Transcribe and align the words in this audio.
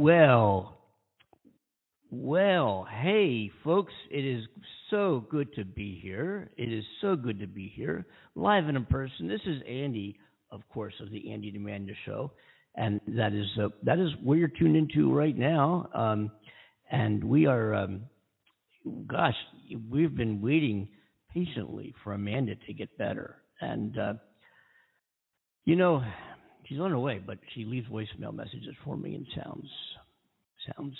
Well, 0.00 0.78
well, 2.08 2.86
hey, 3.02 3.50
folks, 3.64 3.92
it 4.12 4.24
is 4.24 4.44
so 4.90 5.26
good 5.28 5.52
to 5.56 5.64
be 5.64 5.98
here. 6.00 6.52
It 6.56 6.72
is 6.72 6.84
so 7.00 7.16
good 7.16 7.40
to 7.40 7.48
be 7.48 7.72
here, 7.74 8.06
live 8.36 8.68
and 8.68 8.76
in 8.76 8.84
person. 8.84 9.26
This 9.26 9.40
is 9.44 9.60
Andy, 9.68 10.16
of 10.52 10.60
course, 10.68 10.94
of 11.00 11.10
the 11.10 11.32
Andy 11.32 11.48
and 11.48 11.56
Amanda 11.56 11.94
Show, 12.06 12.30
and 12.76 13.00
that 13.08 13.32
is 13.32 13.46
uh, 13.60 13.70
that 13.82 13.98
is 13.98 14.10
where 14.22 14.38
you're 14.38 14.46
tuned 14.46 14.76
into 14.76 15.12
right 15.12 15.36
now. 15.36 15.88
Um, 15.92 16.30
and 16.92 17.24
we 17.24 17.46
are, 17.46 17.74
um, 17.74 18.02
gosh, 19.08 19.34
we've 19.90 20.16
been 20.16 20.40
waiting 20.40 20.90
patiently 21.34 21.92
for 22.04 22.12
Amanda 22.12 22.54
to 22.68 22.72
get 22.72 22.96
better, 22.98 23.38
and 23.60 23.98
uh, 23.98 24.14
you 25.64 25.74
know, 25.74 26.04
she's 26.68 26.78
on 26.80 26.90
her 26.90 26.98
way, 26.98 27.20
but 27.24 27.38
she 27.54 27.64
leaves 27.64 27.88
voicemail 27.88 28.34
messages 28.34 28.74
for 28.84 28.96
me 28.96 29.14
and 29.14 29.26
sounds 29.34 29.68
sounds 30.76 30.96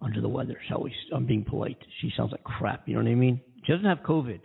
under 0.00 0.20
the 0.20 0.28
weather. 0.28 0.56
Shall 0.68 0.82
we? 0.82 0.94
I'm 1.12 1.26
being 1.26 1.44
polite. 1.44 1.78
She 2.00 2.12
sounds 2.16 2.32
like 2.32 2.44
crap. 2.44 2.86
You 2.86 2.94
know 2.94 3.02
what 3.02 3.10
I 3.10 3.14
mean? 3.14 3.40
She 3.64 3.72
doesn't 3.72 3.86
have 3.86 3.98
COVID, 3.98 4.40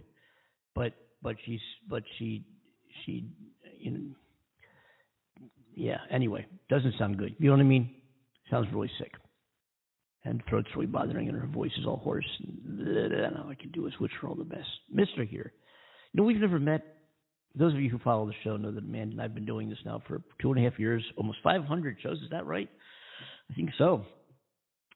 but 0.73 0.93
but 1.21 1.35
she's 1.45 1.61
but 1.89 2.03
she 2.17 2.45
she 3.05 3.25
you 3.79 3.91
know 3.91 4.15
yeah. 5.75 5.97
Anyway, 6.11 6.45
doesn't 6.69 6.95
sound 6.97 7.17
good. 7.17 7.35
You 7.37 7.47
know 7.47 7.53
what 7.53 7.61
I 7.61 7.63
mean? 7.63 7.95
Sounds 8.49 8.67
really 8.73 8.91
sick, 8.99 9.11
and 10.23 10.41
throat's 10.49 10.67
really 10.75 10.87
bothering, 10.87 11.29
and 11.29 11.37
her 11.37 11.47
voice 11.47 11.71
is 11.79 11.85
all 11.85 11.97
hoarse. 11.97 12.25
And 12.39 13.37
all 13.37 13.49
I 13.49 13.55
can 13.55 13.71
do 13.71 13.87
is 13.87 13.93
wish 13.99 14.11
her 14.21 14.27
all 14.27 14.35
the 14.35 14.43
best, 14.43 14.67
Mister. 14.91 15.23
Here, 15.23 15.53
you 16.11 16.17
know 16.17 16.23
we've 16.23 16.37
never 16.37 16.59
met. 16.59 16.94
Those 17.57 17.73
of 17.73 17.79
you 17.79 17.89
who 17.89 17.99
follow 17.99 18.25
the 18.25 18.33
show 18.43 18.57
know 18.57 18.71
that 18.71 18.83
Amanda 18.83 19.13
and 19.13 19.21
I've 19.21 19.33
been 19.33 19.45
doing 19.45 19.69
this 19.69 19.79
now 19.85 20.01
for 20.07 20.21
two 20.41 20.51
and 20.51 20.65
a 20.65 20.69
half 20.69 20.79
years, 20.79 21.03
almost 21.17 21.37
500 21.43 21.97
shows. 22.01 22.17
Is 22.17 22.29
that 22.31 22.45
right? 22.45 22.69
I 23.49 23.53
think 23.53 23.69
so. 23.77 24.05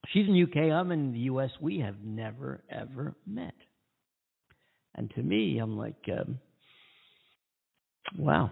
She's 0.10 0.28
in 0.28 0.34
the 0.34 0.44
UK. 0.44 0.72
I'm 0.72 0.92
in 0.92 1.14
the 1.14 1.20
US. 1.20 1.52
We 1.62 1.80
have 1.80 1.96
never 2.04 2.62
ever 2.70 3.16
met. 3.26 3.54
And 4.96 5.10
to 5.12 5.22
me, 5.22 5.60
I'm 5.60 5.78
like, 5.78 6.10
um, 6.12 6.40
wow. 8.18 8.52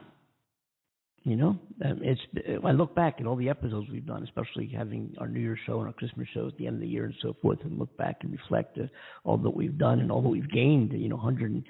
You 1.23 1.35
know, 1.35 1.59
um, 1.83 1.99
it's. 2.03 2.21
I 2.63 2.71
look 2.71 2.95
back 2.95 3.17
at 3.19 3.25
all 3.25 3.35
the 3.35 3.49
episodes 3.49 3.89
we've 3.91 4.05
done, 4.05 4.23
especially 4.23 4.67
having 4.67 5.13
our 5.17 5.27
New 5.27 5.41
Year's 5.41 5.59
show 5.65 5.79
and 5.79 5.87
our 5.87 5.93
Christmas 5.93 6.25
show 6.33 6.47
at 6.47 6.55
the 6.55 6.67
end 6.67 6.75
of 6.75 6.81
the 6.81 6.87
year 6.87 7.03
and 7.03 7.15
so 7.21 7.35
forth, 7.41 7.59
and 7.63 7.77
look 7.77 7.95
back 7.97 8.19
and 8.21 8.31
reflect 8.31 8.77
uh, 8.77 8.83
all 9.25 9.37
that 9.37 9.49
we've 9.49 9.77
done 9.77 9.99
and 9.99 10.09
all 10.09 10.21
that 10.21 10.29
we've 10.29 10.49
gained. 10.49 10.93
You 10.93 11.09
know, 11.09 11.17
100 11.17 11.63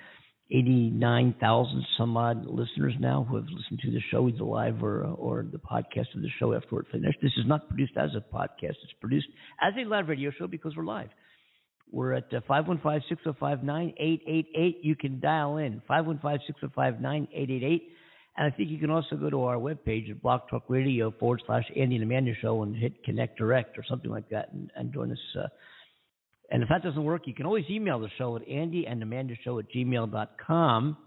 89,000 0.50 1.86
some 1.98 2.16
odd 2.16 2.46
listeners 2.46 2.94
now 3.00 3.26
who 3.30 3.36
have 3.36 3.46
listened 3.46 3.80
to 3.84 3.92
the 3.92 4.00
show 4.12 4.30
either 4.30 4.44
live 4.44 4.82
or 4.82 5.04
or 5.04 5.46
the 5.52 5.58
podcast 5.58 6.16
of 6.16 6.22
the 6.22 6.30
show 6.40 6.54
after 6.54 6.80
it 6.80 6.86
finished. 6.92 7.18
This 7.22 7.34
is 7.38 7.46
not 7.46 7.68
produced 7.68 7.98
as 7.98 8.12
a 8.16 8.24
podcast. 8.34 8.76
It's 8.84 8.94
produced 9.02 9.28
as 9.62 9.74
a 9.78 9.88
live 9.88 10.08
radio 10.08 10.32
show 10.32 10.48
because 10.48 10.76
we're 10.76 10.86
live. 10.86 11.10
We're 11.92 12.14
at 12.14 12.34
uh, 12.34 12.40
515-605-9888. 12.50 14.76
You 14.82 14.96
can 14.96 15.20
dial 15.20 15.58
in 15.58 15.82
515-605-9888. 15.90 17.82
And 18.40 18.54
I 18.54 18.56
think 18.56 18.70
you 18.70 18.78
can 18.78 18.92
also 18.92 19.16
go 19.16 19.30
to 19.30 19.44
our 19.44 19.56
webpage 19.56 20.12
at 20.12 20.22
Blog 20.22 20.42
Talk 20.50 20.64
Radio 20.68 21.12
forward 21.12 21.42
slash 21.46 21.64
Andy 21.76 21.96
and 21.96 22.04
Amanda 22.04 22.34
Show 22.42 22.64
and 22.64 22.76
hit 22.76 23.04
Connect 23.04 23.38
Direct 23.38 23.78
or 23.78 23.84
something 23.88 24.12
like 24.12 24.30
that 24.30 24.52
and, 24.54 24.70
and 24.76 24.94
join 24.94 25.12
us 25.12 25.18
uh, 25.40 25.48
and 26.50 26.64
if 26.64 26.70
that 26.70 26.84
doesn't 26.84 27.04
work, 27.04 27.24
you 27.26 27.34
can 27.34 27.46
always 27.46 27.66
email 27.70 28.00
the 28.00 28.10
show 28.18 28.36
at 28.38 28.48
Andy 28.48 28.86
and 28.88 29.04
Amanda 29.04 29.36
Show 29.44 29.60
at 29.60 29.66
gmail.com. 29.72 30.98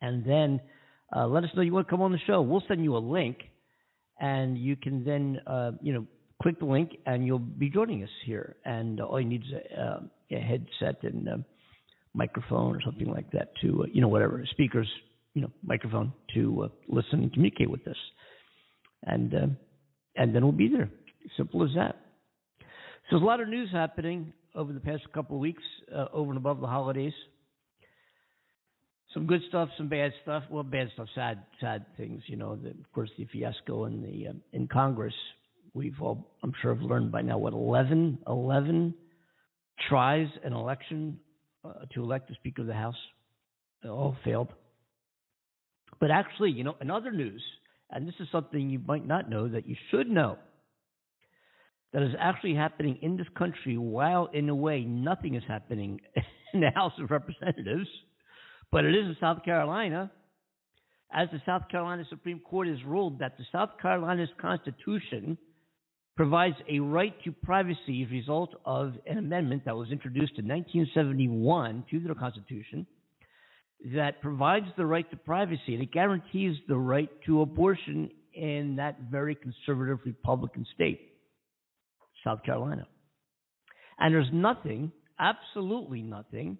And 0.00 0.24
then 0.24 0.60
uh, 1.14 1.26
let 1.26 1.44
us 1.44 1.50
know 1.54 1.62
you 1.62 1.72
want 1.72 1.86
to 1.86 1.90
come 1.90 2.02
on 2.02 2.12
the 2.12 2.18
show. 2.26 2.42
We'll 2.42 2.62
send 2.68 2.84
you 2.84 2.96
a 2.96 2.98
link, 2.98 3.38
and 4.20 4.58
you 4.58 4.76
can 4.76 5.04
then, 5.04 5.40
uh, 5.46 5.72
you 5.80 5.94
know, 5.94 6.06
click 6.42 6.58
the 6.58 6.66
link, 6.66 6.90
and 7.06 7.26
you'll 7.26 7.38
be 7.38 7.70
joining 7.70 8.02
us 8.02 8.10
here. 8.26 8.56
And 8.64 9.00
all 9.00 9.20
you 9.20 9.26
need 9.26 9.42
is 9.42 9.52
a, 9.52 9.80
uh, 9.80 10.00
a 10.30 10.40
headset 10.40 11.02
and 11.02 11.26
a 11.26 11.44
microphone 12.14 12.76
or 12.76 12.80
something 12.84 13.08
like 13.08 13.30
that 13.32 13.52
to, 13.62 13.84
uh, 13.84 13.86
you 13.92 14.02
know, 14.02 14.08
whatever 14.08 14.44
speakers, 14.50 14.88
you 15.34 15.40
know, 15.40 15.50
microphone 15.64 16.12
to 16.34 16.64
uh, 16.64 16.68
listen 16.86 17.22
and 17.22 17.32
communicate 17.32 17.70
with 17.70 17.86
us. 17.88 17.96
And 19.04 19.56
and 20.16 20.34
then 20.34 20.42
we'll 20.42 20.52
be 20.52 20.68
there. 20.68 20.90
Simple 21.36 21.64
as 21.64 21.70
that. 21.76 22.07
So 23.08 23.16
there's 23.16 23.22
a 23.22 23.26
lot 23.26 23.40
of 23.40 23.48
news 23.48 23.70
happening 23.72 24.34
over 24.54 24.70
the 24.70 24.80
past 24.80 25.02
couple 25.14 25.36
of 25.36 25.40
weeks, 25.40 25.62
uh, 25.94 26.08
over 26.12 26.30
and 26.30 26.36
above 26.36 26.60
the 26.60 26.66
holidays. 26.66 27.14
Some 29.14 29.26
good 29.26 29.40
stuff, 29.48 29.70
some 29.78 29.88
bad 29.88 30.12
stuff. 30.22 30.42
Well, 30.50 30.62
bad 30.62 30.88
stuff, 30.92 31.08
sad, 31.14 31.42
sad 31.58 31.86
things. 31.96 32.22
You 32.26 32.36
know, 32.36 32.56
the, 32.56 32.68
of 32.68 32.92
course, 32.92 33.08
the 33.16 33.24
fiasco 33.32 33.86
in 33.86 34.02
the 34.02 34.28
uh, 34.28 34.32
in 34.52 34.68
Congress. 34.68 35.14
We've 35.72 35.94
all, 36.02 36.34
I'm 36.42 36.52
sure, 36.60 36.74
have 36.74 36.82
learned 36.82 37.10
by 37.10 37.22
now 37.22 37.38
what 37.38 37.54
11, 37.54 38.18
11 38.26 38.92
tries 39.88 40.28
an 40.44 40.52
election 40.52 41.18
uh, 41.64 41.86
to 41.94 42.02
elect 42.02 42.28
the 42.28 42.34
Speaker 42.34 42.60
of 42.60 42.68
the 42.68 42.74
House. 42.74 42.96
They 43.82 43.88
all 43.88 44.16
failed. 44.22 44.48
But 45.98 46.10
actually, 46.10 46.50
you 46.50 46.62
know, 46.62 46.76
in 46.82 46.90
other 46.90 47.10
news, 47.10 47.42
and 47.90 48.06
this 48.06 48.14
is 48.20 48.28
something 48.30 48.68
you 48.68 48.80
might 48.86 49.06
not 49.06 49.30
know 49.30 49.48
that 49.48 49.66
you 49.66 49.76
should 49.90 50.10
know 50.10 50.36
that 51.92 52.02
is 52.02 52.14
actually 52.18 52.54
happening 52.54 52.98
in 53.02 53.16
this 53.16 53.26
country 53.36 53.78
while, 53.78 54.28
in 54.32 54.48
a 54.48 54.54
way, 54.54 54.84
nothing 54.84 55.34
is 55.34 55.42
happening 55.48 56.00
in 56.54 56.60
the 56.60 56.70
House 56.74 56.92
of 57.00 57.10
Representatives, 57.10 57.88
but 58.70 58.84
it 58.84 58.94
is 58.94 59.06
in 59.06 59.16
South 59.20 59.44
Carolina. 59.44 60.10
As 61.10 61.28
the 61.32 61.40
South 61.46 61.62
Carolina 61.70 62.04
Supreme 62.10 62.40
Court 62.40 62.68
has 62.68 62.84
ruled 62.84 63.20
that 63.20 63.38
the 63.38 63.44
South 63.50 63.70
Carolina's 63.80 64.28
Constitution 64.38 65.38
provides 66.16 66.56
a 66.68 66.80
right 66.80 67.14
to 67.24 67.32
privacy 67.32 68.02
as 68.02 68.10
a 68.10 68.12
result 68.12 68.54
of 68.66 68.92
an 69.06 69.16
amendment 69.16 69.64
that 69.64 69.74
was 69.74 69.90
introduced 69.90 70.32
in 70.36 70.46
1971 70.46 71.84
to 71.90 72.00
the 72.00 72.14
Constitution 72.14 72.86
that 73.94 74.20
provides 74.20 74.66
the 74.76 74.84
right 74.84 75.08
to 75.10 75.16
privacy 75.16 75.74
and 75.74 75.82
it 75.82 75.92
guarantees 75.92 76.56
the 76.66 76.76
right 76.76 77.08
to 77.24 77.40
abortion 77.40 78.10
in 78.34 78.76
that 78.76 78.98
very 79.10 79.34
conservative 79.34 79.98
Republican 80.04 80.66
state. 80.74 81.17
South 82.28 82.42
Carolina. 82.44 82.86
And 83.98 84.14
there's 84.14 84.28
nothing, 84.32 84.92
absolutely 85.18 86.02
nothing, 86.02 86.58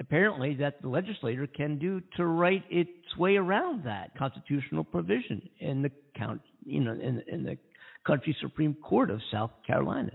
apparently, 0.00 0.56
that 0.56 0.82
the 0.82 0.88
legislator 0.88 1.46
can 1.46 1.78
do 1.78 2.02
to 2.16 2.26
write 2.26 2.64
its 2.68 2.90
way 3.16 3.36
around 3.36 3.84
that 3.84 4.10
constitutional 4.18 4.84
provision 4.84 5.48
in 5.60 5.82
the 5.82 5.90
count, 6.16 6.40
you 6.64 6.80
know, 6.80 6.92
in, 6.92 7.22
in 7.28 7.44
the 7.44 7.56
country 8.04 8.36
Supreme 8.40 8.74
Court 8.74 9.10
of 9.10 9.20
South 9.32 9.52
Carolina. 9.66 10.12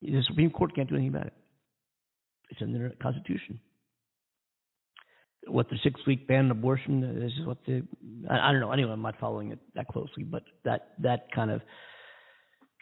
The 0.00 0.22
Supreme 0.28 0.50
Court 0.50 0.74
can't 0.74 0.88
do 0.88 0.94
anything 0.94 1.14
about 1.14 1.26
it. 1.26 1.34
It's 2.50 2.60
in 2.60 2.72
the 2.72 2.92
Constitution. 3.02 3.60
What 5.48 5.68
the 5.68 5.76
six 5.82 6.00
week 6.06 6.28
ban 6.28 6.46
on 6.46 6.50
abortion 6.52 7.00
this 7.00 7.32
is 7.32 7.46
what 7.46 7.58
the 7.66 7.82
I, 8.30 8.48
I 8.48 8.52
don't 8.52 8.60
know. 8.60 8.70
Anyway, 8.70 8.92
I'm 8.92 9.02
not 9.02 9.18
following 9.18 9.50
it 9.50 9.58
that 9.74 9.88
closely, 9.88 10.22
but 10.22 10.44
that 10.64 10.90
that 11.00 11.32
kind 11.34 11.50
of 11.50 11.62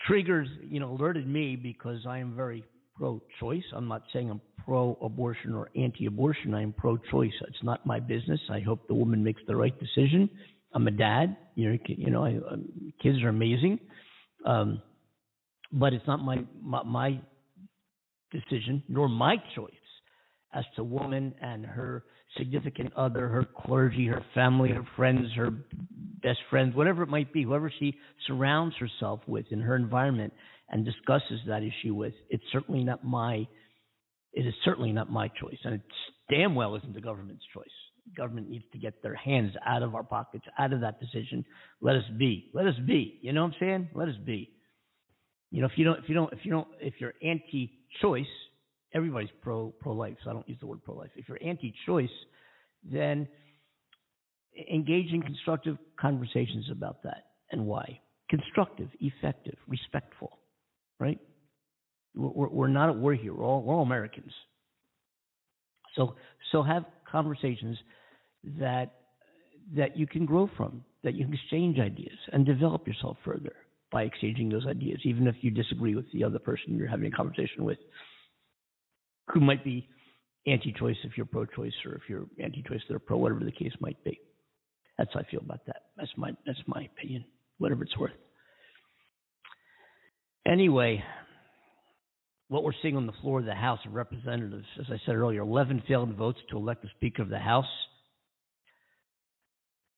triggers, 0.07 0.49
you 0.63 0.81
know, 0.81 0.93
alerted 0.93 1.27
me 1.27 1.57
because 1.57 2.07
I 2.07 2.19
am 2.19 2.35
very 2.35 2.65
pro-choice. 2.97 3.65
I'm 3.75 3.89
not 3.89 4.03
saying 4.13 4.31
I'm 4.31 4.41
pro-abortion 4.65 5.55
or 5.55 5.71
anti-abortion. 5.77 6.55
I 6.55 6.63
am 6.63 6.73
pro-choice. 6.73 7.33
It's 7.49 7.63
not 7.63 7.87
my 7.87 8.01
business. 8.01 8.41
I 8.51 8.61
hope 8.61 8.87
the 8.89 8.95
woman 8.95 9.25
makes 9.25 9.41
the 9.47 9.57
right 9.57 9.75
decision. 9.79 10.29
I'm 10.75 10.87
a 10.87 10.91
dad. 10.91 11.37
You 11.55 11.71
know, 11.71 11.79
you 11.89 12.11
know, 12.11 12.25
I, 12.25 12.39
um, 12.51 12.93
kids 13.03 13.23
are 13.23 13.29
amazing, 13.29 13.81
um, 14.47 14.81
but 15.73 15.93
it's 15.93 16.07
not 16.07 16.21
my, 16.21 16.45
my 16.63 16.83
my 16.85 17.21
decision 18.31 18.83
nor 18.89 19.09
my 19.09 19.37
choice 19.55 19.73
as 20.55 20.65
to 20.77 20.85
woman 20.85 21.35
and 21.41 21.65
her 21.65 22.05
significant 22.37 22.93
other, 22.95 23.29
her 23.29 23.45
clergy, 23.45 24.07
her 24.07 24.25
family, 24.35 24.71
her 24.71 24.87
friends, 24.97 25.27
her 25.37 25.51
best 26.23 26.39
friends, 26.49 26.75
whatever 26.75 27.03
it 27.03 27.09
might 27.09 27.33
be, 27.33 27.43
whoever 27.43 27.73
she 27.79 27.97
surrounds 28.27 28.75
herself 28.77 29.21
with 29.27 29.47
in 29.51 29.61
her 29.61 29.77
environment 29.77 30.33
and 30.69 30.85
discusses 30.85 31.41
that 31.47 31.63
issue 31.63 31.95
with, 31.95 32.15
it's 32.29 32.45
certainly 32.53 32.85
not 32.85 33.05
my 33.05 33.47
it 34.33 34.47
is 34.47 34.55
certainly 34.65 34.93
not 34.93 35.11
my 35.11 35.29
choice. 35.29 35.59
And 35.65 35.75
it 35.75 35.81
damn 36.31 36.55
well 36.55 36.77
isn't 36.77 36.95
the 36.95 37.01
government's 37.01 37.43
choice. 37.53 37.65
The 38.07 38.21
government 38.21 38.49
needs 38.49 38.65
to 38.73 38.79
get 38.79 39.03
their 39.03 39.15
hands 39.15 39.53
out 39.67 39.83
of 39.83 39.95
our 39.95 40.05
pockets, 40.05 40.45
out 40.59 40.73
of 40.73 40.81
that 40.83 41.01
decision. 41.01 41.45
Let 41.81 41.97
us 41.97 42.05
be. 42.19 42.51
Let 42.55 42.67
us 42.67 42.75
be. 42.87 43.19
You 43.23 43.33
know 43.33 43.43
what 43.43 43.55
I'm 43.55 43.57
saying? 43.61 43.89
Let 43.95 44.09
us 44.09 44.15
be. 44.25 44.51
You 45.51 45.61
know, 45.61 45.67
if 45.67 45.73
you 45.77 45.85
don't 45.85 45.99
if 45.99 46.09
you 46.09 46.15
don't 46.15 46.33
if 46.33 46.39
you 46.45 46.53
don't 46.53 46.69
if 46.81 46.95
you're 46.99 47.15
anti 47.23 47.73
choice, 48.01 48.25
everybody's 48.95 49.31
pro 49.43 49.73
pro 49.81 49.93
life, 49.93 50.17
so 50.23 50.31
I 50.31 50.33
don't 50.33 50.49
use 50.49 50.59
the 50.61 50.67
word 50.67 50.85
pro 50.85 50.95
life. 50.95 51.11
If 51.17 51.29
you're 51.29 51.43
anti 51.45 51.75
choice, 51.87 52.09
then 52.85 53.27
engage 54.73 55.13
in 55.13 55.23
constructive 55.23 55.77
conversations 55.99 56.67
about 56.71 57.03
that 57.05 57.27
and 57.53 57.67
why. 57.67 58.01
Constructive, 58.29 58.89
effective, 59.01 59.57
respectful, 59.69 60.39
right? 60.99 61.19
We're, 62.15 62.49
we're 62.49 62.69
not 62.69 62.89
at 62.89 62.97
war 62.97 63.15
here. 63.15 63.35
We're 63.35 63.45
all, 63.45 63.63
we're 63.63 63.75
all 63.75 63.83
Americans. 63.83 64.33
So, 65.97 66.15
so 66.53 66.63
have 66.63 66.85
conversations 67.11 67.77
that 68.59 68.95
that 69.77 69.97
you 69.97 70.07
can 70.07 70.27
grow 70.27 70.49
from, 70.57 70.85
that 71.05 71.15
you 71.15 71.25
can 71.25 71.35
exchange 71.35 71.79
ideas 71.79 72.17
and 72.33 72.45
develop 72.45 72.87
yourself 72.87 73.17
further. 73.25 73.55
by 73.91 74.03
exchanging 74.03 74.49
those 74.49 74.67
ideas, 74.67 75.01
even 75.05 75.27
if 75.27 75.37
you 75.41 75.51
disagree 75.51 75.95
with 75.95 76.11
the 76.13 76.25
other 76.25 76.39
person 76.39 76.77
you're 76.77 76.89
having 76.89 77.13
a 77.13 77.17
conversation 77.17 77.65
with, 77.65 77.79
who 79.29 79.41
might 79.41 79.65
be 79.65 79.89
anti-choice 80.47 80.97
if 81.05 81.13
you're 81.17 81.27
pro-choice, 81.27 81.73
or 81.85 81.95
if 81.95 82.03
you're 82.09 82.27
anti-choice 82.43 82.81
they're 82.89 82.99
pro, 82.99 83.17
whatever 83.17 83.45
the 83.45 83.53
case 83.53 83.73
might 83.81 84.03
be. 84.05 84.19
That's 85.01 85.15
how 85.15 85.21
I 85.21 85.31
feel 85.31 85.41
about 85.41 85.65
that. 85.65 85.85
That's 85.97 86.11
my 86.19 86.33
that's 86.45 86.59
my 86.67 86.83
opinion, 86.83 87.25
whatever 87.57 87.85
it's 87.85 87.97
worth. 87.97 88.13
Anyway, 90.47 91.03
what 92.49 92.65
we're 92.65 92.75
seeing 92.83 92.99
on 92.99 93.07
the 93.07 93.15
floor 93.23 93.41
of 93.41 93.47
the 93.47 93.55
House 93.55 93.79
of 93.87 93.95
Representatives, 93.95 94.67
as 94.79 94.85
I 94.91 95.01
said 95.07 95.15
earlier, 95.15 95.41
11 95.41 95.85
failed 95.89 96.15
votes 96.17 96.39
to 96.51 96.59
elect 96.59 96.83
the 96.83 96.91
Speaker 96.99 97.23
of 97.23 97.31
the 97.31 97.39
House. 97.39 97.65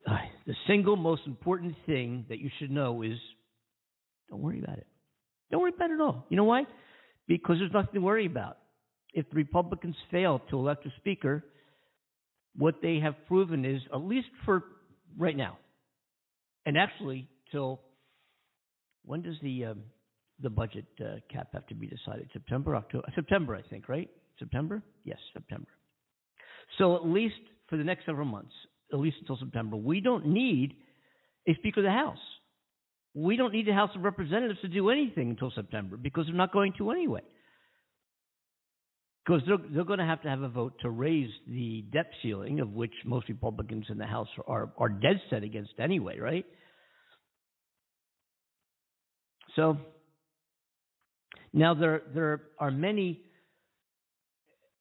Uh, 0.06 0.19
the 0.46 0.54
single 0.69 0.94
most 0.94 1.22
important 1.26 1.75
thing 1.84 2.25
that 2.28 2.38
you 2.38 2.50
should 2.60 2.70
know 2.70 3.02
is 3.02 3.19
don't 4.31 4.40
worry 4.40 4.62
about 4.62 4.78
it. 4.78 4.87
Don't 5.50 5.62
worry 5.62 5.72
about 5.75 5.90
it 5.90 5.94
at 5.94 6.00
all. 6.00 6.26
You 6.28 6.37
know 6.37 6.44
why? 6.44 6.62
Because 7.26 7.56
there's 7.58 7.72
nothing 7.72 7.94
to 7.94 8.00
worry 8.00 8.26
about. 8.26 8.56
If 9.14 9.28
the 9.31 9.37
Republicans 9.37 9.96
fail 10.12 10.40
to 10.50 10.56
elect 10.56 10.87
a 10.87 10.90
Speaker, 10.98 11.44
what 12.55 12.76
they 12.82 13.00
have 13.00 13.16
proven 13.26 13.64
is, 13.64 13.82
at 13.93 14.00
least 14.00 14.28
for 14.44 14.62
right 15.18 15.36
now, 15.36 15.58
and 16.66 16.76
actually 16.78 17.28
till 17.50 17.80
when 19.04 19.22
does 19.22 19.36
the 19.42 19.66
um, 19.66 19.82
the 20.40 20.50
budget 20.50 20.86
uh, 21.00 21.16
cap 21.32 21.48
have 21.52 21.66
to 21.68 21.74
be 21.74 21.86
decided? 21.86 22.28
September, 22.32 22.76
October, 22.76 23.06
September, 23.14 23.54
I 23.54 23.62
think, 23.68 23.88
right? 23.88 24.10
September? 24.38 24.82
Yes, 25.04 25.18
September. 25.32 25.68
So 26.78 26.96
at 26.96 27.06
least 27.06 27.34
for 27.68 27.76
the 27.76 27.84
next 27.84 28.06
several 28.06 28.26
months, 28.26 28.52
at 28.92 28.98
least 28.98 29.16
until 29.20 29.36
September, 29.38 29.76
we 29.76 30.00
don't 30.00 30.26
need 30.26 30.74
a 31.48 31.54
Speaker 31.54 31.80
of 31.80 31.84
the 31.84 31.90
House. 31.90 32.18
We 33.14 33.36
don't 33.36 33.52
need 33.52 33.66
the 33.66 33.74
House 33.74 33.90
of 33.94 34.02
Representatives 34.02 34.60
to 34.62 34.68
do 34.68 34.90
anything 34.90 35.30
until 35.30 35.52
September 35.54 35.96
because 35.96 36.26
they're 36.26 36.34
not 36.34 36.52
going 36.52 36.72
to 36.78 36.90
anyway. 36.90 37.22
Because 39.24 39.42
they're, 39.46 39.58
they're 39.70 39.84
going 39.84 40.00
to 40.00 40.04
have 40.04 40.22
to 40.22 40.28
have 40.28 40.42
a 40.42 40.48
vote 40.48 40.74
to 40.82 40.90
raise 40.90 41.30
the 41.46 41.84
debt 41.92 42.10
ceiling, 42.22 42.58
of 42.60 42.72
which 42.72 42.92
most 43.04 43.28
Republicans 43.28 43.86
in 43.88 43.98
the 43.98 44.06
House 44.06 44.28
are, 44.48 44.72
are 44.76 44.88
dead 44.88 45.20
set 45.30 45.44
against 45.44 45.72
anyway, 45.78 46.19
right? 46.19 46.44
So 49.54 49.76
now 51.52 51.74
there 51.74 52.02
there 52.14 52.42
are 52.58 52.70
many 52.70 53.20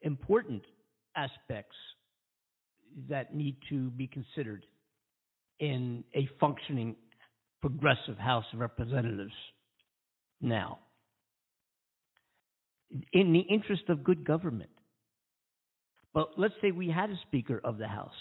important 0.01 0.63
aspects 1.15 1.75
that 3.09 3.35
need 3.35 3.57
to 3.69 3.89
be 3.91 4.07
considered 4.07 4.65
in 5.59 6.03
a 6.15 6.27
functioning 6.39 6.95
progressive 7.61 8.17
House 8.17 8.45
of 8.53 8.59
Representatives 8.59 9.33
now. 10.41 10.79
In 13.13 13.33
the 13.33 13.39
interest 13.39 13.83
of 13.89 14.03
good 14.03 14.25
government. 14.25 14.69
But 16.13 16.31
let's 16.37 16.53
say 16.61 16.71
we 16.71 16.89
had 16.89 17.09
a 17.09 17.19
Speaker 17.27 17.61
of 17.63 17.77
the 17.77 17.87
House. 17.87 18.11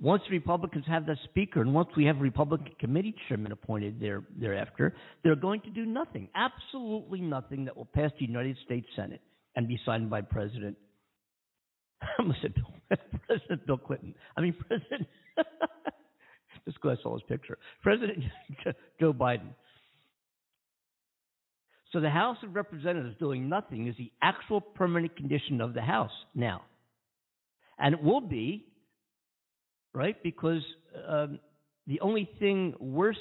Once 0.00 0.22
Republicans 0.30 0.84
have 0.86 1.06
that 1.06 1.18
Speaker, 1.24 1.60
and 1.60 1.74
once 1.74 1.88
we 1.96 2.04
have 2.04 2.18
Republican 2.20 2.72
committee 2.80 3.14
chairman 3.28 3.52
appointed 3.52 4.00
there, 4.00 4.22
thereafter, 4.36 4.94
they're 5.22 5.36
going 5.36 5.60
to 5.60 5.70
do 5.70 5.84
nothing, 5.84 6.28
absolutely 6.34 7.20
nothing 7.20 7.64
that 7.64 7.76
will 7.76 7.86
pass 7.86 8.10
the 8.18 8.26
United 8.26 8.56
States 8.64 8.86
Senate 8.96 9.20
and 9.54 9.68
be 9.68 9.78
signed 9.84 10.10
by 10.10 10.20
President 10.20 10.76
I 12.02 12.06
almost 12.18 12.40
said 12.42 12.54
Bill, 12.54 12.98
President 13.26 13.66
Bill 13.66 13.78
Clinton. 13.78 14.14
I 14.36 14.40
mean, 14.40 14.54
President, 14.68 15.06
just 16.64 16.80
because 16.80 16.98
I 16.98 17.02
saw 17.02 17.14
his 17.14 17.22
picture, 17.28 17.58
President 17.82 18.18
Joe 19.00 19.12
Biden. 19.12 19.54
So 21.92 22.00
the 22.00 22.10
House 22.10 22.38
of 22.42 22.54
Representatives 22.54 23.16
doing 23.18 23.48
nothing 23.48 23.86
is 23.86 23.94
the 23.98 24.10
actual 24.22 24.60
permanent 24.60 25.14
condition 25.16 25.60
of 25.60 25.74
the 25.74 25.82
House 25.82 26.10
now. 26.34 26.62
And 27.78 27.94
it 27.94 28.02
will 28.02 28.20
be, 28.20 28.66
right? 29.92 30.20
Because 30.22 30.62
um, 31.06 31.38
the 31.86 32.00
only 32.00 32.28
thing 32.38 32.74
worse 32.80 33.18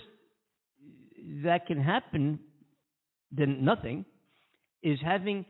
that 1.44 1.68
can 1.68 1.82
happen 1.82 2.40
than 3.32 3.64
nothing 3.64 4.06
is 4.84 5.00
having 5.04 5.46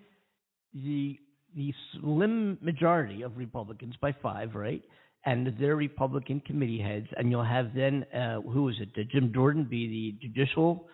the 0.74 1.18
the 1.54 1.74
slim 1.94 2.58
majority 2.62 3.24
of 3.24 3.36
Republicans 3.36 3.94
by 4.02 4.16
five, 4.24 4.56
right? 4.56 4.82
And 5.26 5.54
their 5.60 5.76
Republican 5.76 6.40
committee 6.40 6.80
heads, 6.80 7.08
and 7.18 7.30
you'll 7.30 7.44
have 7.44 7.76
then 7.76 8.06
uh, 8.16 8.40
who 8.40 8.70
is 8.70 8.76
it? 8.80 9.10
Jim 9.10 9.34
Jordan 9.34 9.68
be 9.70 10.16
the 10.22 10.28
judicial 10.28 10.88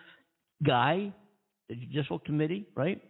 guy, 0.66 1.12
the 1.68 1.74
judicial 1.74 2.18
committee, 2.18 2.66
right? 2.74 3.00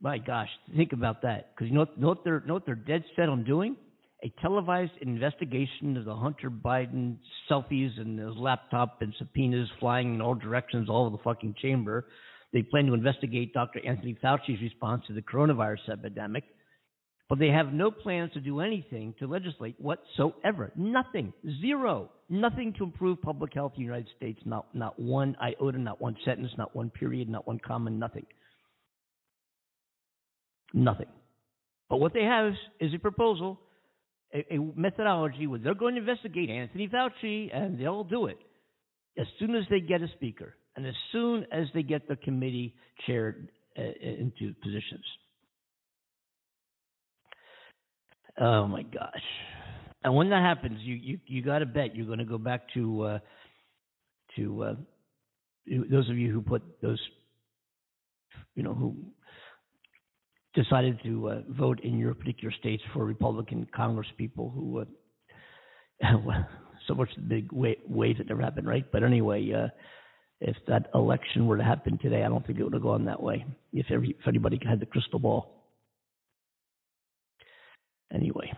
My 0.00 0.18
gosh, 0.18 0.48
think 0.76 0.92
about 0.92 1.22
that. 1.22 1.54
Because 1.54 1.70
you 1.70 1.76
know, 1.76 1.86
know 1.96 2.08
what 2.08 2.24
they're 2.24 2.42
know 2.46 2.54
what 2.54 2.66
they're 2.66 2.74
dead 2.74 3.04
set 3.14 3.28
on 3.28 3.44
doing? 3.44 3.76
A 4.24 4.32
televised 4.40 4.92
investigation 5.00 5.96
of 5.96 6.04
the 6.04 6.14
Hunter 6.14 6.50
Biden 6.50 7.16
selfies 7.50 8.00
and 8.00 8.18
his 8.18 8.36
laptop 8.36 8.98
and 9.00 9.12
subpoenas 9.18 9.68
flying 9.80 10.14
in 10.14 10.20
all 10.20 10.34
directions 10.34 10.88
all 10.88 11.06
over 11.06 11.16
the 11.16 11.22
fucking 11.22 11.56
chamber 11.60 12.06
they 12.52 12.62
plan 12.62 12.86
to 12.86 12.94
investigate 12.94 13.54
Dr. 13.54 13.80
Anthony 13.86 14.16
Fauci's 14.22 14.60
response 14.60 15.04
to 15.06 15.14
the 15.14 15.22
coronavirus 15.22 15.88
epidemic, 15.90 16.44
but 17.32 17.38
they 17.38 17.48
have 17.48 17.72
no 17.72 17.90
plans 17.90 18.30
to 18.34 18.40
do 18.40 18.60
anything 18.60 19.14
to 19.18 19.26
legislate 19.26 19.74
whatsoever. 19.80 20.70
Nothing. 20.76 21.32
Zero. 21.62 22.10
Nothing 22.28 22.74
to 22.76 22.84
improve 22.84 23.22
public 23.22 23.54
health 23.54 23.72
in 23.74 23.84
the 23.84 23.86
United 23.86 24.08
States. 24.18 24.38
Not, 24.44 24.66
not 24.74 25.00
one 25.00 25.34
iota, 25.42 25.78
not 25.78 25.98
one 25.98 26.14
sentence, 26.26 26.50
not 26.58 26.76
one 26.76 26.90
period, 26.90 27.30
not 27.30 27.46
one 27.48 27.58
comma, 27.58 27.88
nothing. 27.88 28.26
Nothing. 30.74 31.06
But 31.88 32.00
what 32.00 32.12
they 32.12 32.24
have 32.24 32.52
is 32.80 32.92
a 32.92 32.98
proposal, 32.98 33.58
a, 34.34 34.56
a 34.56 34.58
methodology 34.76 35.46
where 35.46 35.58
they're 35.58 35.72
going 35.72 35.94
to 35.94 36.02
investigate 36.02 36.50
Anthony 36.50 36.86
Fauci, 36.86 37.48
and 37.50 37.80
they'll 37.80 38.04
do 38.04 38.26
it 38.26 38.36
as 39.18 39.26
soon 39.38 39.54
as 39.54 39.64
they 39.70 39.80
get 39.80 40.02
a 40.02 40.08
speaker 40.16 40.54
and 40.76 40.86
as 40.86 40.92
soon 41.12 41.46
as 41.50 41.66
they 41.72 41.82
get 41.82 42.06
the 42.08 42.16
committee 42.16 42.74
chaired 43.06 43.48
uh, 43.78 43.82
into 44.02 44.52
positions. 44.62 45.04
Oh 48.40 48.66
my 48.66 48.82
gosh! 48.82 49.22
And 50.04 50.14
when 50.14 50.30
that 50.30 50.42
happens, 50.42 50.80
you 50.82 50.94
you 50.94 51.18
you 51.26 51.42
got 51.42 51.58
to 51.60 51.66
bet 51.66 51.94
you're 51.94 52.06
going 52.06 52.18
to 52.18 52.24
go 52.24 52.38
back 52.38 52.62
to 52.74 53.02
uh, 53.02 53.18
to 54.36 54.62
uh, 54.62 54.74
those 55.90 56.08
of 56.08 56.16
you 56.16 56.32
who 56.32 56.40
put 56.40 56.62
those, 56.80 57.00
you 58.54 58.62
know, 58.62 58.74
who 58.74 58.96
decided 60.54 60.98
to 61.04 61.28
uh, 61.28 61.40
vote 61.50 61.80
in 61.82 61.98
your 61.98 62.14
particular 62.14 62.52
states 62.58 62.82
for 62.92 63.04
Republican 63.04 63.66
Congress 63.74 64.08
people 64.16 64.50
who. 64.50 64.80
Uh, 64.80 64.84
so 66.88 66.94
much 66.94 67.08
the 67.14 67.22
big 67.22 67.48
wave 67.52 68.18
that 68.18 68.28
never 68.28 68.42
happened, 68.42 68.66
right? 68.66 68.84
But 68.90 69.04
anyway, 69.04 69.52
uh, 69.52 69.68
if 70.40 70.56
that 70.66 70.90
election 70.94 71.46
were 71.46 71.56
to 71.56 71.62
happen 71.62 71.98
today, 71.98 72.24
I 72.24 72.28
don't 72.28 72.44
think 72.46 72.58
it 72.58 72.64
would 72.64 72.72
have 72.72 72.82
gone 72.82 73.04
that 73.04 73.22
way 73.22 73.44
if, 73.72 73.86
every, 73.90 74.10
if 74.10 74.26
anybody 74.26 74.58
had 74.68 74.80
the 74.80 74.86
crystal 74.86 75.18
ball. 75.18 75.61
Anyway, 78.14 78.52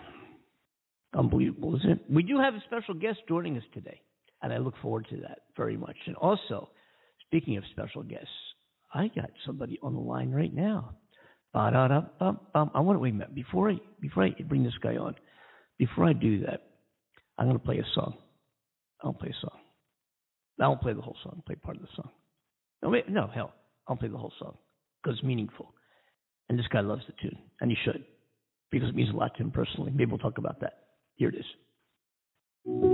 unbelievable, 1.17 1.77
isn't 1.77 1.91
it? 1.91 2.01
We 2.11 2.23
do 2.23 2.39
have 2.39 2.55
a 2.55 2.63
special 2.67 2.95
guest 2.95 3.19
joining 3.29 3.57
us 3.57 3.63
today, 3.73 4.01
and 4.43 4.53
I 4.53 4.59
look 4.59 4.75
forward 4.83 5.07
to 5.11 5.17
that 5.19 5.41
very 5.57 5.77
much. 5.77 5.97
And 6.07 6.17
also, 6.17 6.71
speaking 7.27 7.57
of 7.57 7.65
special 7.71 8.03
guests, 8.03 8.29
I 8.93 9.09
got 9.09 9.31
somebody 9.47 9.79
on 9.83 9.95
the 9.95 10.01
line 10.01 10.31
right 10.31 10.53
now. 10.53 10.97
I 11.55 11.71
want 11.71 12.97
to 12.97 12.99
wait 12.99 13.11
a 13.11 13.15
minute 13.15 13.35
before 13.35 13.71
I 13.71 13.79
before 14.01 14.25
I 14.25 14.31
bring 14.43 14.65
this 14.65 14.79
guy 14.83 14.97
on. 14.97 15.15
Before 15.79 16.05
I 16.05 16.13
do 16.13 16.41
that, 16.41 16.63
I'm 17.39 17.47
going 17.47 17.59
to 17.59 17.65
play 17.65 17.79
a 17.79 17.85
song. 17.95 18.15
I'll 19.03 19.13
play 19.13 19.31
a 19.31 19.41
song. 19.41 19.59
I 20.61 20.69
won't 20.69 20.81
play 20.81 20.95
the 20.95 21.03
whole 21.03 21.17
song. 21.23 21.43
Play 21.47 21.57
part 21.57 21.77
of 21.77 21.83
the 21.83 21.89
song. 21.95 22.11
No, 22.83 22.91
wait, 22.91 23.09
no, 23.09 23.29
hell, 23.33 23.53
I'll 23.87 23.97
play 23.97 24.09
the 24.09 24.19
whole 24.19 24.33
song 24.39 24.57
because 25.03 25.19
it's 25.19 25.27
meaningful. 25.27 25.75
And 26.49 26.59
this 26.59 26.67
guy 26.69 26.81
loves 26.81 27.03
the 27.07 27.15
tune, 27.21 27.39
and 27.61 27.71
he 27.71 27.77
should 27.85 28.05
because 28.75 28.89
it 28.89 28.95
means 28.97 29.11
a 29.11 29.17
lot 29.17 29.37
to 29.37 29.43
him 29.43 29.51
personally. 29.51 29.93
Maybe 29.93 30.11
we'll 30.11 30.19
talk 30.19 30.39
about 30.39 30.61
that. 30.61 30.75
Here 31.17 31.29
it 31.29 31.37
is. 31.37 32.94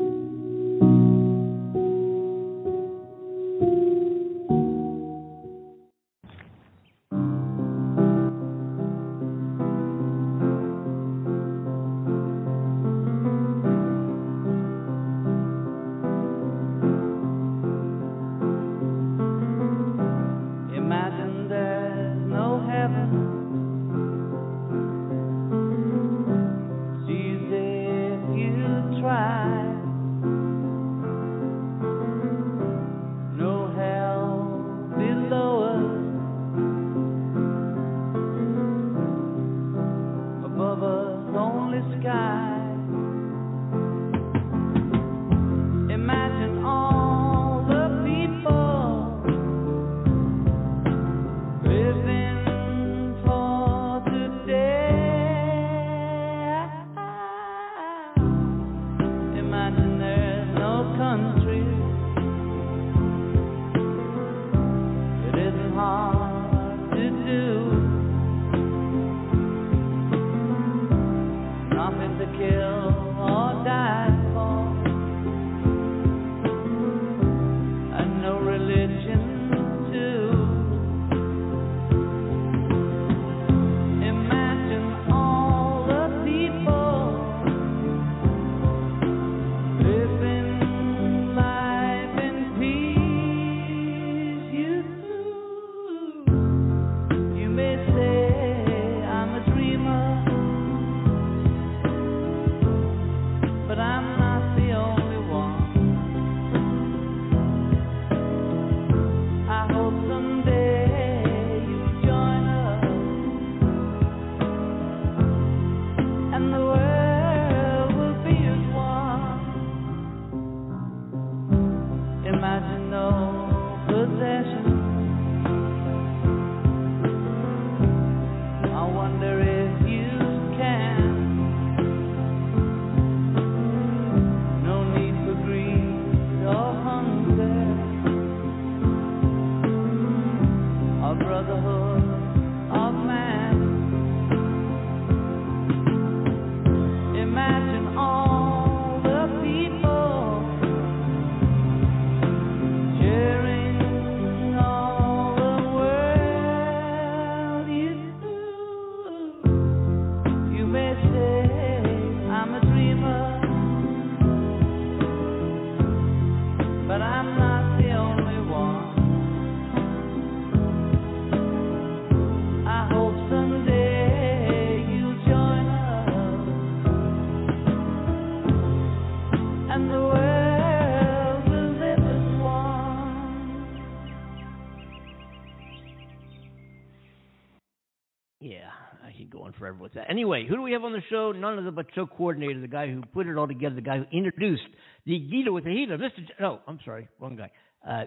With 189.95 190.03
that. 190.03 190.11
Anyway, 190.11 190.47
who 190.49 190.57
do 190.57 190.63
we 190.63 190.73
have 190.73 190.85
on 190.85 190.93
the 190.93 191.03
show? 191.11 191.33
None 191.33 191.59
other 191.59 191.71
but 191.71 191.87
show 191.95 192.07
coordinator, 192.07 192.61
the 192.61 192.69
guy 192.69 192.89
who 192.89 193.03
put 193.13 193.27
it 193.27 193.37
all 193.37 193.47
together, 193.49 193.75
the 193.75 193.81
guy 193.81 193.99
who 193.99 194.05
introduced 194.17 194.63
the 195.07 195.19
Gita 195.19 195.53
with 195.53 195.65
the 195.65 195.71
heater, 195.71 195.99
Mr. 195.99 196.17
J- 196.17 196.35
no, 196.41 196.61
I'm 196.67 196.79
sorry, 196.85 197.09
wrong 197.19 197.37
guy. 197.37 197.51
Uh, 197.87 198.05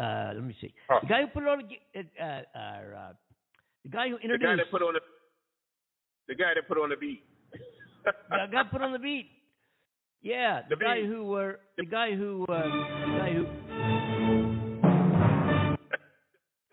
uh, 0.00 0.32
let 0.34 0.44
me 0.44 0.56
see. 0.60 0.72
Oh. 0.90 0.98
The 1.02 1.08
guy 1.08 1.20
who 1.22 1.26
put 1.28 1.42
it 1.42 1.48
all 1.48 1.56
together, 1.56 1.80
uh, 2.20 2.24
uh, 2.24 2.58
uh, 2.98 3.12
the 3.84 3.90
guy 3.90 4.08
who 4.08 4.16
introduced. 4.16 4.42
The 4.42 4.46
guy 4.46 4.56
that 4.56 4.70
put 4.70 4.82
on 4.82 4.94
the 4.94 5.00
the 6.28 6.34
guy 6.34 6.54
that 6.54 6.68
put 6.68 6.78
on 6.78 6.90
the 6.90 6.96
beat. 6.96 7.22
the 8.02 8.46
guy 8.52 8.62
put 8.70 8.82
on 8.82 8.92
the 8.92 8.98
beat. 8.98 9.26
Yeah, 10.22 10.62
the, 10.68 10.76
The 10.76 10.84
guy 10.84 11.06
who 11.06 11.24
were 11.24 11.60
the 11.76 11.86
guy 11.86 12.14
who 12.16 12.44
uh, 12.48 12.62
the 12.62 13.18
guy 13.18 13.32
who 13.32 13.46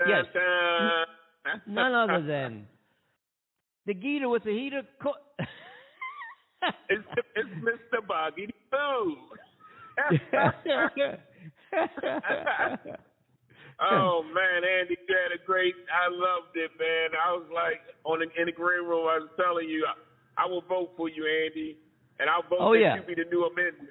Yes. 0.08 0.26
None 1.68 1.94
other 1.94 2.26
than 2.26 2.68
the 3.86 3.94
Gita 3.94 4.28
with 4.28 4.44
the 4.44 4.52
heater. 4.52 4.84
Co- 5.02 5.14
it's, 6.90 7.04
it's 7.36 7.50
Mr. 7.60 8.06
Boggy 8.08 8.48
Boo. 8.72 9.18
oh 13.82 14.24
man, 14.34 14.64
Andy, 14.64 14.98
you 15.08 15.16
had 15.16 15.32
a 15.36 15.46
great. 15.46 15.76
I 15.92 16.10
loved 16.10 16.56
it, 16.56 16.72
man. 16.80 17.10
I 17.14 17.32
was 17.34 17.46
like 17.54 17.82
on 18.04 18.20
the, 18.20 18.26
in 18.40 18.48
the 18.48 18.52
green 18.52 18.86
room. 18.86 19.08
I 19.08 19.20
was 19.20 19.30
telling 19.38 19.70
you, 19.70 19.86
I, 19.86 20.44
I 20.44 20.48
will 20.48 20.62
vote 20.68 20.92
for 20.98 21.10
you, 21.10 21.26
Andy, 21.46 21.78
and 22.20 22.30
I'll 22.30 22.44
vote 22.50 22.58
Oh, 22.60 22.74
that 22.74 22.80
yeah. 22.80 22.96
you 22.96 23.04
be 23.04 23.14
the 23.16 23.30
new 23.30 23.46
amendment. 23.46 23.90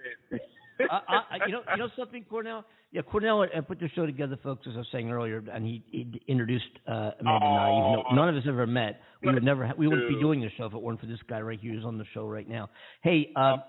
I, 0.90 1.20
I, 1.30 1.46
you 1.46 1.52
know, 1.52 1.62
you 1.70 1.76
know 1.78 1.88
something, 1.96 2.24
Cornell. 2.28 2.64
Yeah, 2.92 3.00
Cornell 3.00 3.42
uh, 3.42 3.60
put 3.62 3.80
the 3.80 3.88
show 3.94 4.04
together, 4.04 4.38
folks, 4.42 4.66
as 4.68 4.74
I 4.74 4.78
was 4.78 4.86
saying 4.92 5.10
earlier, 5.10 5.42
and 5.50 5.64
he, 5.64 5.82
he 5.90 6.22
introduced 6.28 6.66
uh, 6.86 7.12
Amanda 7.20 7.46
and 7.46 7.58
I, 7.58 7.70
even 7.70 7.92
though 7.92 8.14
none 8.14 8.28
of 8.28 8.36
us 8.36 8.42
ever 8.46 8.66
met. 8.66 9.00
We 9.22 9.32
would 9.32 9.42
never, 9.42 9.66
ha- 9.66 9.72
we 9.78 9.88
wouldn't 9.88 10.10
be 10.10 10.20
doing 10.20 10.42
this 10.42 10.52
show 10.58 10.66
if 10.66 10.74
it 10.74 10.82
weren't 10.82 11.00
for 11.00 11.06
this 11.06 11.18
guy 11.26 11.40
right 11.40 11.58
here 11.58 11.72
who's 11.72 11.86
on 11.86 11.96
the 11.96 12.04
show 12.12 12.26
right 12.26 12.46
now. 12.46 12.68
Hey, 13.02 13.32
um, 13.34 13.62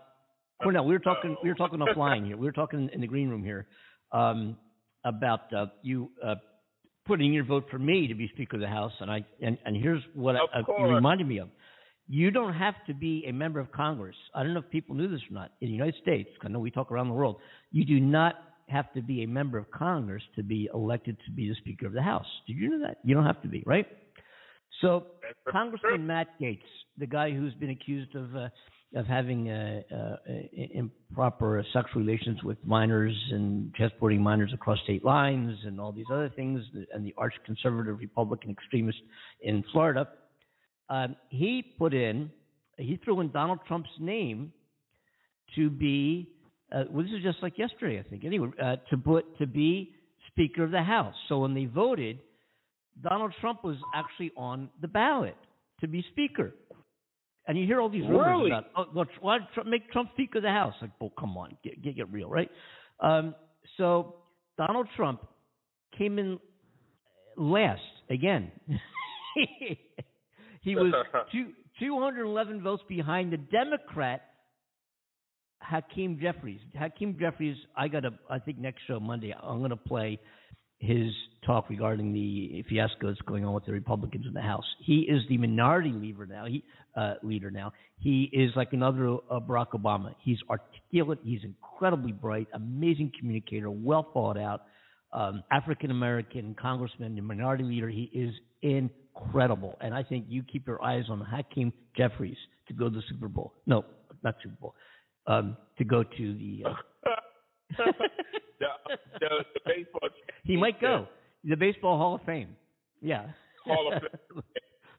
Cornell, 0.61 0.83
we 0.83 0.93
were 0.93 0.99
talking, 0.99 1.37
we 1.41 1.47
were 1.47 1.55
talking 1.55 1.79
offline 1.95 2.25
here. 2.25 2.35
We 2.35 2.45
were 2.45 2.51
talking 2.51 2.89
in 2.91 2.99
the 2.99 3.07
green 3.07 3.29
room 3.29 3.45
here 3.45 3.65
um, 4.11 4.57
about 5.05 5.53
uh, 5.53 5.67
you 5.83 6.09
uh, 6.21 6.35
putting 7.05 7.31
your 7.31 7.45
vote 7.45 7.67
for 7.71 7.79
me 7.79 8.07
to 8.07 8.15
be 8.15 8.27
Speaker 8.33 8.57
of 8.57 8.61
the 8.61 8.67
House, 8.67 8.93
and 8.99 9.09
I, 9.09 9.25
and, 9.41 9.57
and 9.65 9.77
here's 9.77 10.03
what 10.13 10.35
I, 10.35 10.39
uh, 10.39 10.63
you 10.79 10.85
reminded 10.93 11.27
me 11.27 11.37
of. 11.37 11.47
You 12.09 12.29
don't 12.29 12.53
have 12.53 12.75
to 12.87 12.93
be 12.93 13.23
a 13.29 13.31
member 13.31 13.61
of 13.61 13.71
Congress. 13.71 14.17
I 14.35 14.43
don't 14.43 14.53
know 14.53 14.59
if 14.59 14.69
people 14.69 14.95
knew 14.95 15.07
this 15.07 15.21
or 15.31 15.33
not. 15.33 15.51
In 15.61 15.69
the 15.69 15.73
United 15.73 15.95
States, 16.01 16.29
I 16.43 16.49
know 16.49 16.59
we 16.59 16.71
talk 16.71 16.91
around 16.91 17.07
the 17.07 17.13
world, 17.13 17.37
you 17.71 17.85
do 17.85 18.01
not 18.01 18.35
have 18.69 18.91
to 18.93 19.01
be 19.01 19.23
a 19.23 19.27
member 19.27 19.57
of 19.57 19.69
Congress 19.71 20.23
to 20.35 20.43
be 20.43 20.69
elected 20.73 21.17
to 21.25 21.31
be 21.31 21.49
the 21.49 21.55
Speaker 21.55 21.87
of 21.87 21.93
the 21.93 22.01
House. 22.01 22.25
Did 22.47 22.57
you 22.57 22.69
know 22.69 22.87
that? 22.87 22.97
You 23.03 23.15
don't 23.15 23.25
have 23.25 23.41
to 23.41 23.47
be, 23.47 23.63
right? 23.65 23.87
So, 24.81 25.05
Congressman 25.47 26.05
Matt 26.05 26.39
Gaetz, 26.41 26.59
the 26.97 27.07
guy 27.07 27.31
who's 27.31 27.53
been 27.55 27.69
accused 27.69 28.15
of 28.15 28.35
uh, 28.35 28.49
of 28.95 29.07
having 29.07 29.49
uh, 29.49 29.81
uh, 29.91 30.15
improper 30.73 31.65
sexual 31.73 32.01
relations 32.01 32.43
with 32.43 32.57
minors 32.63 33.15
and 33.31 33.73
transporting 33.73 34.21
minors 34.21 34.51
across 34.53 34.77
state 34.83 35.03
lines 35.03 35.57
and 35.65 35.81
all 35.81 35.91
these 35.91 36.05
other 36.11 36.29
things, 36.29 36.61
and 36.93 37.03
the 37.03 37.13
arch 37.17 37.33
conservative 37.45 37.97
Republican 37.97 38.51
extremist 38.51 38.99
in 39.41 39.63
Florida, 39.71 40.07
um, 40.89 41.15
he 41.29 41.73
put 41.79 41.93
in, 41.93 42.29
he 42.77 42.99
threw 43.03 43.19
in 43.21 43.31
Donald 43.31 43.59
Trump's 43.67 43.89
name 43.99 44.53
to 45.55 45.69
be, 45.69 46.29
uh, 46.73 46.83
well, 46.89 47.03
this 47.03 47.13
is 47.13 47.23
just 47.23 47.37
like 47.41 47.57
yesterday, 47.57 47.99
I 47.99 48.09
think. 48.09 48.25
Anyway, 48.25 48.49
uh, 48.61 48.77
to 48.89 48.97
put 48.97 49.37
to 49.37 49.47
be 49.47 49.93
Speaker 50.31 50.63
of 50.63 50.71
the 50.71 50.81
House. 50.81 51.13
So 51.29 51.39
when 51.39 51.53
they 51.53 51.65
voted, 51.65 52.19
Donald 53.01 53.33
Trump 53.39 53.63
was 53.63 53.77
actually 53.93 54.31
on 54.35 54.69
the 54.81 54.87
ballot 54.87 55.37
to 55.81 55.87
be 55.87 56.03
Speaker. 56.11 56.53
And 57.47 57.57
you 57.57 57.65
hear 57.65 57.81
all 57.81 57.89
these 57.89 58.03
rumors 58.03 58.27
Really? 58.27 58.51
about, 58.51 58.65
oh, 58.77 58.85
well, 58.95 59.05
why 59.19 59.37
Trump, 59.53 59.69
make 59.69 59.91
Trump 59.91 60.09
Speaker 60.13 60.37
of 60.37 60.43
the 60.43 60.49
House? 60.49 60.73
Like, 60.81 60.91
well, 60.99 61.11
come 61.19 61.37
on, 61.37 61.57
get 61.63 61.81
get, 61.83 61.95
get 61.95 62.11
real, 62.11 62.29
right? 62.29 62.49
Um, 62.99 63.35
so 63.77 64.15
Donald 64.57 64.87
Trump 64.95 65.25
came 65.97 66.17
in 66.19 66.39
last 67.37 67.81
again. 68.09 68.51
he 70.61 70.75
was 70.75 70.93
two, 71.31 71.49
211 71.79 72.61
votes 72.63 72.83
behind 72.87 73.33
the 73.33 73.37
Democrat 73.37 74.21
Hakeem 75.63 76.19
Jeffries. 76.21 76.59
Hakeem 76.77 77.17
Jeffries, 77.19 77.57
I 77.75 77.87
got 77.87 78.05
a, 78.05 78.11
I 78.29 78.39
think 78.39 78.59
next 78.59 78.81
show 78.87 78.99
Monday, 78.99 79.33
I'm 79.33 79.59
going 79.59 79.69
to 79.71 79.75
play 79.75 80.19
his 80.79 81.13
talk 81.45 81.69
regarding 81.69 82.11
the 82.11 82.63
fiasco 82.67 83.07
that's 83.07 83.21
going 83.21 83.45
on 83.45 83.53
with 83.53 83.65
the 83.65 83.71
Republicans 83.71 84.25
in 84.27 84.33
the 84.33 84.41
House. 84.41 84.65
He 84.83 84.99
is 85.01 85.21
the 85.29 85.37
minority 85.37 85.91
leader 85.91 86.25
now. 86.25 86.45
He 86.45 86.63
uh, 86.95 87.15
leader 87.23 87.49
now. 87.49 87.71
He 87.97 88.29
is 88.33 88.51
like 88.55 88.73
another 88.73 89.15
uh, 89.31 89.39
Barack 89.39 89.69
Obama. 89.71 90.13
He's 90.21 90.39
articulate. 90.49 91.19
He's 91.23 91.39
incredibly 91.43 92.11
bright, 92.11 92.47
amazing 92.53 93.11
communicator, 93.17 93.71
well 93.71 94.09
thought 94.13 94.37
out. 94.37 94.63
Um, 95.13 95.43
African 95.51 95.91
American 95.91 96.55
congressman, 96.59 97.15
the 97.15 97.21
minority 97.21 97.63
leader. 97.63 97.87
He 97.87 98.09
is 98.13 98.33
incredible, 98.61 99.77
and 99.79 99.93
I 99.93 100.03
think 100.03 100.25
you 100.27 100.43
keep 100.43 100.67
your 100.67 100.83
eyes 100.83 101.05
on 101.09 101.21
Hakeem 101.21 101.71
Jeffries 101.95 102.37
to 102.67 102.73
go 102.73 102.89
to 102.89 102.95
the 102.95 103.03
Super 103.09 103.27
Bowl. 103.27 103.53
No, 103.65 103.85
not 104.23 104.35
Super 104.43 104.55
Bowl. 104.59 104.75
Um, 105.25 105.55
to 105.77 105.85
go 105.85 106.03
to 106.03 106.33
the. 106.33 106.63
Uh, 106.65 106.73
the, 107.77 108.67
the, 109.19 109.27
the 109.53 109.59
baseball 109.65 110.09
he 110.43 110.57
might 110.57 110.79
go 110.79 111.07
the 111.43 111.55
Baseball 111.55 111.97
Hall 111.97 112.15
of 112.15 112.21
Fame. 112.23 112.55
Yeah. 113.01 113.27
Hall 113.65 113.91
of 113.93 114.01
Fame. 114.33 114.43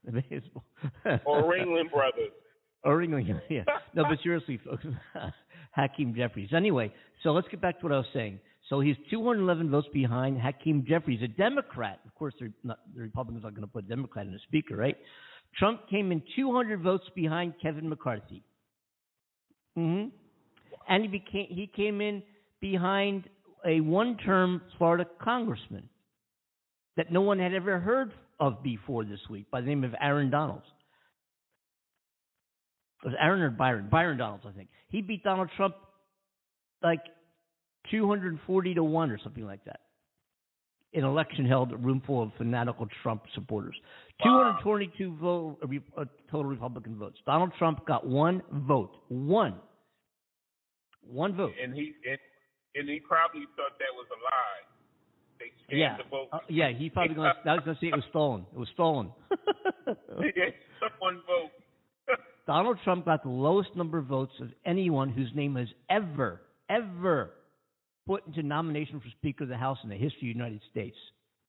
the 0.05 0.23
baseball. 0.23 0.65
or 1.25 1.43
Ringling 1.45 1.91
Brothers. 1.91 2.31
Or 2.85 2.99
Ringling, 2.99 3.41
yeah. 3.49 3.65
No, 3.95 4.05
but 4.09 4.19
seriously, 4.23 4.61
folks, 4.65 4.85
Hakeem 5.71 6.15
Jeffries. 6.15 6.51
Anyway, 6.55 6.93
so 7.23 7.33
let's 7.33 7.49
get 7.49 7.61
back 7.63 7.81
to 7.81 7.87
what 7.87 7.93
I 7.95 7.99
was 7.99 8.07
saying. 8.13 8.41
So 8.69 8.81
he's 8.81 8.97
211 9.11 9.71
votes 9.71 9.89
behind 9.93 10.41
Hakeem 10.41 10.85
Jeffries, 10.87 11.21
a 11.23 11.29
Democrat. 11.29 12.01
Of 12.07 12.15
course, 12.15 12.35
they're 12.39 12.51
not, 12.63 12.79
the 12.95 13.01
Republicans 13.01 13.45
aren't 13.45 13.57
going 13.57 13.67
to 13.67 13.73
put 13.73 13.85
a 13.85 13.89
Democrat 13.89 14.27
in 14.27 14.33
the 14.33 14.39
speaker, 14.47 14.77
right? 14.77 14.97
Trump 15.59 15.89
came 15.89 16.13
in 16.13 16.23
200 16.37 16.81
votes 16.83 17.05
behind 17.15 17.55
Kevin 17.63 17.89
McCarthy. 17.89 18.43
Hmm 19.77 20.05
And 20.89 21.03
he 21.03 21.09
became 21.09 21.47
he 21.49 21.71
came 21.75 22.01
in 22.01 22.23
behind 22.61 23.25
a 23.67 23.81
one-term 23.81 24.63
Florida 24.79 25.07
congressman 25.23 25.89
that 26.97 27.11
no 27.11 27.23
one 27.23 27.39
had 27.39 27.55
ever 27.55 27.81
heard 27.81 28.13
of 28.39 28.63
before 28.63 29.05
this 29.05 29.21
week 29.31 29.51
by 29.51 29.61
the 29.61 29.67
name 29.67 29.85
of 29.85 29.95
Aaron 30.01 30.31
Donalds. 30.31 30.67
It 33.03 33.09
was 33.09 33.17
Aaron 33.21 33.43
or 33.43 33.51
Byron? 33.51 33.89
Byron 33.91 34.19
Donalds, 34.19 34.45
I 34.49 34.53
think. 34.53 34.69
He 34.89 35.03
beat 35.03 35.23
Donald 35.25 35.51
Trump 35.57 35.75
like 36.83 37.03
240 37.91 38.75
to 38.75 38.85
1 38.85 39.11
or 39.11 39.19
something 39.23 39.45
like 39.45 39.65
that. 39.65 39.81
An 40.95 41.05
election 41.05 41.45
held 41.45 41.73
a 41.73 41.77
room 41.77 42.03
full 42.07 42.23
of 42.23 42.31
fanatical 42.39 42.87
Trump 43.03 43.23
supporters. 43.35 43.75
222 44.23 45.17
vote, 45.21 45.59
uh, 45.63 46.01
uh, 46.01 46.05
total 46.31 46.51
Republican 46.51 46.97
votes. 46.97 47.19
Donald 47.27 47.51
Trump 47.59 47.85
got 47.85 48.07
one 48.07 48.43
vote. 48.53 48.93
One. 49.09 49.57
One 51.03 51.37
vote. 51.37 51.53
And 51.63 51.75
he 51.75 51.93
and, 52.09 52.19
and 52.77 52.89
he 52.89 53.01
probably 53.01 53.43
thought 53.57 53.77
that 53.79 53.93
was 53.95 54.07
a 54.11 54.19
lie. 54.23 54.65
Yeah. 55.71 55.97
Uh, 56.33 56.39
yeah, 56.49 56.71
he 56.77 56.91
probably 56.91 57.15
to, 57.17 57.21
I 57.23 57.55
was 57.55 57.63
going 57.65 57.77
to 57.77 57.81
say 57.81 57.89
it 57.89 57.95
was 57.95 58.05
stolen. 58.11 58.47
It 58.55 58.59
was 58.59 58.69
stolen. 58.75 59.11
one 60.99 61.23
vote. 61.27 61.51
Donald 62.47 62.79
Trump 62.85 63.07
got 63.07 63.23
the 63.23 63.31
lowest 63.31 63.75
number 63.75 63.99
of 63.99 64.07
votes 64.07 64.33
of 64.41 64.49
anyone 64.67 65.11
whose 65.11 65.31
name 65.35 65.57
has 65.57 65.69
ever, 65.91 66.43
ever 66.71 67.31
put 68.07 68.27
into 68.27 68.43
nomination 68.43 69.01
for 69.01 69.09
Speaker 69.19 69.45
of 69.45 69.51
the 69.51 69.57
House 69.57 69.79
in 69.83 69.89
the 69.91 69.97
history 69.97 70.31
of 70.31 70.37
the 70.37 70.39
United 70.39 70.61
States. 70.71 70.97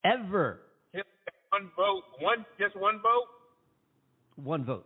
Ever. 0.04 0.60
one 1.52 1.70
vote. 1.76 2.04
One 2.20 2.46
just 2.60 2.76
one 2.76 2.96
vote. 3.02 3.28
One 4.44 4.66
vote. 4.66 4.86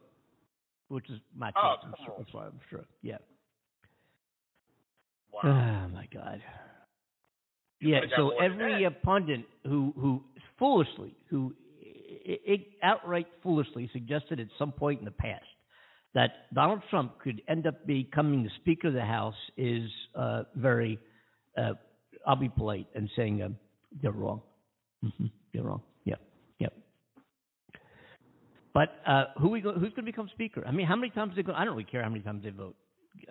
Which 0.88 1.10
is 1.10 1.20
my 1.36 1.52
Oh, 1.56 1.76
choice, 1.76 1.86
I'm 1.86 1.94
sure. 2.06 2.16
That's 2.18 2.34
why 2.34 2.46
I'm 2.46 2.60
sure. 2.70 2.86
Yeah. 3.02 3.18
Wow. 5.32 5.42
Oh 5.44 5.96
my 5.96 6.08
God. 6.14 6.42
Yeah, 7.82 8.02
so 8.18 8.32
every 8.42 8.86
uh, 8.86 8.90
pundit 9.04 9.42
who 9.66 9.94
who 9.98 10.22
foolishly, 10.58 11.16
who 11.30 11.54
i- 12.28 12.40
i- 12.52 12.66
outright 12.84 13.28
foolishly 13.42 13.90
suggested 13.94 14.40
at 14.40 14.48
some 14.58 14.72
point 14.74 15.00
in 15.00 15.06
the 15.06 15.12
past 15.12 15.46
that 16.14 16.54
Donald 16.54 16.82
Trump 16.90 17.20
could 17.20 17.42
end 17.48 17.68
up 17.68 17.86
becoming 17.88 18.44
the 18.44 18.50
Speaker 18.62 18.90
of 18.90 18.94
the 18.96 19.06
House 19.06 19.36
is 19.56 19.90
uh, 20.16 20.44
very, 20.56 21.00
uh, 21.60 21.74
I'll 22.26 22.36
be 22.36 22.50
polite 22.50 22.88
and 22.96 23.10
saying 23.16 23.42
um, 23.44 23.56
they're 24.02 24.12
wrong. 24.12 24.42
hmm 25.02 25.26
They're 25.54 25.64
wrong. 25.64 25.82
Yep. 26.06 26.20
Yep. 26.60 26.74
But 28.74 28.90
uh, 29.08 29.26
who 29.40 29.50
we 29.50 29.62
go, 29.62 29.74
who's 29.74 29.90
going 29.90 29.96
to 29.96 30.02
become 30.04 30.30
Speaker? 30.34 30.64
I 30.68 30.72
mean, 30.72 30.86
how 30.86 30.96
many 30.96 31.10
times 31.10 31.34
they 31.36 31.44
go? 31.44 31.54
I 31.54 31.66
don't 31.66 31.74
really 31.74 31.90
care 31.90 32.04
how 32.04 32.10
many 32.10 32.22
times 32.22 32.44
they 32.44 32.52
vote. 32.52 32.76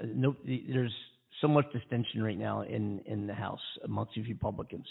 Uh, 0.00 0.06
no, 0.06 0.36
there's 0.44 0.94
so 1.40 1.48
much 1.48 1.66
distension 1.72 2.22
right 2.22 2.38
now 2.38 2.62
in 2.62 3.00
in 3.06 3.26
the 3.26 3.34
House 3.34 3.60
amongst 3.84 4.12
these 4.16 4.26
Republicans, 4.28 4.86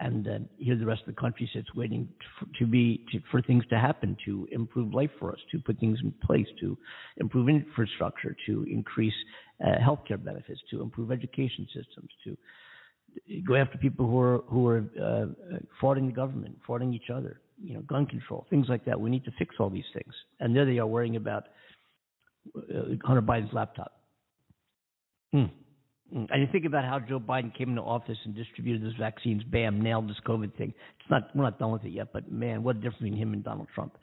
and 0.00 0.24
then 0.24 0.48
here 0.56 0.76
the 0.76 0.86
rest 0.86 1.02
of 1.06 1.14
the 1.14 1.20
country 1.20 1.48
sits 1.52 1.68
waiting 1.74 2.08
for, 2.38 2.46
to 2.58 2.66
be 2.66 3.04
to, 3.12 3.20
for 3.30 3.42
things 3.42 3.64
to 3.68 3.78
happen 3.78 4.16
to 4.24 4.48
improve 4.50 4.94
life 4.94 5.10
for 5.18 5.32
us, 5.32 5.38
to 5.52 5.58
put 5.58 5.78
things 5.78 5.98
in 6.02 6.12
place, 6.24 6.46
to 6.60 6.76
improve 7.18 7.48
infrastructure, 7.48 8.34
to 8.46 8.64
increase 8.64 9.14
uh, 9.62 9.76
healthcare 9.86 10.22
benefits, 10.22 10.60
to 10.70 10.80
improve 10.80 11.12
education 11.12 11.66
systems, 11.74 12.08
to 12.24 12.36
go 13.46 13.54
after 13.54 13.78
people 13.78 14.06
who 14.06 14.18
are 14.18 14.38
who 14.48 14.66
are 14.68 14.78
uh, 15.00 15.26
the 15.82 16.12
government, 16.14 16.56
frauding 16.68 16.94
each 16.94 17.10
other, 17.14 17.40
you 17.62 17.74
know, 17.74 17.80
gun 17.82 18.06
control, 18.06 18.46
things 18.50 18.66
like 18.68 18.84
that. 18.84 19.00
We 19.00 19.10
need 19.10 19.24
to 19.24 19.32
fix 19.38 19.56
all 19.58 19.70
these 19.70 19.84
things, 19.92 20.12
and 20.40 20.54
there 20.54 20.64
they 20.64 20.78
are 20.78 20.86
worrying 20.86 21.16
about 21.16 21.44
uh, 22.56 22.94
Hunter 23.04 23.22
Biden's 23.22 23.52
laptop. 23.52 23.92
Mm. 25.34 25.50
Mm. 26.14 26.26
And 26.30 26.42
you 26.42 26.48
think 26.52 26.64
about 26.64 26.84
how 26.84 27.00
Joe 27.00 27.18
Biden 27.18 27.56
came 27.56 27.70
into 27.70 27.82
office 27.82 28.18
and 28.24 28.34
distributed 28.34 28.84
those 28.84 28.96
vaccines, 28.98 29.42
bam, 29.44 29.80
nailed 29.80 30.08
this 30.08 30.16
COVID 30.26 30.56
thing. 30.56 30.72
It's 31.00 31.10
not 31.10 31.34
we're 31.34 31.44
not 31.44 31.58
done 31.58 31.72
with 31.72 31.84
it 31.84 31.90
yet, 31.90 32.12
but 32.12 32.30
man, 32.30 32.62
what 32.62 32.76
a 32.76 32.78
difference 32.78 32.98
between 32.98 33.16
him 33.16 33.32
and 33.32 33.42
Donald 33.42 33.68
Trump. 33.74 33.96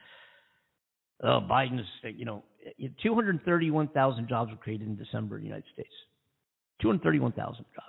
Oh, 1.23 1.39
Biden 1.49 1.79
is, 1.79 1.85
you 2.15 2.25
know, 2.25 2.43
231,000 3.03 4.27
jobs 4.27 4.51
were 4.51 4.57
created 4.57 4.87
in 4.87 4.95
December 4.95 5.37
in 5.37 5.43
the 5.43 5.47
United 5.49 5.69
States. 5.71 5.93
231,000 6.81 7.63
jobs. 7.75 7.85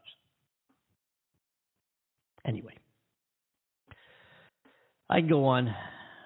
Anyway, 2.46 2.74
I 5.08 5.20
can 5.20 5.28
go 5.28 5.44
on. 5.44 5.68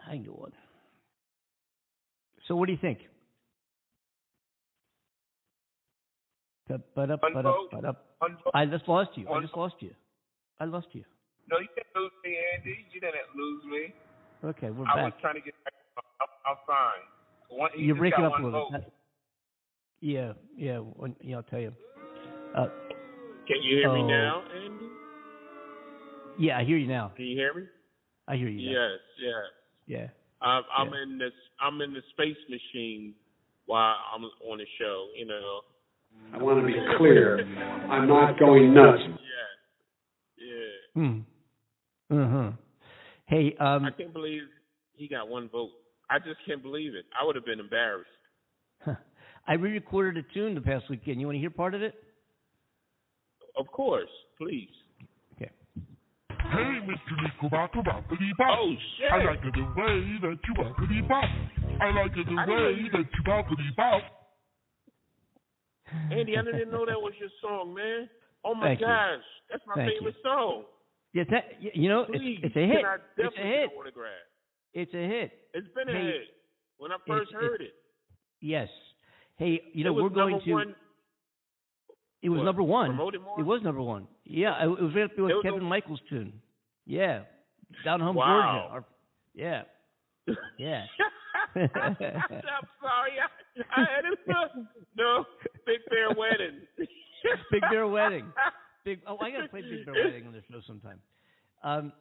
I 0.09 0.13
can 0.13 0.25
go 0.25 0.41
on. 0.45 0.53
So, 2.47 2.57
what 2.57 2.67
do 2.67 2.73
you 2.73 2.79
think? 2.81 2.99
But 6.69 6.75
up, 6.75 7.21
but 7.23 7.47
up, 7.47 7.55
but 7.71 7.85
up. 7.85 8.07
I 8.55 8.67
just 8.67 8.89
lost 8.89 9.11
you. 9.15 9.29
I 9.29 9.41
just 9.41 9.57
lost 9.57 9.77
you. 9.81 9.91
I 10.59 10.65
lost 10.65 10.89
you. 10.93 11.05
No, 11.49 11.59
you 11.59 11.69
didn't 11.77 11.95
lose 11.95 12.11
me, 12.25 12.37
Andy. 12.57 12.77
You 12.93 13.01
didn't 13.01 13.15
lose 13.37 13.63
me. 13.71 13.95
Okay, 14.45 14.71
we're 14.71 14.85
I 14.87 14.97
back. 14.97 15.05
was 15.05 15.13
trying 15.21 15.35
to 15.35 15.41
get 15.41 15.55
back. 15.65 15.75
I'm, 16.21 16.29
I'm 16.45 16.57
fine. 16.67 17.59
One, 17.59 17.71
You're 17.77 17.97
breaking 17.97 18.25
up 18.25 18.33
a 18.39 18.43
little 18.43 18.69
bit. 18.73 18.93
Yeah, 20.01 20.33
yeah, 20.57 20.79
one, 20.79 21.15
yeah. 21.23 21.37
I'll 21.37 21.43
tell 21.45 21.61
you. 21.61 21.73
Uh, 22.57 22.67
Can 23.47 23.63
you 23.63 23.79
hear 23.79 23.91
oh. 23.91 23.95
me 23.95 24.03
now, 24.03 24.43
Andy? 24.55 24.87
Yeah, 26.39 26.59
I 26.59 26.65
hear 26.65 26.77
you 26.77 26.87
now. 26.87 27.13
Can 27.17 27.27
you 27.27 27.37
hear 27.37 27.55
me? 27.55 27.63
I 28.29 28.37
hear 28.37 28.49
you. 28.49 28.71
Now. 28.73 28.81
Yes, 28.89 29.01
yes. 29.19 29.35
Yeah. 29.87 30.09
I'm, 30.41 30.63
I'm 30.77 30.93
Yeah. 30.93 31.03
in 31.03 31.19
this. 31.19 31.33
I'm 31.61 31.81
in 31.81 31.93
the 31.93 32.03
space 32.11 32.37
machine 32.49 33.15
while 33.67 33.97
I'm 34.15 34.25
on 34.25 34.59
the 34.59 34.67
show. 34.79 35.09
You 35.17 35.27
know. 35.27 35.61
I 36.33 36.43
want 36.43 36.61
to 36.61 36.67
be 36.67 36.75
clear. 36.97 37.41
I'm 37.91 38.09
not 38.09 38.39
going 38.39 38.75
nuts. 38.75 39.03
Yeah. 40.39 40.47
Yeah. 40.47 40.95
Hmm. 40.95 41.21
Uh 42.11 42.29
huh. 42.29 42.51
Hey, 43.27 43.55
um, 43.59 43.85
I 43.85 43.91
can't 43.91 44.13
believe 44.13 44.43
he 44.95 45.09
got 45.09 45.29
one 45.29 45.49
vote. 45.49 45.71
I 46.09 46.19
just 46.19 46.39
can't 46.47 46.63
believe 46.63 46.95
it. 46.95 47.05
I 47.21 47.25
would 47.25 47.35
have 47.35 47.45
been 47.45 47.59
embarrassed. 47.61 48.09
I 49.49 49.55
re-recorded 49.55 50.25
a 50.25 50.35
tune 50.35 50.55
the 50.55 50.61
past 50.61 50.85
weekend. 50.89 51.21
You 51.21 51.27
want 51.27 51.37
to 51.37 51.41
hear 51.41 51.51
part 51.51 51.75
of 51.75 51.83
it? 51.83 51.95
Of 53.57 53.67
course, 53.69 54.09
please. 54.39 54.69
Okay. 56.57 56.65
Hey, 56.65 56.87
Mr. 56.89 57.23
Nico 57.23 57.49
Baka 57.51 57.79
Boppity 57.79 58.31
Bop. 58.39 58.59
Oh 58.61 58.75
shit! 58.99 59.13
I 59.13 59.25
like 59.25 59.39
it 59.45 59.53
the 59.55 59.63
way 59.77 60.19
that 60.23 60.39
you 60.47 60.55
boppity 60.55 61.09
bop. 61.09 61.25
I 61.81 61.91
like 61.93 62.13
it 62.17 62.27
the 62.27 62.33
I 62.39 62.47
didn't 62.47 62.49
know 62.49 62.65
way 62.65 62.75
you- 62.81 62.91
that 62.91 63.07
you 63.13 63.23
boppity 63.25 63.77
bop. 63.77 64.03
Andy, 66.11 66.37
I 66.37 66.43
didn't 66.43 66.71
know 66.71 66.85
that 66.87 67.01
was 67.01 67.13
your 67.21 67.29
song, 67.41 67.75
man. 67.75 68.09
Oh 68.45 68.55
my 68.55 68.69
Thank 68.69 68.81
you. 68.81 68.87
gosh, 68.87 69.23
that's 69.51 69.63
my 69.67 69.75
Thank 69.77 69.93
favorite 69.99 70.17
song. 70.23 70.65
Yeah, 71.13 71.25
that, 71.31 71.45
you 71.61 71.89
know, 71.89 72.03
it's, 72.03 72.11
Please, 72.19 72.41
it's 72.43 72.57
a 72.57 72.67
hit. 72.67 72.85
I 72.85 72.95
It's 72.97 73.05
a 73.19 73.23
definitely 73.23 73.51
hit. 73.51 73.61
get 73.61 73.73
an 73.73 73.79
autograph. 73.79 74.13
It's 74.75 74.95
a 74.95 75.07
hit. 75.09 75.31
It's 75.55 75.69
been 75.75 75.89
a 75.89 75.93
Hey, 75.93 76.05
hit. 76.05 76.23
When 76.79 76.93
I 76.93 76.97
first 77.07 77.31
it's- 77.31 77.41
heard 77.43 77.61
it, 77.63 77.75
Yes. 78.41 78.69
Hey, 79.37 79.63
you 79.73 79.85
know, 79.85 79.93
we're 79.95 80.09
going 80.11 80.41
to. 80.45 80.53
one. 80.53 80.75
It 82.23 82.29
was 82.29 82.39
What, 82.39 82.45
number 82.45 82.63
one. 82.63 82.89
promoted 82.89 83.23
more? 83.23 83.39
It 83.41 83.45
was 83.45 83.63
number 83.63 83.81
one. 83.83 84.09
Yeah, 84.25 84.63
it, 84.65 84.69
it 84.69 84.83
was 84.83 84.95
right 84.95 85.05
up 85.05 85.11
there 85.17 85.25
with 85.25 85.43
Kevin 85.43 85.61
a- 85.61 85.65
Michaels' 85.65 86.01
tune. 86.11 86.43
Yeah, 86.87 87.23
down 87.85 88.01
home 88.01 88.17
Wow. 88.17 88.69
Georgia. 88.71 88.73
Our- 88.75 88.85
yeah, 89.35 89.63
yeah. 90.59 90.85
I'm 91.57 91.97
sorry. 92.81 93.13
I, 93.21 93.29
I 93.77 93.81
had 93.81 94.05
it. 94.05 94.19
No, 94.97 95.25
Big 95.67 95.81
Bear 95.91 96.09
Wedding. 96.17 96.61
Big 97.51 97.61
Bear 97.71 97.87
Wedding. 97.87 98.27
Big. 98.85 99.01
Oh, 99.07 99.17
I 99.21 99.31
gotta 99.31 99.49
play 99.49 99.63
Big 99.63 99.85
Bear 99.85 99.95
Wedding 99.95 100.27
on 100.27 100.33
the 100.33 100.43
show 100.51 100.61
sometime. 100.67 101.01
Um, 101.63 101.93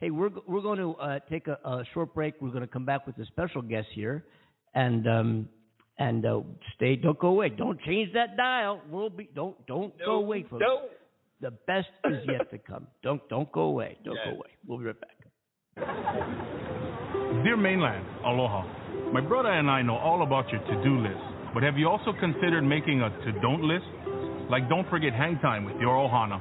hey, 0.00 0.10
we're 0.10 0.30
we're 0.46 0.60
going 0.62 0.78
to 0.78 0.92
uh, 0.94 1.18
take 1.30 1.48
a, 1.48 1.58
a 1.64 1.84
short 1.94 2.14
break. 2.14 2.34
We're 2.40 2.50
going 2.50 2.62
to 2.62 2.66
come 2.66 2.84
back 2.84 3.06
with 3.06 3.18
a 3.18 3.26
special 3.26 3.62
guest 3.62 3.88
here, 3.94 4.24
and 4.74 5.06
um, 5.08 5.48
and 5.98 6.24
uh, 6.24 6.40
stay. 6.76 6.96
Don't 6.96 7.18
go 7.18 7.28
away. 7.28 7.50
Don't 7.50 7.80
change 7.82 8.12
that 8.14 8.36
dial. 8.36 8.80
We'll 8.90 9.10
be. 9.10 9.28
Don't 9.34 9.64
don't 9.66 9.92
go 10.04 10.16
away, 10.16 10.42
folks. 10.48 10.62
No. 10.66 10.82
The 11.42 11.50
best 11.66 11.88
is 12.04 12.22
yet 12.24 12.48
to 12.52 12.58
come. 12.58 12.86
Don't 13.02 13.20
don't 13.28 13.50
go 13.50 13.62
away. 13.62 13.98
Don't 14.04 14.14
Yes. 14.14 14.26
go 14.26 14.34
away. 14.38 14.50
We'll 14.64 14.78
be 14.78 14.84
right 14.84 15.00
back. 15.00 15.18
Dear 17.42 17.56
Mainland, 17.56 18.06
aloha. 18.24 18.62
My 19.12 19.20
brother 19.20 19.50
and 19.50 19.68
I 19.68 19.82
know 19.82 19.96
all 19.96 20.22
about 20.22 20.48
your 20.52 20.60
to-do 20.60 20.98
list, 20.98 21.24
but 21.52 21.64
have 21.64 21.76
you 21.76 21.88
also 21.88 22.12
considered 22.12 22.62
making 22.62 23.02
a 23.02 23.10
to-don't 23.24 23.62
list? 23.64 23.90
Like 24.50 24.68
don't 24.68 24.88
forget 24.88 25.12
hang 25.12 25.40
time 25.40 25.64
with 25.64 25.74
your 25.80 25.94
ohana. 25.96 26.38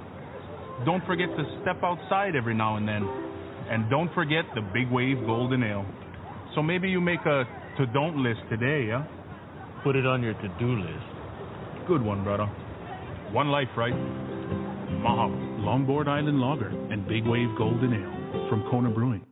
Don't 0.86 1.04
forget 1.08 1.30
to 1.36 1.44
step 1.62 1.82
outside 1.84 2.36
every 2.36 2.54
now 2.54 2.76
and 2.78 2.88
then. 2.88 3.04
And 3.72 3.90
don't 3.90 4.14
forget 4.14 4.46
the 4.54 4.62
Big 4.62 4.92
Wave 4.92 5.18
Golden 5.26 5.64
Ale. 5.64 5.86
So 6.54 6.62
maybe 6.62 6.90
you 6.90 7.02
make 7.02 7.26
a 7.26 7.46
to-don't 7.78 8.18
list 8.18 8.42
today, 8.50 8.86
yeah? 8.88 9.04
Put 9.84 9.96
it 9.96 10.06
on 10.06 10.22
your 10.22 10.34
to-do 10.34 10.76
list. 10.78 11.08
Good 11.88 12.04
one, 12.04 12.24
brother. 12.24 12.46
One 13.32 13.50
life, 13.50 13.70
right? 13.76 13.96
Mahalo. 15.00 15.52
Longboard 15.62 16.08
Island 16.08 16.40
Lager 16.40 16.70
and 16.92 17.08
Big 17.08 17.26
Wave 17.26 17.50
Golden 17.58 17.94
Ale 17.94 18.50
from 18.50 18.64
Kona 18.70 18.90
Brewing. 18.90 19.26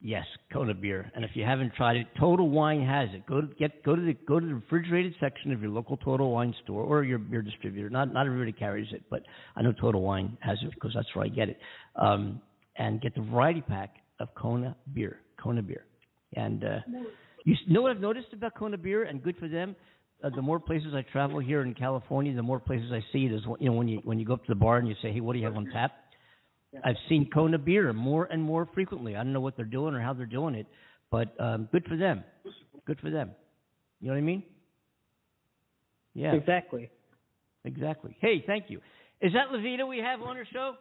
Yes, 0.00 0.26
Kona 0.52 0.74
beer. 0.74 1.10
And 1.14 1.24
if 1.24 1.30
you 1.34 1.44
haven't 1.44 1.74
tried 1.74 1.96
it, 1.96 2.06
Total 2.20 2.48
Wine 2.48 2.84
has 2.84 3.08
it. 3.12 3.26
Go 3.26 3.40
to 3.40 3.46
get 3.58 3.82
go 3.82 3.96
to 3.96 4.02
the 4.02 4.12
go 4.12 4.38
to 4.38 4.46
the 4.46 4.54
refrigerated 4.54 5.14
section 5.18 5.52
of 5.52 5.60
your 5.62 5.70
local 5.70 5.96
Total 5.96 6.30
Wine 6.30 6.54
store 6.62 6.84
or 6.84 7.02
your 7.02 7.18
beer 7.18 7.42
distributor. 7.42 7.88
Not 7.88 8.12
not 8.12 8.26
everybody 8.26 8.52
carries 8.52 8.92
it, 8.92 9.04
but 9.10 9.22
I 9.56 9.62
know 9.62 9.72
Total 9.72 10.00
Wine 10.00 10.36
has 10.40 10.58
it 10.62 10.70
because 10.74 10.92
that's 10.94 11.08
where 11.14 11.24
I 11.24 11.28
get 11.28 11.48
it. 11.48 11.58
Um, 11.96 12.40
and 12.76 13.00
get 13.00 13.14
the 13.14 13.22
variety 13.22 13.62
pack 13.62 13.96
of 14.20 14.28
Kona 14.34 14.76
beer. 14.92 15.20
Kona 15.42 15.62
beer. 15.62 15.86
And 16.34 16.62
uh, 16.62 16.78
you 17.44 17.56
know 17.68 17.80
what 17.80 17.90
I've 17.90 18.00
noticed 18.00 18.32
about 18.32 18.54
Kona 18.54 18.76
beer, 18.76 19.04
and 19.04 19.22
good 19.22 19.36
for 19.38 19.48
them. 19.48 19.74
Uh, 20.24 20.30
the 20.34 20.42
more 20.42 20.58
places 20.58 20.94
I 20.94 21.02
travel 21.12 21.38
here 21.40 21.60
in 21.62 21.74
California, 21.74 22.34
the 22.34 22.42
more 22.42 22.58
places 22.58 22.90
I 22.90 23.04
see 23.12 23.26
it 23.26 23.32
is 23.32 23.42
you 23.60 23.68
know 23.70 23.76
when 23.76 23.86
you 23.88 24.00
when 24.04 24.18
you 24.18 24.24
go 24.24 24.32
up 24.34 24.44
to 24.46 24.48
the 24.48 24.54
bar 24.58 24.78
and 24.78 24.88
you 24.88 24.94
say, 25.02 25.12
hey, 25.12 25.20
what 25.20 25.34
do 25.34 25.38
you 25.38 25.44
have 25.44 25.56
on 25.56 25.66
tap? 25.66 25.92
I've 26.84 26.96
seen 27.08 27.28
Kona 27.32 27.58
beer 27.58 27.92
more 27.92 28.24
and 28.24 28.42
more 28.42 28.68
frequently. 28.74 29.14
I 29.16 29.22
don't 29.22 29.32
know 29.32 29.40
what 29.40 29.56
they're 29.56 29.64
doing 29.64 29.94
or 29.94 30.00
how 30.00 30.12
they're 30.12 30.26
doing 30.26 30.54
it, 30.54 30.66
but 31.10 31.34
um, 31.40 31.68
good 31.72 31.84
for 31.86 31.96
them. 31.96 32.22
Good 32.86 33.00
for 33.00 33.10
them. 33.10 33.30
You 34.00 34.08
know 34.08 34.14
what 34.14 34.18
I 34.18 34.22
mean? 34.22 34.42
Yeah, 36.14 36.32
Exactly. 36.34 36.90
exactly. 37.64 38.16
Hey, 38.20 38.42
thank 38.46 38.64
you. 38.68 38.80
Is 39.20 39.32
that 39.32 39.48
Lavyta 39.54 39.86
we 39.86 39.98
have 39.98 40.22
on 40.22 40.36
our 40.36 40.46
show? 40.52 40.74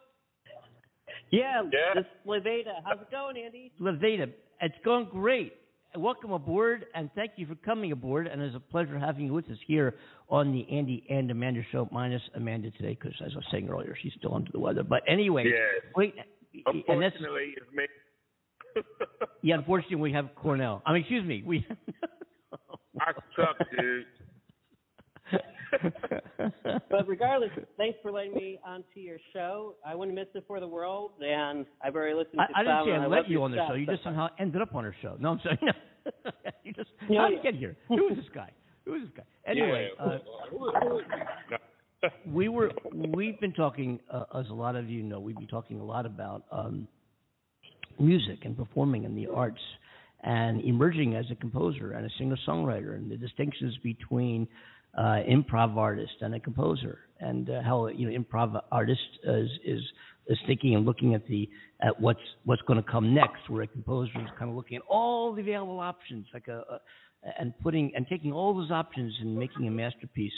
Yeah, 1.31 1.63
Yeah. 1.63 1.93
this 1.95 2.05
is 2.05 2.65
How's 2.83 3.01
it 3.01 3.11
going, 3.11 3.37
Andy? 3.37 3.71
Lavyta, 3.79 4.31
it's 4.61 4.75
going 4.83 5.07
great. 5.11 5.53
Welcome 5.97 6.31
aboard, 6.31 6.85
and 6.93 7.09
thank 7.15 7.31
you 7.37 7.45
for 7.47 7.55
coming 7.55 7.91
aboard. 7.91 8.27
And 8.27 8.41
it's 8.41 8.55
a 8.55 8.59
pleasure 8.59 8.99
having 8.99 9.25
you 9.27 9.33
with 9.33 9.45
us 9.49 9.57
here 9.65 9.95
on 10.29 10.51
the 10.51 10.65
Andy 10.69 11.05
and 11.09 11.29
Amanda 11.31 11.61
show, 11.71 11.87
minus 11.91 12.21
Amanda 12.35 12.71
today, 12.71 12.97
because 12.99 13.13
as 13.25 13.31
I 13.33 13.35
was 13.37 13.45
saying 13.51 13.69
earlier, 13.69 13.95
she's 14.01 14.11
still 14.17 14.33
under 14.35 14.51
the 14.51 14.59
weather. 14.59 14.83
But 14.83 15.03
anyway, 15.07 15.45
Yes. 15.47 15.83
wait, 15.95 16.15
and 16.53 16.65
that's 17.01 17.15
Unfortunately, 17.15 17.53
it's 17.57 17.71
me. 17.73 17.85
yeah. 19.41 19.55
Unfortunately, 19.55 19.97
we 19.97 20.11
have 20.13 20.29
Cornell. 20.35 20.81
I 20.85 20.93
mean, 20.93 21.01
excuse 21.01 21.25
me, 21.25 21.43
we. 21.45 21.65
I 22.99 23.11
suck, 23.35 23.57
dude. 23.77 24.05
But 26.95 27.09
regardless, 27.09 27.49
thanks 27.75 27.97
for 28.01 28.09
letting 28.09 28.33
me 28.33 28.57
onto 28.65 29.01
your 29.01 29.17
show. 29.33 29.75
I 29.85 29.95
wouldn't 29.95 30.15
miss 30.15 30.27
it 30.33 30.45
for 30.47 30.61
the 30.61 30.67
world, 30.67 31.11
and 31.19 31.65
I've 31.83 31.93
already 31.93 32.15
listened 32.15 32.39
I, 32.39 32.47
to 32.47 32.53
I 32.55 32.63
didn't 32.63 32.85
say 32.85 32.91
I 32.91 33.03
I 33.03 33.07
let 33.07 33.29
you 33.29 33.43
on 33.43 33.51
the 33.51 33.57
show. 33.67 33.73
You 33.73 33.85
just 33.85 34.03
somehow 34.03 34.29
ended 34.39 34.61
up 34.61 34.73
on 34.73 34.85
our 34.85 34.95
show. 35.01 35.17
No, 35.19 35.31
I'm 35.31 35.39
sorry. 35.43 35.59
No. 35.61 35.73
you 36.63 36.71
just 36.71 36.89
Yeah, 37.09 37.21
how 37.21 37.27
did 37.27 37.31
you 37.31 37.41
yeah. 37.43 37.51
get 37.51 37.59
here? 37.59 37.77
Who 37.89 38.07
is 38.07 38.15
this 38.15 38.25
guy? 38.33 38.49
Who 38.85 38.93
is 38.95 39.01
this 39.01 39.11
guy? 39.17 39.23
Anyway, 39.45 39.89
yeah. 39.99 40.05
uh, 42.03 42.09
we 42.25 42.47
were 42.47 42.71
we've 42.93 43.39
been 43.41 43.53
talking, 43.53 43.99
uh, 44.09 44.39
as 44.39 44.47
a 44.49 44.53
lot 44.53 44.77
of 44.77 44.89
you 44.89 45.03
know, 45.03 45.19
we've 45.19 45.35
been 45.35 45.47
talking 45.47 45.81
a 45.81 45.83
lot 45.83 46.05
about 46.05 46.43
um, 46.49 46.87
music 47.99 48.39
and 48.45 48.55
performing 48.55 49.03
and 49.03 49.17
the 49.17 49.27
arts 49.27 49.61
and 50.23 50.61
emerging 50.63 51.15
as 51.15 51.25
a 51.29 51.35
composer 51.35 51.91
and 51.91 52.05
a 52.05 52.09
singer-songwriter 52.17 52.95
and 52.95 53.11
the 53.11 53.17
distinctions 53.17 53.77
between 53.83 54.47
uh, 54.97 55.19
improv 55.29 55.75
artist 55.77 56.13
and 56.21 56.33
a 56.35 56.39
composer, 56.39 56.99
and 57.19 57.49
uh, 57.49 57.61
how 57.63 57.87
you 57.87 58.09
know 58.09 58.19
improv 58.19 58.59
artist 58.71 59.01
is 59.23 59.49
is 59.63 59.81
is 60.27 60.37
thinking 60.47 60.75
and 60.75 60.85
looking 60.85 61.13
at 61.13 61.25
the 61.27 61.49
at 61.81 61.99
what's 61.99 62.19
what's 62.45 62.61
going 62.63 62.81
to 62.81 62.91
come 62.91 63.13
next, 63.13 63.49
where 63.49 63.63
a 63.63 63.67
composer 63.67 64.11
is 64.19 64.29
kind 64.37 64.49
of 64.49 64.55
looking 64.55 64.77
at 64.77 64.83
all 64.89 65.33
the 65.33 65.41
available 65.41 65.79
options, 65.79 66.25
like 66.33 66.47
a, 66.47 66.63
a 66.69 66.79
and 67.39 67.53
putting 67.61 67.91
and 67.95 68.07
taking 68.07 68.31
all 68.31 68.53
those 68.53 68.71
options 68.71 69.13
and 69.21 69.35
making 69.35 69.67
a 69.67 69.71
masterpiece 69.71 70.33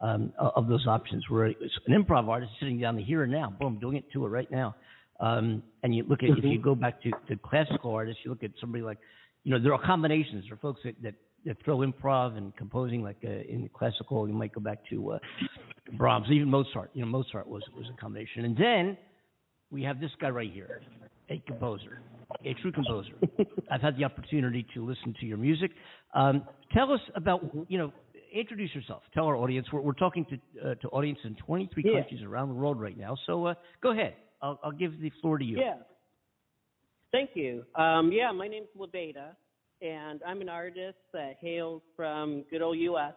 um, 0.00 0.32
of 0.38 0.68
those 0.68 0.86
options. 0.86 1.24
Where 1.28 1.46
an 1.46 1.54
improv 1.90 2.28
artist 2.28 2.52
sitting 2.58 2.80
down 2.80 2.96
the 2.96 3.02
here 3.02 3.22
and 3.22 3.32
now, 3.32 3.54
boom, 3.58 3.78
doing 3.80 3.96
it 3.96 4.10
to 4.12 4.26
it 4.26 4.28
right 4.28 4.50
now. 4.50 4.74
Um, 5.20 5.62
and 5.82 5.94
you 5.94 6.04
look 6.08 6.22
at 6.22 6.30
if 6.36 6.44
you 6.44 6.60
go 6.60 6.74
back 6.74 7.00
to, 7.02 7.10
to 7.28 7.36
classical 7.36 7.94
artists, 7.94 8.20
you 8.24 8.30
look 8.30 8.42
at 8.42 8.50
somebody 8.60 8.82
like, 8.82 8.98
you 9.44 9.52
know, 9.52 9.62
there 9.62 9.72
are 9.72 9.80
combinations. 9.80 10.44
There 10.44 10.54
are 10.54 10.56
folks 10.56 10.80
that, 10.84 11.00
that 11.02 11.14
throw 11.64 11.78
improv 11.78 12.36
and 12.36 12.54
composing, 12.56 13.02
like 13.02 13.16
uh, 13.24 13.28
in 13.28 13.68
classical. 13.74 14.26
You 14.28 14.34
might 14.34 14.52
go 14.52 14.60
back 14.60 14.78
to 14.90 15.12
uh, 15.12 15.18
Brahms, 15.98 16.26
even 16.30 16.48
Mozart. 16.48 16.90
You 16.94 17.02
know, 17.02 17.10
Mozart 17.10 17.46
was 17.48 17.62
was 17.76 17.86
a 17.92 18.00
combination. 18.00 18.44
And 18.44 18.56
then 18.56 18.96
we 19.70 19.82
have 19.82 20.00
this 20.00 20.10
guy 20.20 20.28
right 20.28 20.50
here, 20.52 20.82
a 21.30 21.38
composer, 21.46 22.00
a 22.44 22.54
true 22.54 22.72
composer. 22.72 23.12
I've 23.70 23.80
had 23.80 23.96
the 23.96 24.04
opportunity 24.04 24.66
to 24.74 24.84
listen 24.84 25.14
to 25.20 25.26
your 25.26 25.38
music. 25.38 25.70
Um, 26.14 26.44
tell 26.72 26.92
us 26.92 27.00
about, 27.14 27.42
you 27.68 27.78
know, 27.78 27.92
introduce 28.32 28.74
yourself. 28.74 29.02
Tell 29.14 29.24
our 29.26 29.36
audience. 29.36 29.66
We're, 29.72 29.80
we're 29.80 29.92
talking 29.94 30.26
to 30.26 30.70
uh, 30.70 30.74
to 30.76 30.88
audience 30.88 31.18
in 31.24 31.34
23 31.36 31.82
Yeah. 31.86 32.00
countries 32.00 32.22
around 32.22 32.48
the 32.48 32.54
world 32.54 32.80
right 32.80 32.96
now. 32.96 33.16
So 33.26 33.46
uh, 33.46 33.54
go 33.82 33.92
ahead. 33.92 34.14
I'll, 34.40 34.58
I'll 34.62 34.72
give 34.72 35.00
the 35.00 35.10
floor 35.20 35.38
to 35.38 35.44
you. 35.44 35.58
Yeah. 35.58 35.74
Thank 37.12 37.30
you. 37.34 37.64
Um, 37.74 38.10
yeah, 38.10 38.32
my 38.32 38.48
name's 38.48 38.68
Lavyta, 38.78 39.36
and 39.82 40.20
I'm 40.26 40.40
an 40.40 40.48
artist 40.48 40.98
that 41.12 41.36
hails 41.40 41.82
from 41.96 42.44
good 42.50 42.62
old 42.62 42.78
U.S., 42.78 43.14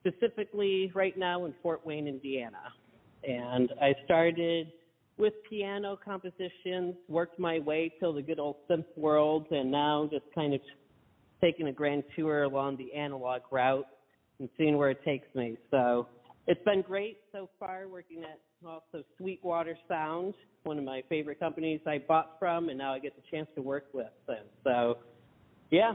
specifically 0.00 0.90
right 0.94 1.16
now 1.18 1.44
in 1.44 1.54
Fort 1.62 1.84
Wayne, 1.84 2.06
Indiana. 2.06 2.72
And 3.24 3.70
I 3.80 3.94
started 4.04 4.72
with 5.18 5.34
piano 5.50 5.98
compositions, 6.02 6.94
worked 7.08 7.38
my 7.38 7.58
way 7.58 7.92
till 8.00 8.12
the 8.12 8.22
good 8.22 8.38
old 8.38 8.56
synth 8.70 8.86
world, 8.96 9.46
and 9.50 9.70
now 9.70 10.08
just 10.10 10.24
kind 10.34 10.54
of 10.54 10.60
taking 11.40 11.68
a 11.68 11.72
grand 11.72 12.04
tour 12.16 12.44
along 12.44 12.76
the 12.76 12.92
analog 12.94 13.42
route 13.50 13.86
and 14.38 14.48
seeing 14.56 14.76
where 14.76 14.90
it 14.90 15.04
takes 15.04 15.26
me. 15.34 15.56
So 15.70 16.06
it's 16.46 16.62
been 16.64 16.82
great 16.82 17.18
so 17.32 17.50
far 17.58 17.88
working 17.88 18.22
at 18.22 18.40
also 18.66 19.04
Sweetwater 19.18 19.76
Sound, 19.88 20.34
one 20.64 20.78
of 20.78 20.84
my 20.84 21.02
favorite 21.08 21.38
companies 21.38 21.80
I 21.86 21.98
bought 21.98 22.36
from, 22.38 22.68
and 22.68 22.78
now 22.78 22.92
I 22.94 22.98
get 22.98 23.14
the 23.16 23.22
chance 23.30 23.48
to 23.54 23.62
work 23.62 23.86
with 23.92 24.06
them. 24.26 24.44
So, 24.64 24.98
yeah, 25.70 25.94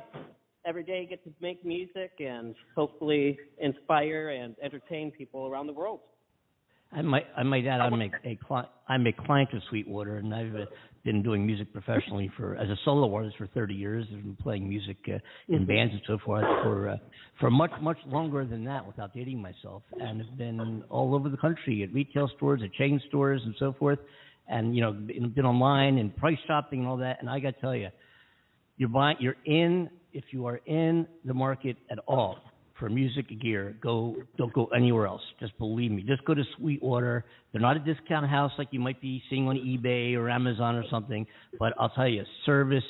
every 0.65 0.83
day 0.83 1.01
I 1.01 1.05
get 1.05 1.23
to 1.23 1.31
make 1.41 1.63
music 1.65 2.13
and 2.19 2.55
hopefully 2.75 3.37
inspire 3.59 4.29
and 4.29 4.55
entertain 4.63 5.11
people 5.11 5.47
around 5.47 5.67
the 5.67 5.73
world. 5.73 5.99
I 6.95 7.01
might, 7.01 7.25
I 7.35 7.41
might 7.41 7.65
add, 7.65 7.81
I'm 7.81 7.99
a, 8.01 8.11
a 8.23 8.37
cli- 8.47 8.69
I'm 8.87 9.07
a 9.07 9.11
client 9.11 9.49
of 9.53 9.63
Sweetwater, 9.69 10.17
and 10.17 10.33
I've 10.33 10.53
uh, 10.55 10.65
been 11.03 11.23
doing 11.23 11.43
music 11.43 11.73
professionally 11.73 12.31
for 12.37 12.55
as 12.55 12.69
a 12.69 12.75
solo 12.85 13.11
artist 13.15 13.35
for 13.37 13.47
30 13.47 13.73
years. 13.73 14.05
I've 14.13 14.21
been 14.21 14.37
playing 14.39 14.69
music 14.69 14.97
uh, 15.07 15.17
in 15.49 15.65
bands 15.65 15.93
and 15.93 16.03
so 16.05 16.19
forth 16.23 16.43
for 16.61 16.89
uh, 16.89 16.97
for 17.39 17.49
much 17.49 17.71
much 17.81 17.97
longer 18.05 18.45
than 18.45 18.63
that, 18.65 18.85
without 18.85 19.11
dating 19.11 19.41
myself, 19.41 19.81
and 19.99 20.21
have 20.21 20.37
been 20.37 20.83
all 20.89 21.15
over 21.15 21.29
the 21.29 21.37
country 21.37 21.81
at 21.81 21.91
retail 21.91 22.29
stores, 22.37 22.61
at 22.63 22.71
chain 22.73 23.01
stores, 23.07 23.41
and 23.43 23.55
so 23.57 23.73
forth, 23.73 23.99
and 24.47 24.75
you 24.75 24.81
know, 24.81 24.91
been 24.91 25.45
online 25.45 25.97
and 25.97 26.15
price 26.15 26.37
shopping 26.45 26.81
and 26.81 26.87
all 26.87 26.97
that. 26.97 27.17
And 27.21 27.29
I 27.29 27.39
got 27.39 27.55
to 27.55 27.61
tell 27.61 27.75
you, 27.75 27.89
you're 28.83 28.89
buying, 28.89 29.15
you're 29.21 29.37
in. 29.45 29.89
If 30.11 30.25
you 30.31 30.45
are 30.45 30.57
in 30.65 31.07
the 31.23 31.33
market 31.33 31.77
at 31.89 31.99
all 32.05 32.35
for 32.77 32.89
music 32.89 33.27
gear, 33.41 33.77
go 33.81 34.13
don't 34.37 34.51
go 34.51 34.65
anywhere 34.75 35.07
else. 35.07 35.21
Just 35.39 35.57
believe 35.57 35.89
me. 35.89 36.03
Just 36.03 36.25
go 36.25 36.33
to 36.33 36.43
Sweetwater. 36.57 37.23
They're 37.53 37.61
not 37.61 37.77
a 37.77 37.79
discount 37.79 38.29
house 38.29 38.51
like 38.57 38.67
you 38.71 38.81
might 38.81 38.99
be 38.99 39.23
seeing 39.29 39.47
on 39.47 39.55
eBay 39.55 40.17
or 40.17 40.29
Amazon 40.29 40.75
or 40.75 40.83
something. 40.91 41.25
But 41.57 41.71
I'll 41.79 41.91
tell 41.91 42.09
you, 42.09 42.23
service 42.45 42.83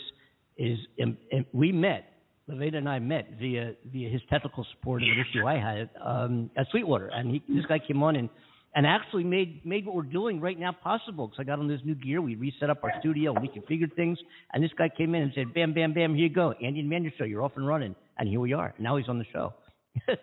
is. 0.58 0.80
And, 0.98 1.16
and 1.32 1.46
we 1.54 1.72
met. 1.72 2.10
Lavyta 2.50 2.78
and 2.78 2.90
I 2.90 2.98
met 2.98 3.38
via 3.40 3.74
via 3.92 4.10
his 4.10 4.22
technical 4.32 4.66
support 4.74 5.04
of 5.04 5.10
an 5.10 5.24
issue 5.30 5.46
I 5.46 5.60
had 5.60 5.92
um, 6.04 6.50
at 6.58 6.66
Sweetwater, 6.72 7.10
and 7.14 7.30
he, 7.32 7.44
this 7.48 7.66
guy 7.68 7.78
came 7.78 8.02
on 8.02 8.16
and 8.16 8.30
and 8.76 8.88
actually 8.88 9.24
made 9.24 9.66
made 9.66 9.86
what 9.86 9.96
we're 9.96 10.02
doing 10.04 10.40
right 10.42 10.58
now 10.60 10.72
possible. 10.72 11.28
Because 11.28 11.40
I 11.42 11.44
got 11.44 11.60
on 11.60 11.68
this 11.68 11.82
new 11.84 11.96
gear, 11.96 12.22
we 12.22 12.36
reset 12.36 12.70
up 12.70 12.84
our 12.84 12.92
studio, 13.00 13.34
and 13.34 13.42
we 13.42 13.50
configured 13.50 13.96
things. 13.96 14.18
And 14.54 14.64
this 14.64 14.72
guy 14.78 14.90
came 14.90 15.14
in 15.16 15.22
and 15.24 15.32
said, 15.36 15.54
"Bam, 15.54 15.74
bam, 15.74 15.94
bam, 15.94 16.16
here 16.16 16.28
you 16.28 16.34
go, 16.34 16.54
Andy 16.54 16.80
and 16.80 16.88
Amanda 16.90 17.10
show. 17.18 17.24
You're 17.26 17.44
off 17.44 17.54
and 17.56 17.68
running." 17.68 17.96
And 18.18 18.28
here 18.30 18.40
we 18.40 18.54
are. 18.54 18.74
Now 18.80 18.98
he's 18.98 19.10
on 19.10 19.18
the 19.20 19.26
show. 19.34 19.54
so, 20.08 20.14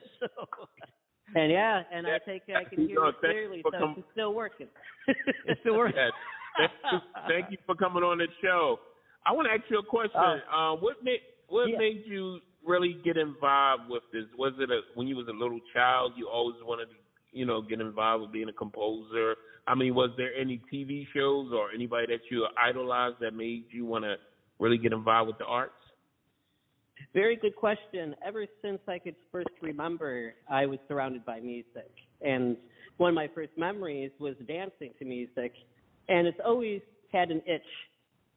And 1.35 1.51
yeah, 1.53 1.83
and 1.93 2.07
I 2.07 2.19
take 2.27 2.43
I 2.49 2.65
can 2.69 2.87
hear 2.87 2.97
No, 2.97 3.07
you 3.07 3.13
thank 3.23 3.33
clearly, 3.33 3.63
so 3.65 3.71
com- 3.79 3.95
it's 3.99 4.07
still 4.13 4.35
working. 4.35 4.67
it's 5.47 5.61
still 5.61 5.77
working. 5.77 5.97
Yes. 5.99 6.13
Thank 6.59 6.73
you, 6.93 6.99
thank 7.29 7.51
you 7.53 7.59
for 7.67 7.75
coming 7.77 8.03
on 8.03 8.19
the 8.19 8.27
show. 8.43 8.79
I 9.25 9.33
want 9.33 9.47
to 9.47 9.53
ask 9.53 9.63
you 9.71 9.79
a 9.79 9.85
question. 9.85 10.19
Oh. 10.19 10.75
um, 10.75 10.79
what 10.81 10.97
made 11.05 11.21
what 11.49 11.69
Yeah. 11.69 11.79
made 11.79 12.03
you 12.07 12.41
really 12.67 12.97
get 13.05 13.17
involved 13.17 13.85
with 13.89 14.03
this? 14.13 14.25
Was 14.37 14.53
it 14.59 14.71
a, 14.71 14.81
when 14.95 15.07
you 15.07 15.17
was 15.17 15.29
a 15.29 15.33
little 15.33 15.61
child? 15.73 16.13
You 16.17 16.29
always 16.29 16.57
wanted 16.63 16.87
to, 16.87 16.97
you 17.33 17.47
know, 17.47 17.63
get 17.63 17.81
involved 17.81 18.23
with 18.23 18.33
being 18.33 18.49
a 18.49 18.53
composer. 18.53 19.37
I 19.67 19.75
mean, 19.75 19.95
was 19.95 20.11
there 20.17 20.35
any 20.35 20.61
TV 20.73 21.07
shows 21.15 21.53
or 21.53 21.71
anybody 21.73 22.07
that 22.09 22.21
you 22.31 22.47
idolized 22.59 23.17
that 23.21 23.35
made 23.35 23.65
you 23.71 23.85
want 23.85 24.05
to 24.05 24.17
really 24.59 24.79
get 24.79 24.93
involved 24.93 25.29
with 25.29 25.39
the 25.39 25.45
arts? 25.45 25.73
Very 27.15 27.37
good 27.37 27.57
question. 27.57 28.15
Ever 28.25 28.47
since 28.63 28.81
I 28.87 28.99
could 28.99 29.17
first 29.33 29.49
remember, 29.63 30.35
I 30.49 30.67
was 30.67 30.79
surrounded 30.89 31.25
by 31.25 31.41
music. 31.41 31.91
And 32.21 32.57
one 32.99 33.11
of 33.11 33.15
my 33.15 33.29
first 33.35 33.53
memories 33.57 34.11
was 34.19 34.35
dancing 34.47 34.93
to 34.99 35.05
music. 35.05 35.53
And 36.09 36.27
it's 36.27 36.39
always 36.45 36.83
had 37.13 37.31
an 37.31 37.43
itch 37.47 37.63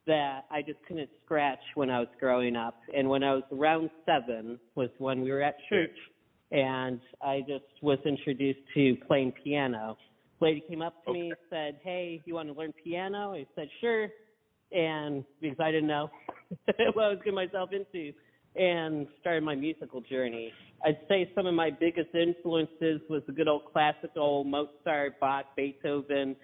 that 0.05 0.45
I 0.51 0.61
just 0.61 0.79
couldn't 0.87 1.09
scratch 1.23 1.59
when 1.75 1.89
I 1.89 1.99
was 1.99 2.07
growing 2.19 2.55
up. 2.55 2.79
And 2.95 3.09
when 3.09 3.23
I 3.23 3.35
was 3.35 3.43
around 3.51 3.89
seven 4.05 4.59
was 4.75 4.89
when 4.97 5.21
we 5.21 5.31
were 5.31 5.41
at 5.41 5.55
church 5.69 5.95
and 6.53 7.01
I 7.21 7.39
just 7.41 7.65
was 7.81 7.97
introduced 8.05 8.59
to 8.75 8.95
playing 9.07 9.33
piano. 9.43 9.97
Lady 10.39 10.63
came 10.69 10.83
up 10.83 11.03
to 11.05 11.11
me, 11.11 11.33
said, 11.49 11.79
Hey, 11.83 12.21
you 12.25 12.35
want 12.35 12.47
to 12.47 12.53
learn 12.53 12.73
piano? 12.83 13.33
I 13.33 13.45
said, 13.55 13.67
Sure. 13.81 14.07
And 14.71 15.23
because 15.41 15.59
I 15.59 15.71
didn't 15.71 15.87
know 15.87 16.09
what 16.65 16.75
I 16.79 17.09
was 17.09 17.17
getting 17.19 17.35
myself 17.35 17.71
into 17.73 18.13
and 18.55 19.07
started 19.19 19.43
my 19.43 19.55
musical 19.55 20.01
journey. 20.01 20.53
I'd 20.85 20.99
say 21.07 21.29
some 21.33 21.47
of 21.47 21.55
my 21.55 21.71
biggest 21.71 22.13
influences 22.13 23.01
was 23.09 23.23
the 23.25 23.33
good 23.33 23.47
old 23.47 23.63
classical 23.71 24.43
Mozart, 24.43 25.19
Bach, 25.19 25.45
Beethoven, 25.55 26.35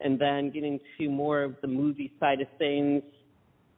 and 0.00 0.18
then 0.18 0.50
getting 0.50 0.80
to 0.98 1.10
more 1.10 1.42
of 1.42 1.56
the 1.60 1.68
movie 1.68 2.12
side 2.18 2.40
of 2.40 2.46
things. 2.58 3.02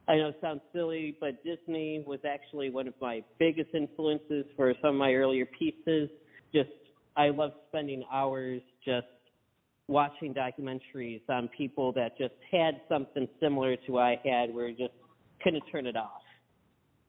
I 0.08 0.16
know 0.16 0.28
it 0.28 0.38
sounds 0.40 0.60
silly, 0.72 1.16
but 1.20 1.42
Disney 1.44 2.02
was 2.06 2.20
actually 2.28 2.70
one 2.70 2.88
of 2.88 2.94
my 3.00 3.22
biggest 3.38 3.70
influences 3.74 4.44
for 4.56 4.74
some 4.82 4.90
of 4.90 4.96
my 4.96 5.14
earlier 5.14 5.46
pieces. 5.46 6.10
Just 6.52 6.70
I 7.16 7.28
love 7.28 7.52
spending 7.68 8.04
hours 8.12 8.62
just 8.84 9.06
watching 9.86 10.34
documentaries 10.34 11.20
on 11.28 11.48
people 11.56 11.92
that 11.92 12.16
just 12.16 12.34
had 12.50 12.80
something 12.88 13.28
similar 13.40 13.76
to 13.76 13.92
what 13.92 14.02
I 14.02 14.20
had 14.24 14.54
where 14.54 14.68
you 14.68 14.76
just 14.76 14.94
couldn't 15.42 15.62
turn 15.70 15.86
it 15.86 15.96
off 15.96 16.22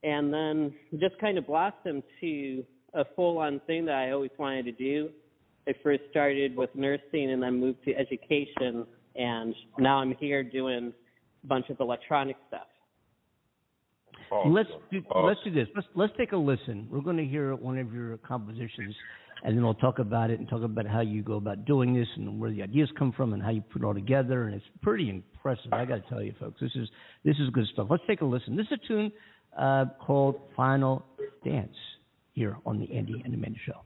and 0.04 0.34
then 0.34 0.74
just 1.00 1.18
kind 1.20 1.38
of 1.38 1.46
blossomed 1.46 2.04
to 2.20 2.64
a 2.94 3.06
full 3.16 3.38
on 3.38 3.62
thing 3.68 3.86
that 3.86 3.96
I 3.96 4.12
always 4.12 4.32
wanted 4.38 4.66
to 4.66 4.72
do. 4.72 5.10
I 5.68 5.74
first 5.84 6.02
started 6.10 6.56
with 6.56 6.72
nursing 6.74 7.32
and 7.32 7.42
then 7.42 7.60
moved 7.60 7.84
to 7.86 7.96
education 7.96 8.86
and 9.16 9.54
now 9.78 9.98
I'm 10.00 10.16
here 10.16 10.44
doing 10.44 10.92
a 11.44 11.48
bunch 11.48 11.70
of 11.70 11.80
electronic 11.80 12.36
stuff. 12.48 12.68
Let's 14.46 14.70
do 14.92 15.02
let's 15.16 15.40
do 15.44 15.52
this. 15.52 15.68
Let's 15.76 15.88
let's 15.96 16.14
take 16.18 16.32
a 16.32 16.38
listen. 16.38 16.88
We're 16.90 17.02
going 17.02 17.18
to 17.18 17.26
hear 17.26 17.54
one 17.56 17.78
of 17.78 17.94
your 17.94 18.18
compositions, 18.18 18.96
and 19.44 19.56
then 19.56 19.64
we'll 19.64 19.74
talk 19.74 20.00
about 20.00 20.30
it 20.30 20.40
and 20.40 20.48
talk 20.48 20.64
about 20.64 20.88
how 20.88 21.02
you 21.02 21.22
go 21.22 21.34
about 21.34 21.66
doing 21.66 21.94
this 21.94 22.08
and 22.16 22.40
where 22.40 22.50
the 22.50 22.64
ideas 22.64 22.90
come 22.98 23.12
from 23.12 23.34
and 23.34 23.44
how 23.44 23.50
you 23.50 23.62
put 23.62 23.82
it 23.82 23.86
all 23.86 23.94
together. 23.94 24.44
And 24.44 24.56
it's 24.56 24.66
pretty 24.82 25.10
impressive. 25.10 25.74
I 25.74 25.86
got 25.86 26.04
to 26.04 26.10
tell 26.10 26.22
you, 26.22 26.34
folks, 26.40 26.62
this 26.62 26.72
is 26.76 26.88
this 27.26 27.36
is 27.38 27.50
good 27.50 27.68
stuff. 27.74 27.88
Let's 27.90 28.04
take 28.08 28.22
a 28.22 28.26
listen. 28.26 28.56
This 28.56 28.68
is 28.68 28.80
a 28.84 28.88
tune 28.88 29.12
uh, 29.58 29.86
called 30.00 30.40
"Final 30.56 31.06
Dance" 31.44 31.76
here 32.34 32.58
on 32.66 32.80
the 32.80 32.92
Andy 32.94 33.22
and 33.26 33.34
Amanda 33.34 33.60
Show. 33.66 33.82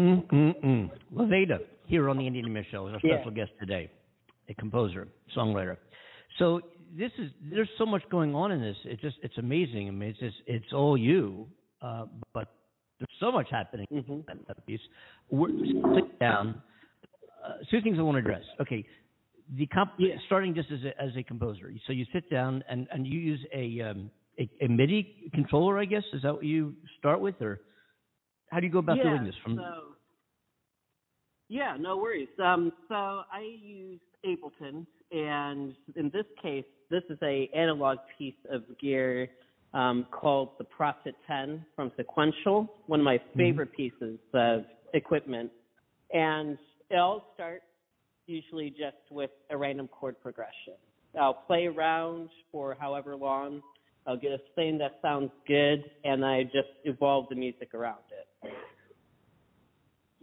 Mm-mm-mm. 0.00 0.90
Lavyta, 1.14 1.58
here 1.86 2.08
on 2.08 2.16
the 2.16 2.26
Andy 2.26 2.38
and 2.38 2.48
Amanda 2.48 2.68
Show, 2.70 2.86
is 2.88 2.94
our 2.94 3.00
Yeah. 3.02 3.16
special 3.18 3.32
guest 3.32 3.52
today, 3.60 3.90
a 4.48 4.54
composer, 4.54 5.08
songwriter. 5.36 5.76
So 6.38 6.62
this 6.96 7.12
is 7.18 7.30
there's 7.42 7.68
so 7.76 7.84
much 7.84 8.02
going 8.10 8.34
on 8.34 8.50
in 8.52 8.60
this. 8.60 8.76
It's 8.84 9.02
just 9.02 9.16
it's 9.22 9.36
amazing. 9.38 9.88
I 9.88 9.90
mean, 9.90 10.08
it's 10.10 10.18
just 10.18 10.36
it's 10.46 10.72
all 10.72 10.96
you, 10.96 11.46
uh, 11.82 12.06
but 12.32 12.48
there's 12.98 13.18
so 13.18 13.30
much 13.30 13.48
happening 13.50 13.86
hmm 13.90 14.20
in 14.30 14.40
that 14.48 14.66
piece. 14.66 14.80
We're 15.30 15.48
sit 15.94 16.18
down. 16.18 16.62
Uh, 17.44 17.52
two 17.70 17.80
things 17.80 17.98
I 17.98 18.02
want 18.02 18.16
to 18.16 18.20
address. 18.20 18.44
Okay, 18.60 18.84
the 19.56 19.66
comp- 19.66 19.94
Yeah. 19.98 20.16
starting 20.26 20.54
just 20.54 20.70
as 20.70 20.84
a, 20.84 21.02
as 21.02 21.16
a 21.16 21.22
composer. 21.22 21.72
So 21.86 21.92
you 21.92 22.06
sit 22.12 22.30
down 22.30 22.64
and 22.68 22.86
and 22.90 23.06
you 23.06 23.18
use 23.18 23.44
a 23.52 23.80
um, 23.82 24.10
a, 24.38 24.48
a 24.62 24.68
MIDI 24.68 25.30
controller, 25.34 25.78
I 25.78 25.84
guess. 25.84 26.04
Is 26.12 26.22
that 26.22 26.34
what 26.34 26.44
you 26.44 26.74
start 26.98 27.20
with, 27.20 27.40
or 27.42 27.60
how 28.50 28.60
do 28.60 28.66
you 28.66 28.72
go 28.72 28.78
about 28.78 28.96
yeah, 28.98 29.04
doing 29.04 29.24
this? 29.24 29.34
From 29.42 29.56
so, 29.56 29.89
yeah, 31.50 31.76
no 31.78 31.96
worries. 31.96 32.28
Um, 32.42 32.72
so 32.88 32.94
I 32.94 33.58
use 33.60 33.98
Ableton, 34.24 34.86
and 35.10 35.74
in 35.96 36.08
this 36.12 36.24
case, 36.40 36.64
this 36.90 37.02
is 37.10 37.18
a 37.22 37.50
analog 37.54 37.98
piece 38.16 38.34
of 38.48 38.62
gear 38.80 39.28
um, 39.74 40.06
called 40.12 40.50
the 40.58 40.64
Prophet 40.64 41.16
10 41.26 41.66
from 41.74 41.90
Sequential, 41.96 42.72
one 42.86 43.00
of 43.00 43.04
my 43.04 43.20
favorite 43.36 43.72
pieces 43.72 44.18
of 44.32 44.62
equipment. 44.94 45.50
And 46.12 46.56
it 46.88 46.96
all 46.96 47.32
starts 47.34 47.64
usually 48.26 48.70
just 48.70 49.10
with 49.10 49.30
a 49.50 49.56
random 49.56 49.88
chord 49.88 50.20
progression. 50.22 50.74
I'll 51.20 51.34
play 51.34 51.66
around 51.66 52.28
for 52.52 52.76
however 52.78 53.16
long. 53.16 53.60
I'll 54.06 54.16
get 54.16 54.30
a 54.30 54.40
thing 54.54 54.78
that 54.78 55.00
sounds 55.02 55.32
good, 55.48 55.82
and 56.04 56.24
I 56.24 56.44
just 56.44 56.68
evolve 56.84 57.26
the 57.28 57.34
music 57.34 57.74
around 57.74 57.98
it. 58.10 58.52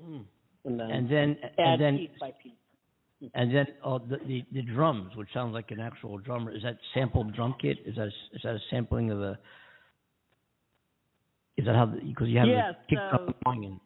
Mm. 0.01 0.23
And 0.67 0.77
then, 0.77 0.91
and 0.91 1.09
then 1.09 1.37
and 1.57 1.81
then 1.81 1.97
piece 1.97 2.09
by 2.19 2.31
piece. 2.43 3.31
and 3.33 3.55
then 3.55 3.67
oh, 3.85 3.99
the, 3.99 4.17
the 4.27 4.43
the 4.51 4.61
drums, 4.61 5.15
which 5.15 5.29
sounds 5.33 5.53
like 5.53 5.71
an 5.71 5.79
actual 5.79 6.17
drummer. 6.17 6.53
Is 6.53 6.61
that 6.63 6.77
sampled 6.93 7.33
drum 7.33 7.55
kit? 7.61 7.77
Is 7.85 7.95
that 7.95 8.07
is 8.07 8.41
that 8.43 8.55
a 8.55 8.59
sampling 8.69 9.09
of 9.09 9.21
a? 9.21 9.39
Is 11.55 11.65
that 11.65 11.75
how? 11.75 11.85
Because 11.85 12.27
you 12.27 12.37
have 12.37 12.49
Yeah, 12.49 12.73
the 12.73 12.95
kick 12.95 12.99
so- 13.11 13.17
drum 13.17 13.35
going 13.45 13.79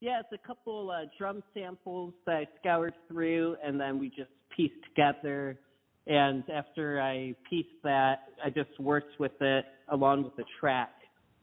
Yeah, 0.00 0.20
it's 0.20 0.32
a 0.32 0.46
couple 0.46 0.90
uh, 0.90 1.04
drum 1.18 1.42
samples 1.52 2.14
that 2.24 2.36
I 2.36 2.46
scoured 2.58 2.94
through, 3.06 3.56
and 3.62 3.78
then 3.78 3.98
we 3.98 4.08
just 4.08 4.30
pieced 4.56 4.82
together. 4.88 5.58
And 6.06 6.42
after 6.48 7.02
I 7.02 7.34
pieced 7.50 7.68
that, 7.84 8.30
I 8.42 8.48
just 8.48 8.80
worked 8.80 9.20
with 9.20 9.42
it 9.42 9.66
along 9.92 10.24
with 10.24 10.36
the 10.36 10.44
track. 10.58 10.90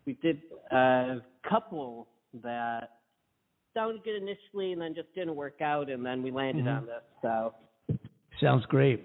We 0.07 0.13
did 0.23 0.41
a 0.71 1.17
couple 1.47 2.07
that 2.43 2.94
sounded 3.75 4.03
good 4.03 4.15
initially, 4.15 4.71
and 4.71 4.81
then 4.81 4.95
just 4.95 5.13
didn't 5.13 5.35
work 5.35 5.61
out, 5.61 5.89
and 5.91 6.03
then 6.03 6.23
we 6.23 6.31
landed 6.31 6.65
Mhm. 6.65 6.77
on 6.77 6.85
this. 6.87 7.03
So 7.21 7.53
sounds 8.39 8.65
great. 8.65 9.03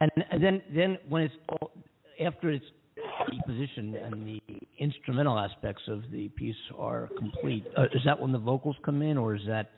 And, 0.00 0.10
then 0.40 0.62
then 0.70 0.98
when 1.08 1.22
it's 1.22 1.34
all, 1.48 1.72
after 2.20 2.50
it's 2.50 2.64
the 2.96 3.40
position 3.46 3.96
and 3.96 4.26
the 4.26 4.40
instrumental 4.78 5.38
aspects 5.38 5.82
of 5.88 6.10
the 6.10 6.28
piece 6.30 6.56
are 6.78 7.08
complete, 7.16 7.64
uh, 7.76 7.86
is 7.92 8.02
that 8.04 8.18
when 8.18 8.30
the 8.32 8.38
vocals 8.38 8.76
come 8.84 9.02
in, 9.02 9.18
or 9.18 9.34
is 9.34 9.42
that? 9.46 9.72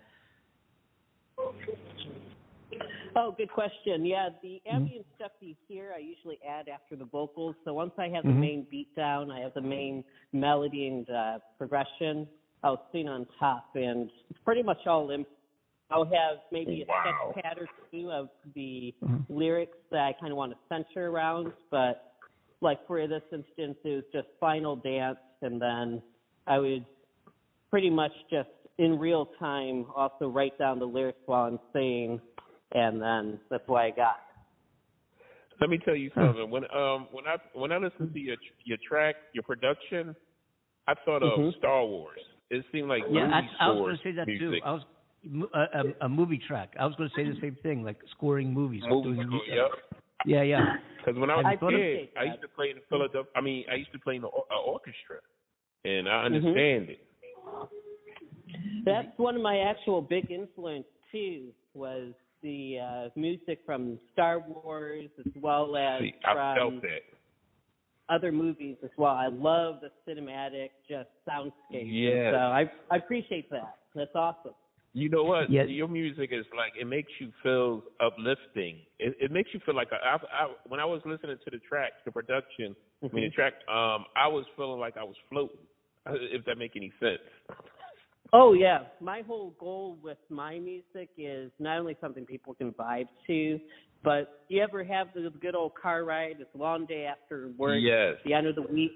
Oh, 3.15 3.35
good 3.37 3.51
question. 3.51 4.07
Yeah, 4.07 4.31
the 4.43 4.63
Mm-hmm. 4.67 4.77
ambient 4.77 5.07
stuff 5.17 5.33
you 5.41 5.55
hear, 5.69 5.93
I 5.95 5.99
usually 5.99 6.39
add 6.49 6.69
after 6.69 6.97
the 6.97 7.05
vocals. 7.05 7.55
So 7.65 7.75
once 7.75 7.93
I 7.99 8.09
have 8.09 8.25
the 8.25 8.31
Mhm. 8.31 8.41
main 8.41 8.63
beat 8.71 8.95
down, 8.97 9.31
I 9.31 9.41
have 9.41 9.55
the 9.55 9.61
main 9.61 10.03
melody 10.33 10.89
and 10.89 11.09
uh, 11.11 11.39
progression, 11.59 12.27
I'll 12.63 12.87
sing 12.93 13.09
on 13.09 13.27
top, 13.39 13.71
and 13.75 14.11
it's 14.31 14.39
pretty 14.45 14.63
much 14.63 14.87
all 14.87 15.11
in. 15.11 15.27
I'll 15.91 16.05
have 16.05 16.39
maybe 16.51 16.83
a 16.83 16.87
Wow. 16.87 17.33
sketch 17.35 17.45
pad 17.45 17.59
or 17.59 17.69
two 17.91 18.11
of 18.11 18.31
the 18.55 18.95
Mhm. 19.03 19.27
lyrics 19.29 19.77
that 19.91 20.01
I 20.07 20.13
kind 20.15 20.33
of 20.33 20.39
want 20.39 20.53
to 20.53 20.59
center 20.69 21.11
around, 21.11 21.53
but 21.71 22.15
like 22.61 22.85
for 22.87 23.07
this 23.07 23.23
instance, 23.33 23.77
it 23.85 23.97
was 23.97 24.05
just 24.13 24.29
final 24.39 24.77
dance, 24.77 25.19
and 25.43 25.61
then 25.61 26.03
I 26.47 26.59
would 26.59 26.87
pretty 27.71 27.91
much 27.91 28.13
just 28.31 28.49
in 28.79 28.99
real 28.99 29.27
time 29.39 29.87
also 29.95 30.29
write 30.29 30.57
down 30.59 30.79
the 30.79 30.87
lyrics 30.87 31.21
while 31.27 31.47
I'm 31.47 31.59
singing, 31.73 32.21
and 32.73 33.03
then 33.03 33.41
that's 33.51 33.67
what 33.67 33.83
I 33.83 33.91
got. 33.91 34.21
Let 35.61 35.69
me 35.71 35.79
tell 35.79 35.97
you 35.97 36.11
something. 36.15 36.51
When 36.51 36.65
um 36.75 37.09
when 37.13 37.27
I 37.27 37.37
when 37.55 37.73
I 37.73 37.79
listen 37.79 38.13
to 38.13 38.19
your 38.19 38.37
your 38.65 38.79
track, 38.89 39.17
your 39.35 39.43
production, 39.43 40.17
I 40.87 40.95
thought 41.05 41.23
of 41.23 41.39
Mhm. 41.39 41.57
Star 41.59 41.85
Wars. 41.85 42.21
It 42.53 42.65
seemed 42.71 42.89
like 42.89 43.03
Yeah, 43.11 43.23
movie 43.25 43.49
I, 43.59 43.65
I 43.65 43.71
was 43.71 43.79
going 43.81 43.97
to 43.97 44.03
say 44.03 44.13
that 44.13 44.27
music. 44.29 44.47
too. 44.47 44.61
I 44.65 44.73
was 44.73 44.83
mo- 45.25 45.49
a, 45.55 45.61
a, 45.61 45.85
a 46.03 46.09
movie 46.09 46.39
track. 46.47 46.75
I 46.79 46.85
was 46.85 46.95
going 46.97 47.09
to 47.09 47.17
say 47.17 47.25
the 47.25 47.41
same 47.41 47.57
thing, 47.63 47.83
like 47.83 47.97
scoring 48.17 48.53
movies. 48.53 48.83
Movie 48.89 49.15
doing- 49.17 49.27
score, 49.27 49.41
yep. 49.49 49.71
Yeah, 50.27 50.43
yeah. 50.43 50.75
Because 51.05 51.19
when 51.19 51.31
I 51.31 51.37
was 51.37 51.47
I 51.49 51.53
a 51.55 51.71
kid, 51.71 52.09
I 52.17 52.25
used 52.25 52.43
to 52.43 52.49
play 52.49 52.71
in 52.71 52.77
the 52.77 52.83
Philadelphia. 52.89 53.29
I 53.35 53.41
mean, 53.41 53.65
I 53.69 53.75
used 53.75 53.91
to 53.93 53.99
play 53.99 54.15
in 54.15 54.23
the 54.23 54.29
or- 54.29 54.45
uh, 54.55 54.61
orchestra, 54.61 55.17
and 55.85 56.09
I 56.09 56.29
Mm-hmm. 56.29 56.35
understand 56.37 56.91
it. 56.91 57.01
That's 58.85 59.09
one 59.17 59.35
of 59.35 59.43
my 59.43 59.59
actual 59.61 60.01
big 60.01 60.31
influence 60.31 60.85
too. 61.11 61.49
Was 61.75 62.13
the 62.43 62.79
uh, 62.79 63.09
music 63.17 63.61
from 63.67 63.99
Star 64.13 64.45
Wars 64.47 65.09
as 65.19 65.33
well 65.41 65.77
as 65.77 66.03
See, 66.03 66.15
I 66.25 66.35
from 66.35 66.57
felt 66.57 66.83
that. 66.83 67.03
Other 68.13 68.33
movies 68.33 68.77
as 68.85 68.91
well. 68.97 69.15
I 69.15 69.29
love 69.29 69.77
the 69.81 69.91
cinematic 70.07 70.71
just 70.89 71.09
soundscape. 71.29 71.87
Yeah. 71.87 72.33
So 72.33 72.37
I 72.37 72.71
I 72.91 72.97
appreciate 72.97 73.51
that. 73.51 73.77
That's 73.95 74.15
awesome. 74.15 74.53
You 74.95 75.09
know 75.09 75.25
what? 75.25 75.51
Yeah. 75.51 75.63
Your 75.65 75.89
music 75.89 76.31
is 76.33 76.45
like 76.57 76.73
it 76.79 76.87
makes 76.87 77.11
you 77.19 77.33
feel 77.43 77.83
uplifting. 78.01 78.77
It, 78.99 79.17
it 79.21 79.31
makes 79.31 79.51
you 79.55 79.61
feel 79.65 79.75
like 79.75 79.89
I, 79.93 80.17
I, 80.17 80.45
I, 80.45 80.53
when 80.69 80.81
I 80.81 80.85
was 80.85 81.01
listening 81.07 81.39
to 81.45 81.51
the 81.51 81.59
track, 81.67 81.93
the 82.05 82.13
production, 82.13 82.77
I 83.03 83.15
mean 83.15 83.25
the 83.25 83.31
Mhm. 83.31 83.35
track. 83.35 83.55
Um, 83.69 84.05
I 84.15 84.29
was 84.29 84.45
feeling 84.57 84.81
like 84.81 84.97
I 84.97 85.05
was 85.05 85.17
floating. 85.31 85.65
If 86.37 86.45
that 86.47 86.59
make 86.59 86.77
any 86.77 86.93
sense. 87.01 87.23
Oh 88.35 88.55
yeah, 88.55 88.81
my 89.01 89.21
whole 89.23 89.51
goal 89.59 89.99
with 90.03 90.19
my 90.31 90.59
music 90.59 91.11
is 91.19 91.51
not 91.59 91.79
only 91.79 91.97
something 92.01 92.25
people 92.25 92.55
can 92.55 92.73
vibe 92.73 93.09
to, 93.27 93.61
but 94.05 94.45
you 94.49 94.63
ever 94.63 94.83
have 94.85 95.09
the 95.15 95.31
good 95.41 95.55
old 95.55 95.73
car 95.81 96.05
ride? 96.05 96.37
It's 96.41 96.55
a 96.55 96.59
long 96.59 96.87
day 96.87 97.05
after 97.07 97.51
work, 97.57 97.79
Yes. 97.81 98.17
the 98.25 98.35
end 98.35 98.47
of 98.47 98.55
the 98.55 98.63
week, 98.63 98.93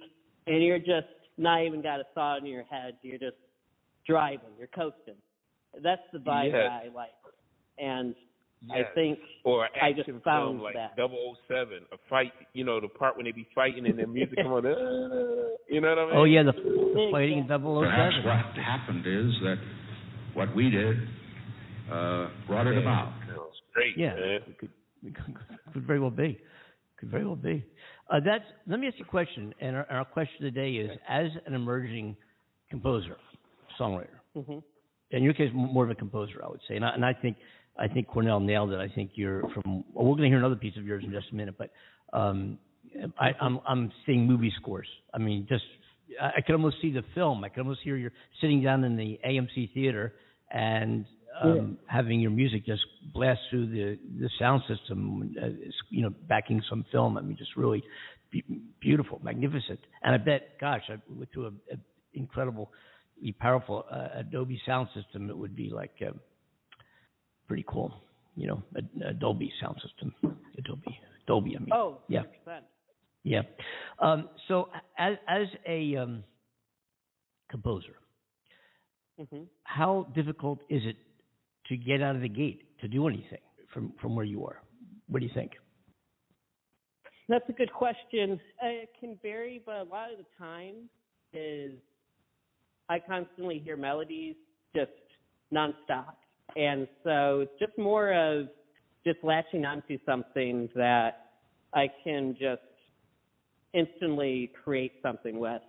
and 0.46 0.62
you're 0.62 0.78
just 0.78 1.06
not 1.38 1.62
even 1.64 1.82
got 1.82 2.00
a 2.00 2.04
thought 2.14 2.38
in 2.38 2.46
your 2.46 2.64
head. 2.64 2.96
You're 3.02 3.18
just 3.18 3.36
driving, 4.06 4.50
you're 4.58 4.68
coasting. 4.68 5.14
That's 5.82 6.02
the 6.12 6.18
vibe 6.18 6.46
Yes. 6.46 6.54
that 6.54 6.70
I 6.70 6.88
like, 6.94 7.10
and 7.78 8.14
I 8.72 8.82
think 8.94 9.18
or 9.44 9.64
I 9.80 9.90
action 9.90 10.04
just 10.14 10.24
found 10.24 10.58
film 10.58 10.62
like 10.62 10.74
that. 10.74 10.96
007, 10.96 11.84
a 11.92 11.96
fight, 12.08 12.32
you 12.54 12.64
know, 12.64 12.80
the 12.80 12.88
part 12.88 13.16
when 13.16 13.26
they 13.26 13.32
be 13.32 13.46
fighting 13.54 13.86
and 13.86 13.98
the 13.98 14.06
music 14.06 14.38
come 14.42 14.52
on, 14.52 14.64
uh, 14.66 14.70
you 15.68 15.80
know 15.80 15.90
what 15.90 15.98
I 15.98 16.06
mean? 16.06 16.14
Oh 16.16 16.24
yeah, 16.24 16.42
the, 16.42 16.52
the 16.52 17.08
fighting 17.12 17.38
in 17.38 17.46
Double 17.46 17.78
O 17.78 17.82
Perhaps 17.82 18.14
Seven. 18.16 18.26
what 18.26 18.64
happened 18.64 19.06
is 19.06 19.34
that 19.42 19.56
what 20.34 20.54
we 20.56 20.70
did 20.70 20.96
uh, 21.92 22.28
brought 22.46 22.66
it 22.66 22.78
about. 22.78 23.12
Great, 23.74 23.96
Yeah, 23.98 24.14
man. 24.14 24.40
Could, 25.14 25.28
it 25.28 25.34
could, 25.34 25.72
could 25.72 25.86
very 25.86 26.00
well 26.00 26.10
be. 26.10 26.38
Could 26.98 27.10
very 27.10 27.24
well 27.24 27.36
be. 27.36 27.64
Uh, 28.10 28.20
that's. 28.24 28.44
Let 28.66 28.80
me 28.80 28.86
ask 28.86 28.98
you 28.98 29.04
a 29.04 29.08
question, 29.08 29.54
and 29.60 29.76
our, 29.76 29.86
our 29.90 30.04
question 30.04 30.40
today 30.40 30.72
is: 30.72 30.90
as 31.08 31.26
an 31.46 31.54
emerging 31.54 32.16
composer, 32.70 33.16
songwriter, 33.78 34.08
hmm 34.34 34.58
in 35.12 35.22
your 35.22 35.34
case, 35.34 35.50
more 35.54 35.84
of 35.84 35.90
a 35.90 35.94
composer, 35.94 36.44
I 36.44 36.48
would 36.48 36.60
say, 36.68 36.74
and 36.74 36.84
I, 36.84 36.90
and 36.90 37.04
I 37.04 37.12
think 37.12 37.36
I 37.78 37.88
think 37.88 38.08
Cornell 38.08 38.40
nailed 38.40 38.72
it. 38.72 38.80
I 38.80 38.88
think 38.88 39.12
you're 39.14 39.42
from. 39.50 39.84
Well, 39.92 40.06
we're 40.06 40.16
going 40.16 40.22
to 40.22 40.28
hear 40.28 40.38
another 40.38 40.56
piece 40.56 40.76
of 40.76 40.84
yours 40.84 41.04
in 41.04 41.12
just 41.12 41.26
a 41.30 41.34
minute, 41.34 41.56
but 41.56 41.70
um, 42.12 42.58
I, 43.18 43.30
I'm 43.40 43.60
I'm 43.66 43.92
seeing 44.04 44.26
movie 44.26 44.52
scores. 44.60 44.88
I 45.14 45.18
mean, 45.18 45.46
just 45.48 45.64
I, 46.20 46.38
I 46.38 46.40
can 46.40 46.54
almost 46.54 46.76
see 46.80 46.92
the 46.92 47.04
film. 47.14 47.44
I 47.44 47.48
can 47.48 47.60
almost 47.60 47.80
hear 47.82 47.96
you 47.96 48.10
sitting 48.40 48.62
down 48.62 48.84
in 48.84 48.96
the 48.96 49.18
AMC 49.26 49.72
theater 49.74 50.14
and 50.50 51.04
um, 51.42 51.78
having 51.86 52.20
your 52.20 52.30
music 52.30 52.64
just 52.66 52.84
blast 53.12 53.40
through 53.50 53.66
the 53.66 53.98
the 54.20 54.30
sound 54.38 54.62
system. 54.68 55.34
Uh, 55.42 55.48
you 55.90 56.02
know, 56.02 56.12
backing 56.28 56.62
some 56.68 56.84
film. 56.92 57.16
I 57.18 57.20
mean, 57.22 57.36
just 57.36 57.56
really 57.56 57.82
be- 58.30 58.44
beautiful, 58.80 59.20
magnificent. 59.22 59.80
And 60.02 60.14
I 60.14 60.18
bet, 60.18 60.58
gosh, 60.60 60.82
I 60.88 60.96
went 61.08 61.32
to 61.32 61.46
a, 61.46 61.48
a 61.48 61.76
incredible 62.14 62.70
powerful 63.38 63.84
uh, 63.90 64.08
Adobe 64.20 64.60
sound 64.66 64.88
system, 64.94 65.30
it 65.30 65.36
would 65.36 65.56
be 65.56 65.70
like 65.70 65.94
uh, 66.06 66.12
pretty 67.48 67.64
cool. 67.66 67.92
You 68.34 68.48
know, 68.48 68.62
a, 68.76 69.08
a 69.10 69.12
Dolby 69.14 69.52
sound 69.60 69.80
system. 69.82 70.14
Adobe, 70.58 70.98
Dolby. 71.26 71.56
I 71.56 71.60
mean, 71.60 71.70
Oh, 71.72 71.98
Yeah. 72.08 72.22
100%. 72.46 72.60
yeah. 73.24 73.42
Um, 73.98 74.28
so 74.48 74.68
as 74.98 75.16
as 75.26 75.46
a 75.66 75.96
um, 75.96 76.24
composer, 77.50 77.96
hmm 79.18 79.44
how 79.64 80.06
difficult 80.14 80.60
is 80.68 80.82
it 80.84 80.96
to 81.68 81.76
get 81.76 82.02
out 82.02 82.14
of 82.16 82.22
the 82.22 82.28
gate 82.28 82.62
to 82.80 82.88
do 82.88 83.08
anything 83.08 83.38
from 83.72 83.92
from 84.00 84.14
where 84.14 84.24
you 84.24 84.44
are? 84.44 84.62
What 85.08 85.20
do 85.20 85.26
you 85.26 85.32
think? 85.34 85.52
That's 87.28 87.48
a 87.48 87.52
good 87.52 87.72
question. 87.72 88.40
Uh, 88.62 88.68
It 88.68 88.90
can 88.98 89.18
vary, 89.20 89.60
but 89.64 89.76
a 89.76 89.82
lot 89.84 90.12
of 90.12 90.18
the 90.18 90.26
time 90.38 90.88
is 91.32 91.72
I 92.88 93.00
constantly 93.00 93.58
hear 93.58 93.76
melodies 93.76 94.36
just 94.74 94.90
nonstop. 95.52 96.14
And 96.56 96.86
so 97.02 97.40
it's 97.40 97.58
just 97.58 97.76
more 97.76 98.12
of 98.12 98.46
just 99.04 99.18
latching 99.22 99.64
onto 99.64 99.98
something 100.06 100.68
that 100.74 101.30
I 101.74 101.88
can 102.04 102.36
just 102.38 102.62
instantly 103.72 104.52
create 104.64 104.92
something 105.02 105.38
with. 105.38 105.62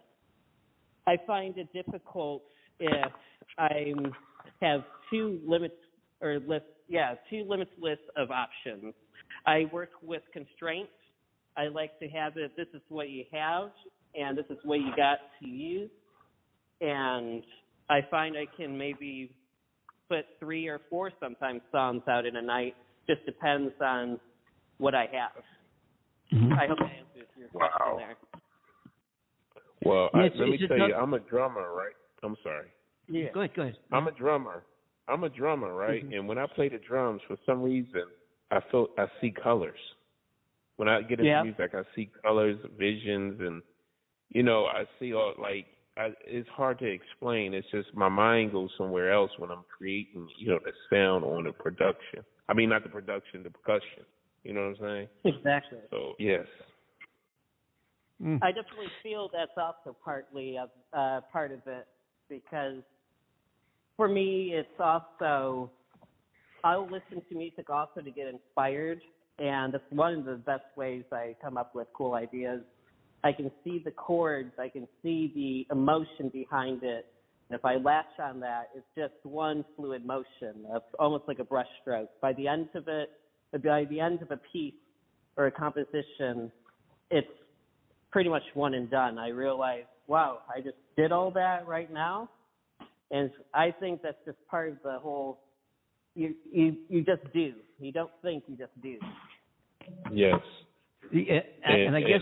I 1.08 1.18
find 1.26 1.58
it 1.58 1.72
difficult 1.74 2.44
if 2.80 3.12
I 3.58 3.94
have 4.62 4.84
two 5.10 5.42
limits 5.46 5.76
or 6.22 6.40
list, 6.40 6.66
yeah, 6.88 7.16
two 7.30 7.46
limits 7.48 7.72
list 7.80 8.02
of 8.16 8.32
options. 8.32 8.94
I 9.46 9.66
work 9.72 9.90
with 10.02 10.24
constraints. 10.34 10.92
I 11.56 11.68
like 11.68 11.98
to 12.00 12.08
have 12.10 12.38
it. 12.38 12.56
This 12.56 12.68
is 12.74 12.82
what 12.90 13.10
you 13.10 13.24
have, 13.32 13.72
and 14.20 14.38
this 14.38 14.46
is 14.50 14.58
what 14.64 14.80
you 14.80 14.96
got 14.96 15.20
to 15.42 15.48
use. 15.48 15.90
And 16.82 17.44
I 17.90 18.02
find 18.10 18.38
I 18.38 18.46
can 18.56 18.78
maybe 18.78 19.32
put 20.10 20.26
three 20.40 20.68
or 20.68 20.80
four 20.90 21.12
sometimes 21.20 21.62
songs 21.72 22.04
out 22.08 22.26
in 22.26 22.36
a 22.36 22.42
night. 22.42 22.76
Just 23.08 23.26
depends 23.26 23.74
on 23.82 24.20
what 24.78 24.94
I 24.94 25.08
have. 25.12 25.44
Mhm. 26.32 26.58
I 26.58 26.68
hope 26.68 26.78
that 26.80 26.92
answers 26.92 27.28
your 27.38 27.48
question 27.50 27.80
Wow. 27.80 27.98
there. 27.98 28.18
Well, 29.84 30.10
Yeah, 30.14 30.20
I, 30.20 30.24
let 30.24 30.40
me 30.50 30.54
it's 30.56 30.64
a 30.64 30.68
tell 30.68 30.90
you, 30.90 30.96
I'm 30.96 31.14
a 31.14 31.20
drummer, 31.20 31.74
right? 31.74 31.96
I'm 32.24 32.36
sorry. 32.44 32.68
Yeah. 33.08 33.32
Go 33.32 33.42
ahead, 33.42 33.56
go 33.56 33.62
ahead. 33.64 33.78
I'm 33.92 34.08
a 34.08 34.12
drummer. 34.12 34.64
I'm 35.08 35.24
a 35.24 35.30
drummer, 35.30 35.74
right? 35.74 36.04
Mhm. 36.04 36.18
And 36.18 36.28
when 36.28 36.38
I 36.38 36.48
play 36.48 36.70
the 36.70 36.80
drums, 36.80 37.22
for 37.28 37.38
some 37.46 37.62
reason, 37.62 38.06
I 38.52 38.60
feel 38.72 38.90
I 38.98 39.08
see 39.22 39.32
colors. 39.32 39.80
When 40.76 40.88
I 40.88 41.02
get 41.02 41.20
into 41.20 41.26
Yeah. 41.26 41.44
music, 41.44 41.74
I 41.74 41.84
see 41.96 42.08
colors, 42.22 42.60
visions, 42.78 43.40
and 43.42 43.64
you 44.30 44.44
know, 44.44 44.66
I 44.66 44.86
see 45.00 45.14
all 45.14 45.34
like 45.38 45.68
I, 45.98 46.14
it's 46.26 46.48
hard 46.50 46.78
to 46.80 46.86
explain. 46.86 47.54
It's 47.54 47.70
just 47.72 47.94
my 47.96 48.10
mind 48.10 48.52
goes 48.52 48.70
somewhere 48.78 49.12
else 49.12 49.32
when 49.40 49.50
I'm 49.50 49.64
creating, 49.64 50.30
you 50.38 50.50
know, 50.50 50.60
the 50.64 50.74
sound 50.90 51.26
on 51.26 51.46
the 51.46 51.52
production. 51.54 52.24
I 52.50 52.54
mean, 52.54 52.70
not 52.70 52.84
the 52.84 52.90
production, 52.90 53.44
the 53.44 53.50
percussion. 53.50 54.06
You 54.44 54.54
know 54.54 54.70
what 54.70 54.88
I'm 54.88 55.08
saying? 55.24 55.36
Exactly. 55.36 55.80
So 55.90 56.14
yes. 56.20 56.46
Mm. 58.22 58.40
I 58.42 58.52
definitely 58.52 58.92
feel 59.04 59.30
that's 59.32 59.52
also 59.58 59.96
partly 60.04 60.58
of 60.58 60.70
uh, 60.94 61.22
part 61.32 61.52
of 61.52 61.62
it 61.68 61.88
because 62.30 62.84
for 63.98 64.08
me 64.08 64.54
it's 64.54 64.80
also 64.80 65.70
I'll 66.64 66.86
listen 66.86 67.22
to 67.30 67.36
music 67.36 67.70
also 67.70 68.02
to 68.02 68.12
get 68.12 68.28
inspired 68.28 69.02
and 69.40 69.74
it's 69.76 69.84
one 69.90 70.14
of 70.16 70.26
the 70.26 70.36
best 70.36 70.66
ways 70.76 71.04
I 71.12 71.36
come 71.42 71.58
up 71.58 71.76
with 71.76 71.88
cool 71.94 72.14
ideas. 72.14 72.62
I 73.24 73.32
can 73.32 73.52
see 73.64 73.82
the 73.84 73.92
chords, 73.92 74.52
I 74.60 74.70
can 74.70 74.88
see 75.04 75.32
the 75.36 75.74
emotion 75.76 76.30
behind 76.30 76.84
it. 76.84 77.06
And 77.50 77.58
if 77.58 77.64
I 77.64 77.76
latch 77.76 78.06
on 78.20 78.40
that, 78.42 78.70
it's 78.76 78.86
just 78.96 79.14
one 79.24 79.64
fluid 79.76 80.06
motion 80.06 80.66
of 80.74 80.82
almost 81.00 81.26
like 81.28 81.40
a 81.40 81.44
brush 81.44 81.68
stroke. 81.82 82.10
By 82.22 82.34
the 82.34 82.48
end 82.48 82.70
of 82.76 82.88
it, 82.88 83.10
by 83.64 83.86
the 83.86 84.00
end 84.00 84.22
of 84.22 84.32
a 84.32 84.38
piece 84.52 84.74
or 85.38 85.48
a 85.48 85.52
composition, 85.52 86.52
it's 87.10 87.28
pretty 88.12 88.30
much 88.30 88.44
one 88.54 88.74
and 88.74 88.90
done. 88.90 89.18
I 89.18 89.30
realize, 89.30 89.86
wow, 90.08 90.40
I 90.54 90.62
just 90.62 90.78
did 90.98 91.12
all 91.12 91.32
that 91.32 91.68
right 91.68 91.92
now, 91.92 92.30
and 93.12 93.32
I 93.54 93.72
think 93.72 94.02
that's 94.02 94.18
just 94.26 94.38
part 94.50 94.70
of 94.70 94.78
the 94.84 95.00
whole. 95.00 95.40
You 96.16 96.34
you 96.52 96.76
you 96.90 97.04
just 97.04 97.22
do. 97.34 97.54
You 97.80 97.92
don't 97.92 98.12
think. 98.22 98.44
You 98.48 98.56
just 98.58 98.80
do. 98.82 98.98
Yes. 100.12 100.40
The- 101.12 101.28
uh, 101.30 101.40
and, 101.72 101.82
and 101.84 101.96
I 101.96 102.00
And- 102.00 102.08
guess 102.08 102.22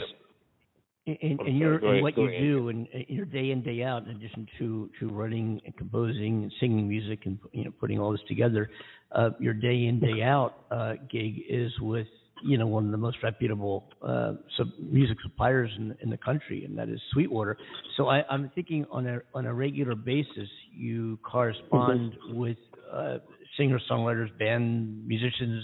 in, 1.08 1.16
in, 1.16 1.48
in 1.48 1.56
your 1.56 1.80
go 1.80 1.92
in 1.94 2.02
what 2.04 2.18
you 2.18 2.28
ahead. 2.28 2.42
do 2.42 2.70
and 2.70 2.88
in 2.88 3.16
your 3.16 3.26
day 3.26 3.52
in 3.52 3.62
day 3.62 3.84
out, 3.84 4.04
in 4.08 4.10
addition 4.16 4.48
to 4.60 4.90
to 5.00 5.08
writing 5.10 5.62
and 5.66 5.76
composing 5.78 6.44
and 6.44 6.52
singing 6.60 6.88
music 6.88 7.26
and 7.26 7.38
you 7.52 7.64
know 7.64 7.72
putting 7.80 8.00
all 8.00 8.12
this 8.12 8.22
together, 8.28 8.70
uh, 9.12 9.30
your 9.40 9.54
day 9.54 9.86
in 9.86 10.00
day 10.00 10.22
out 10.24 10.66
uh, 10.72 10.94
gig 11.12 11.44
is 11.48 11.72
with 11.80 12.08
you 12.44 12.58
know 12.58 12.68
one 12.68 12.86
of 12.86 12.92
the 12.92 12.98
most 12.98 13.18
reputable 13.24 13.86
uh, 14.02 14.34
sub 14.58 14.68
music 14.80 15.18
suppliers 15.24 15.72
in 15.78 15.96
in 16.02 16.10
the 16.10 16.18
country, 16.18 16.66
and 16.66 16.78
that 16.78 16.90
is 16.90 17.00
Sweetwater. 17.14 17.58
So 17.98 18.08
I, 18.08 18.24
I'm 18.30 18.52
thinking 18.56 18.86
on 18.92 19.08
a 19.08 19.20
on 19.34 19.46
a 19.46 19.54
regular 19.54 19.96
basis, 19.96 20.50
you 20.76 21.18
correspond 21.24 22.14
with 22.30 22.58
uh, 22.92 23.18
singer 23.58 23.80
songwriters, 23.90 24.38
band 24.38 25.08
musicians 25.08 25.64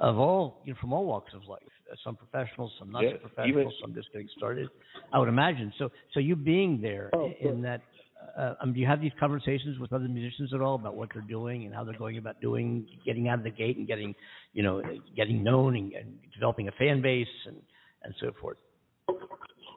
of 0.00 0.18
all 0.18 0.62
you 0.64 0.72
know, 0.72 0.78
from 0.80 0.92
all 0.92 1.04
walks 1.04 1.32
of 1.34 1.44
life. 1.48 1.62
Uh, 1.90 1.94
some 2.04 2.16
professionals, 2.16 2.72
some 2.78 2.90
not 2.90 3.02
Yes, 3.02 3.12
so 3.14 3.28
professional, 3.28 3.48
even- 3.60 3.72
some 3.80 3.94
just 3.94 4.10
getting 4.12 4.28
started. 4.36 4.68
I 5.12 5.18
would 5.18 5.28
imagine. 5.28 5.72
So, 5.78 5.90
so 6.14 6.20
you 6.20 6.34
being 6.36 6.80
there 6.80 7.10
Oh, 7.14 7.32
in, 7.40 7.48
in 7.50 7.62
that, 7.62 7.82
uh, 8.36 8.54
um, 8.60 8.72
do 8.72 8.80
you 8.80 8.86
have 8.86 9.00
these 9.00 9.12
conversations 9.18 9.78
with 9.78 9.92
other 9.92 10.08
musicians 10.08 10.52
at 10.54 10.60
all 10.60 10.74
about 10.74 10.96
what 10.96 11.08
they're 11.12 11.22
doing 11.22 11.64
and 11.64 11.74
how 11.74 11.84
they're 11.84 11.98
going 11.98 12.18
about 12.18 12.40
doing, 12.40 12.86
getting 13.04 13.28
out 13.28 13.38
of 13.38 13.44
the 13.44 13.50
gate 13.50 13.76
and 13.76 13.86
getting, 13.86 14.14
you 14.52 14.62
know, 14.62 14.82
getting 15.16 15.42
known 15.42 15.76
and, 15.76 15.92
and 15.92 16.18
developing 16.32 16.68
a 16.68 16.72
fan 16.72 17.02
base 17.02 17.26
and 17.46 17.56
and 18.04 18.14
so 18.20 18.32
forth. 18.40 18.56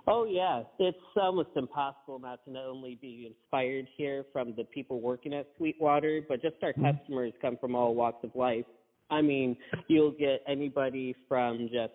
Oh 0.08 0.26
yeah, 0.26 0.64
it's 0.80 0.98
almost 1.16 1.50
impossible 1.56 2.20
not 2.20 2.44
to 2.46 2.52
not 2.52 2.66
only 2.66 2.98
be 3.02 3.28
inspired 3.28 3.88
here 3.98 4.26
from 4.32 4.54
the 4.56 4.64
people 4.66 5.02
working 5.02 5.34
at 5.34 5.48
Sweetwater, 5.58 6.22
but 6.28 6.42
just 6.42 6.56
our 6.62 6.74
Mhm. 6.74 6.98
customers 6.98 7.34
come 7.42 7.58
from 7.58 7.76
all 7.76 7.96
walks 7.96 8.24
of 8.24 8.36
life. 8.36 8.66
I 9.10 9.22
mean, 9.22 9.58
you'll 9.88 10.12
get 10.12 10.44
anybody 10.48 11.14
from 11.28 11.70
just 11.70 11.94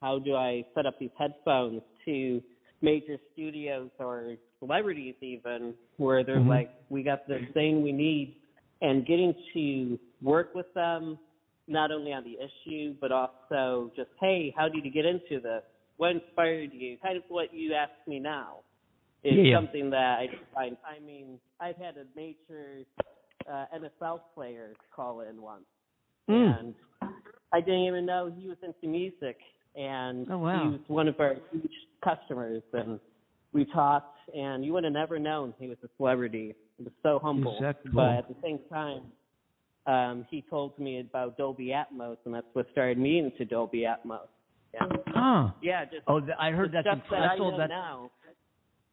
how 0.00 0.18
do 0.18 0.34
I 0.34 0.64
set 0.74 0.86
up 0.86 0.98
these 0.98 1.12
headphones 1.18 1.82
to 2.06 2.42
major 2.82 3.16
studios 3.32 3.90
or 3.98 4.34
celebrities 4.58 5.14
even 5.20 5.74
where 5.96 6.22
they're 6.24 6.38
Mhm. 6.38 6.48
like, 6.48 6.70
we 6.90 7.02
got 7.02 7.26
the 7.26 7.46
thing 7.54 7.82
we 7.82 7.92
need, 7.92 8.36
and 8.80 9.06
getting 9.06 9.34
to 9.54 9.98
work 10.20 10.54
with 10.54 10.72
them 10.74 11.18
not 11.68 11.92
only 11.92 12.12
on 12.12 12.24
the 12.24 12.36
issue 12.40 12.92
but 13.00 13.12
also 13.12 13.90
just 13.94 14.10
hey, 14.20 14.50
how 14.56 14.68
did 14.68 14.84
you 14.84 14.90
get 14.90 15.06
into 15.06 15.40
this? 15.40 15.62
What 15.96 16.10
inspired 16.10 16.72
you? 16.72 16.96
Kind 16.98 17.16
of 17.16 17.22
what 17.28 17.54
you 17.54 17.74
asked 17.74 18.06
me 18.08 18.18
now 18.18 18.58
is 19.22 19.36
Yeah, 19.36 19.42
yeah. 19.44 19.56
something 19.56 19.90
that 19.90 20.18
I 20.18 20.28
find. 20.52 20.76
I 20.84 20.98
mean, 20.98 21.38
I've 21.60 21.76
had 21.76 21.96
a 21.96 22.06
major 22.16 22.84
uh, 23.48 23.66
NFL 23.72 24.20
player 24.34 24.74
call 24.94 25.20
in 25.20 25.40
once, 25.40 25.64
Mm. 26.28 26.58
and 26.58 26.74
I 27.52 27.60
didn't 27.60 27.84
even 27.84 28.06
know 28.06 28.26
he 28.26 28.48
was 28.48 28.58
into 28.62 28.86
music, 28.88 29.38
and 29.76 30.28
Oh, 30.30 30.38
wow. 30.38 30.62
he 30.62 30.68
was 30.72 30.88
one 30.88 31.08
of 31.08 31.20
our 31.20 31.34
huge 31.52 31.86
customers, 32.02 32.62
and 32.72 32.98
we 33.52 33.64
talked, 33.66 34.16
and 34.34 34.64
you 34.64 34.72
would 34.72 34.84
have 34.84 34.92
never 34.92 35.18
known 35.18 35.54
he 35.58 35.68
was 35.68 35.78
a 35.84 35.88
celebrity. 35.96 36.54
He 36.78 36.84
was 36.84 36.92
so 37.02 37.18
humble, 37.22 37.58
cool? 37.60 37.74
but 37.92 38.08
at 38.18 38.28
the 38.28 38.34
same 38.42 38.58
time, 38.70 39.02
um, 39.86 40.26
he 40.30 40.44
told 40.48 40.78
me 40.78 41.00
about 41.00 41.36
Dolby 41.36 41.66
Atmos, 41.68 42.16
and 42.24 42.34
that's 42.34 42.46
what 42.52 42.66
started 42.72 42.98
me 42.98 43.18
into 43.18 43.44
Dolby 43.44 43.80
Atmos. 43.80 44.28
Yeah, 44.74 44.86
Huh. 45.08 45.50
yeah, 45.60 45.84
just 45.84 46.04
Oh, 46.06 46.20
I 46.38 46.50
heard 46.50 46.70
the 46.70 46.82
that. 46.82 46.84
stuff 46.84 46.98
that 47.10 47.20
I 47.30 47.36
know 47.36 47.58
that. 47.58 47.68
now. 47.68 48.10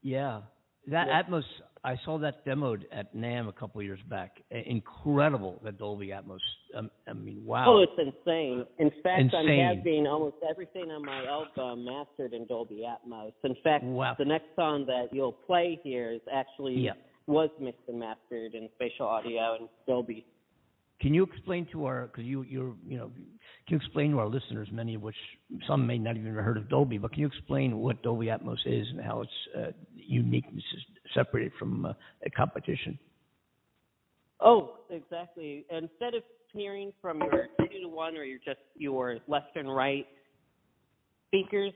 Yeah, 0.01 0.41
that 0.89 1.07
Yeah. 1.07 1.21
Atmos. 1.23 1.43
I 1.81 1.95
saw 2.03 2.17
that 2.17 2.43
demoed 2.45 2.83
at 2.91 3.15
NAMM 3.15 3.47
a 3.47 3.53
couple 3.53 3.79
of 3.79 3.85
years 3.85 4.01
back. 4.09 4.41
Incredible, 4.51 5.61
that 5.63 5.77
Dolby 5.77 6.07
Atmos. 6.07 6.39
Um, 6.75 6.91
I 7.07 7.13
mean, 7.13 7.45
wow. 7.45 7.65
Oh, 7.67 7.79
it's 7.81 7.97
insane. 7.97 8.65
In 8.79 8.91
fact, 9.01 9.21
Insane. 9.21 9.49
I'm 9.69 9.77
having 9.77 10.05
almost 10.05 10.35
everything 10.49 10.91
on 10.91 11.05
my 11.05 11.25
album 11.25 11.85
mastered 11.85 12.33
in 12.33 12.45
Dolby 12.47 12.85
Atmos. 12.85 13.31
In 13.45 13.55
fact, 13.63 13.85
Wow. 13.85 14.15
the 14.19 14.25
next 14.25 14.47
song 14.57 14.85
that 14.87 15.13
you'll 15.13 15.31
play 15.31 15.79
here 15.81 16.11
is 16.11 16.21
actually 16.29 16.73
Yeah. 16.75 16.93
was 17.27 17.49
mixed 17.61 17.87
and 17.87 17.97
mastered 17.99 18.55
in 18.55 18.69
spatial 18.75 19.07
audio 19.07 19.55
and 19.55 19.69
Dolby. 19.87 20.25
Can 20.99 21.13
you 21.13 21.23
explain 21.23 21.65
to 21.67 21.85
our, 21.85 22.07
because 22.07 22.25
you, 22.25 22.41
you're, 22.43 22.75
you 22.85 22.97
know, 22.97 23.09
can 23.69 23.77
you 23.77 23.85
explain 23.85 24.11
to 24.11 24.19
our 24.19 24.27
listeners, 24.27 24.67
many 24.71 24.95
of 24.95 25.03
which 25.03 25.15
some 25.67 25.85
may 25.85 25.99
not 25.99 26.17
even 26.17 26.33
have 26.33 26.43
heard 26.43 26.57
of 26.57 26.67
Dolby, 26.69 26.97
but 26.97 27.11
can 27.11 27.21
you 27.21 27.27
explain 27.27 27.77
what 27.77 28.01
Dolby 28.01 28.25
Atmos 28.25 28.57
is 28.65 28.87
and 28.89 28.99
how 28.99 29.21
its 29.21 29.31
uh, 29.55 29.71
uniqueness 29.93 30.63
is 30.75 30.83
separated 31.13 31.51
from 31.59 31.85
uh, 31.85 31.93
competition? 32.35 32.97
Oh, 34.41 34.77
exactly. 34.89 35.67
Instead 35.69 36.15
of 36.15 36.23
hearing 36.51 36.91
from 36.99 37.19
your 37.19 37.49
two 37.59 37.81
to 37.83 37.87
one 37.87 38.17
or 38.17 38.23
your 38.23 38.39
just 38.39 38.57
your 38.75 39.17
left 39.27 39.55
and 39.55 39.73
right 39.73 40.07
speakers, 41.27 41.73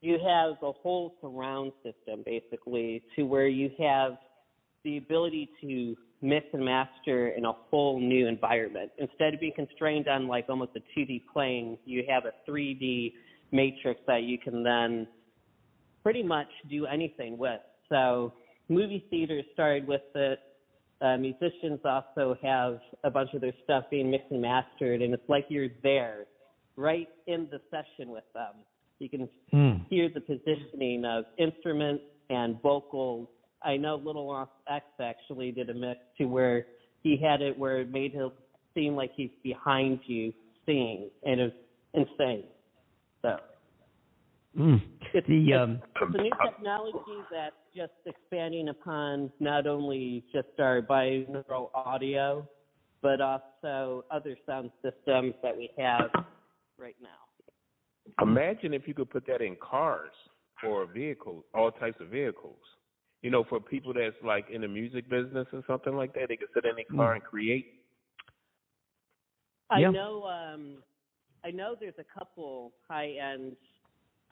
you 0.00 0.14
have 0.26 0.52
a 0.62 0.72
whole 0.72 1.16
surround 1.20 1.72
system 1.82 2.22
basically 2.24 3.02
to 3.14 3.24
where 3.24 3.46
you 3.46 3.70
have 3.78 4.12
the 4.84 4.96
ability 4.96 5.50
to 5.60 5.94
mix 6.22 6.46
and 6.52 6.64
master 6.64 7.28
in 7.28 7.44
a 7.44 7.52
whole 7.52 8.00
new 8.00 8.28
environment. 8.28 8.90
Instead 8.98 9.34
of 9.34 9.40
being 9.40 9.52
constrained 9.54 10.08
on 10.08 10.28
like 10.28 10.46
almost 10.48 10.70
a 10.76 10.98
2D 10.98 11.22
plane, 11.32 11.76
you 11.84 12.04
have 12.08 12.24
a 12.24 12.50
3D 12.50 13.12
matrix 13.50 14.00
that 14.06 14.22
you 14.22 14.38
can 14.38 14.62
then 14.62 15.06
pretty 16.02 16.22
much 16.22 16.48
do 16.70 16.86
anything 16.86 17.36
with. 17.36 17.60
So 17.88 18.32
movie 18.68 19.04
theaters 19.10 19.44
started 19.52 19.86
with 19.86 20.02
it. 20.14 20.38
Uh, 21.00 21.16
musicians 21.16 21.80
also 21.84 22.36
have 22.42 22.78
a 23.02 23.10
bunch 23.10 23.34
of 23.34 23.40
their 23.40 23.52
stuff 23.64 23.84
being 23.90 24.08
mixed 24.10 24.30
and 24.30 24.40
mastered, 24.40 25.02
and 25.02 25.12
it's 25.12 25.28
like 25.28 25.44
you're 25.48 25.68
there, 25.82 26.26
right 26.76 27.08
in 27.26 27.48
the 27.50 27.60
session 27.70 28.10
with 28.10 28.24
them. 28.32 28.54
You 29.00 29.08
can 29.08 29.28
Mm. 29.52 29.84
hear 29.90 30.08
the 30.08 30.20
positioning 30.20 31.04
of 31.04 31.24
instruments 31.36 32.04
and 32.30 32.60
vocals 32.62 33.28
I 33.64 33.76
know 33.76 33.96
Lil 33.96 34.32
Nas 34.32 34.48
X 34.68 34.86
actually 35.00 35.52
did 35.52 35.70
a 35.70 35.74
mix 35.74 36.00
to 36.18 36.24
where 36.26 36.66
he 37.02 37.16
had 37.16 37.42
it 37.42 37.58
where 37.58 37.80
it 37.80 37.90
made 37.90 38.12
him 38.12 38.30
seem 38.74 38.94
like 38.94 39.12
he's 39.14 39.30
behind 39.42 40.00
you 40.06 40.32
singing, 40.66 41.10
and 41.24 41.40
it 41.40 41.54
was 41.94 42.06
insane. 42.18 42.44
So 43.22 43.38
Mm. 44.58 44.82
it's, 45.14 45.26
The 45.26 45.50
it's, 45.50 45.58
um, 45.58 45.80
it's 46.02 46.14
a 46.14 46.22
new 46.22 46.30
technology 46.44 47.24
that's 47.30 47.54
just 47.74 47.92
expanding 48.04 48.68
upon 48.68 49.32
not 49.40 49.66
only 49.66 50.24
just 50.32 50.48
our 50.58 50.82
binaural 50.82 51.70
audio, 51.74 52.46
but 53.00 53.20
also 53.20 54.04
other 54.10 54.36
sound 54.46 54.70
systems 54.82 55.34
that 55.42 55.56
we 55.56 55.70
have 55.78 56.10
right 56.78 56.96
now. 57.00 57.08
Imagine 58.20 58.74
if 58.74 58.86
you 58.86 58.94
could 58.94 59.10
put 59.10 59.26
that 59.26 59.40
in 59.40 59.56
cars 59.56 60.12
or 60.66 60.86
vehicles, 60.86 61.44
all 61.54 61.70
types 61.70 61.96
of 62.00 62.08
vehicles. 62.08 62.58
You 63.22 63.30
know, 63.30 63.44
for 63.44 63.60
people 63.60 63.94
that's 63.94 64.16
like 64.24 64.50
in 64.50 64.62
the 64.62 64.68
music 64.68 65.08
business 65.08 65.46
or 65.52 65.62
something 65.66 65.94
like 65.94 66.12
that, 66.14 66.28
they 66.28 66.36
can 66.36 66.48
sit 66.54 66.64
in 66.64 66.74
their 66.74 66.84
car 66.96 67.14
and 67.14 67.22
create. 67.22 67.66
I 69.70 69.80
Yeah. 69.80 69.90
know 69.90 70.24
um 70.24 70.82
I 71.44 71.50
know 71.50 71.74
there's 71.78 71.98
a 71.98 72.18
couple 72.18 72.72
high 72.88 73.12
end 73.12 73.56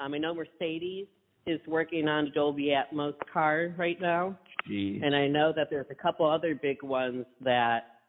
um 0.01 0.13
I 0.15 0.19
know 0.19 0.35
Mercedes 0.35 1.07
is 1.47 1.61
working 1.67 2.09
on 2.09 2.27
a 2.27 2.31
Dolby 2.31 2.75
Atmos 2.75 3.15
car 3.33 3.75
right 3.79 3.99
now. 4.01 4.37
geez. 4.67 5.01
And 5.03 5.15
I 5.15 5.27
know 5.29 5.53
that 5.57 5.69
there's 5.71 5.87
a 5.91 5.95
couple 5.95 6.29
other 6.29 6.55
big 6.55 6.83
ones 6.83 7.25
that 7.43 8.01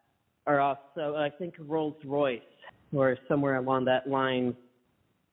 are 0.48 0.60
also 0.60 1.16
I 1.16 1.30
think 1.38 1.54
Rolls 1.60 1.96
Royce 2.04 2.42
or 2.92 3.18
somewhere 3.28 3.56
along 3.58 3.86
that 3.86 4.10
line. 4.10 4.56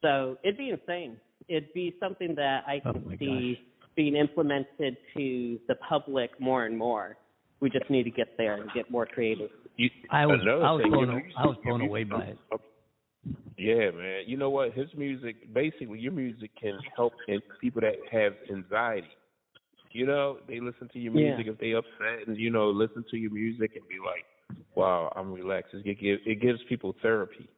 So 0.02 0.36
it'd 0.44 0.58
be 0.58 0.70
insane. 0.70 1.16
It'd 1.48 1.72
be 1.72 1.96
something 1.98 2.34
that 2.36 2.64
I 2.66 2.80
Oh 2.84 2.92
can 2.92 3.04
my 3.06 3.16
see 3.18 3.58
being 3.98 4.14
implemented 4.14 4.96
to 5.16 5.58
the 5.66 5.74
public 5.74 6.30
more 6.40 6.66
and 6.66 6.78
more. 6.78 7.16
We 7.58 7.68
just 7.68 7.90
need 7.90 8.04
to 8.04 8.10
get 8.12 8.28
there 8.38 8.54
and 8.54 8.70
get 8.72 8.88
more 8.92 9.04
creative. 9.06 9.50
You, 9.76 9.90
I 10.12 10.24
was 10.24 10.38
I 10.46 10.70
was 10.70 10.82
thing, 10.82 10.92
blown 10.92 11.06
your 11.08 11.18
a- 11.18 11.20
music- 11.20 11.32
I 11.36 11.46
was 11.46 11.56
blown 11.64 11.80
away 11.80 12.04
by 12.04 12.22
it. 12.22 12.38
Yeah, 13.56 13.90
man. 13.90 14.22
You 14.26 14.36
know 14.36 14.50
what? 14.50 14.72
His 14.72 14.86
music, 14.96 15.52
basically, 15.52 15.98
your 15.98 16.12
music 16.12 16.50
can 16.60 16.78
help 16.96 17.12
people 17.60 17.80
that 17.80 17.96
have 18.12 18.34
anxiety. 18.48 19.08
You 19.90 20.06
know, 20.06 20.38
they 20.46 20.60
listen 20.60 20.88
to 20.92 20.98
your 21.00 21.12
Yeah. 21.14 21.34
music 21.34 21.48
if 21.52 21.58
they 21.58 21.72
upset, 21.72 22.28
and 22.28 22.36
you 22.38 22.50
know, 22.50 22.70
listen 22.70 23.04
to 23.10 23.16
your 23.16 23.32
music 23.32 23.74
and 23.74 23.84
be 23.88 23.98
like, 23.98 24.24
"Wow, 24.76 25.12
I'm 25.16 25.32
relaxed." 25.32 25.74
It 25.74 25.98
gives 25.98 26.22
it 26.24 26.36
gives 26.40 26.62
people 26.68 26.94
therapy. 27.02 27.48